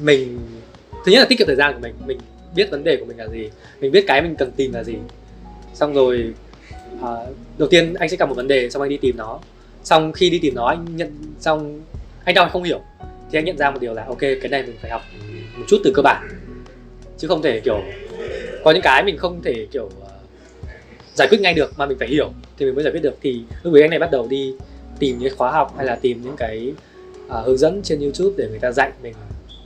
[0.00, 0.38] mình
[1.04, 2.18] thứ nhất là tiết kiệm thời gian của mình mình
[2.54, 3.50] biết vấn đề của mình là gì
[3.80, 4.94] mình biết cái mình cần tìm là gì
[5.78, 6.34] xong rồi
[7.02, 7.10] à,
[7.58, 9.38] đầu tiên anh sẽ gặp một vấn đề xong anh đi tìm nó.
[9.84, 11.80] Xong khi đi tìm nó anh nhận xong
[12.24, 12.80] anh đang không hiểu
[13.30, 15.02] thì anh nhận ra một điều là ok cái này mình phải học
[15.56, 16.28] một chút từ cơ bản.
[17.18, 17.80] Chứ không thể kiểu
[18.64, 19.92] có những cái mình không thể kiểu uh,
[21.14, 23.16] giải quyết ngay được mà mình phải hiểu thì mình mới giải quyết được.
[23.20, 24.54] Thì lúc ấy anh này bắt đầu đi
[24.98, 26.72] tìm những khóa học hay là tìm những cái
[27.26, 29.14] uh, hướng dẫn trên YouTube để người ta dạy mình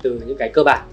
[0.03, 0.89] từ những cái cơ bản.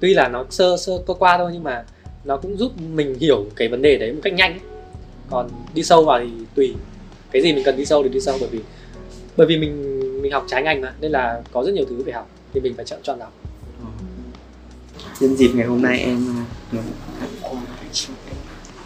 [0.00, 1.84] Tuy là nó sơ sơ qua qua thôi nhưng mà
[2.26, 4.60] nó cũng giúp mình hiểu cái vấn đề đấy một cách nhanh ấy.
[5.30, 6.74] còn đi sâu vào thì tùy
[7.30, 8.60] cái gì mình cần đi sâu thì đi sâu bởi vì
[9.36, 12.12] bởi vì mình mình học trái ngành mà nên là có rất nhiều thứ phải
[12.12, 13.32] học thì mình phải chọn chọn học
[15.20, 16.44] nhân dịp ngày hôm nay em
[16.76, 17.56] uh,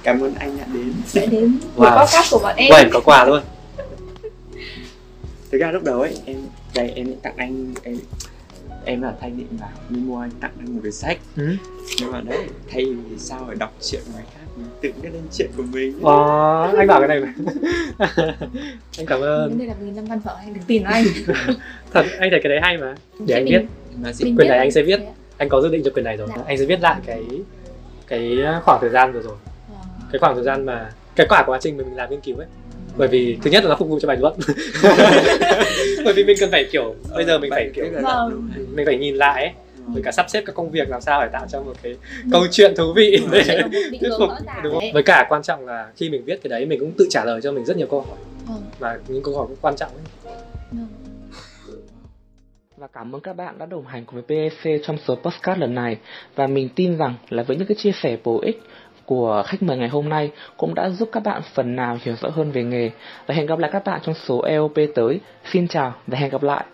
[0.02, 1.82] cảm ơn anh đã đến sẽ đến Wow.
[1.84, 2.00] wow.
[2.00, 3.42] podcast của bọn em Uầy, có quà luôn
[5.52, 6.36] thực ra lúc đầu ấy em
[6.74, 7.98] đây em tặng anh em
[8.84, 11.18] em là thanh định bảo đi mua anh tặng anh một cái sách.
[11.36, 11.56] Ừ.
[12.00, 15.08] nhưng mà đấy thay vì sao phải đọc chuyện của người khác mình tự viết
[15.12, 16.00] lên chuyện của mình.
[16.02, 17.34] Ờ, anh bảo cái này mà.
[18.98, 19.58] Anh cảm ơn.
[19.58, 21.04] Đây là nghìn năm văn phòng anh đừng tìm anh.
[21.92, 22.94] Thật anh thấy cái đấy hay mà.
[23.26, 23.62] Để anh viết.
[24.24, 24.96] Mình Quyền này anh sẽ viết.
[24.98, 25.12] thế ạ.
[25.36, 26.28] anh có dự định cho quyền này rồi.
[26.36, 26.42] Dạ.
[26.46, 27.24] anh sẽ viết lại cái
[28.06, 29.34] cái khoảng thời gian vừa rồi.
[29.68, 29.76] Ờ.
[30.12, 32.46] cái khoảng thời gian mà cái quả quá trình mà mình làm nghiên cứu ấy
[32.96, 34.34] bởi vì thứ nhất là nó phục vụ cho bài luận
[36.04, 38.50] bởi vì mình cần phải kiểu bây giờ mình phải kiểu Vâng.
[38.74, 39.52] mình phải nhìn lại ấy
[39.86, 39.92] Ừ.
[39.94, 41.96] với cả sắp xếp các công việc làm sao để tạo cho một cái
[42.32, 43.42] câu chuyện thú vị để
[44.00, 44.28] thuyết phục
[44.62, 44.82] đúng không?
[44.92, 47.40] với cả quan trọng là khi mình viết cái đấy mình cũng tự trả lời
[47.42, 48.18] cho mình rất nhiều câu hỏi
[48.48, 48.62] Vâng.
[48.78, 50.34] và những câu hỏi cũng quan trọng ấy.
[50.72, 50.86] Vâng.
[52.76, 55.74] Và cảm ơn các bạn đã đồng hành cùng với PEC trong số podcast lần
[55.74, 55.96] này
[56.34, 58.62] và mình tin rằng là với những cái chia sẻ bổ ích
[59.10, 62.28] của khách mời ngày hôm nay cũng đã giúp các bạn phần nào hiểu rõ
[62.28, 62.90] hơn về nghề.
[63.26, 65.20] Và hẹn gặp lại các bạn trong số EOP tới.
[65.52, 66.64] Xin chào và hẹn gặp lại.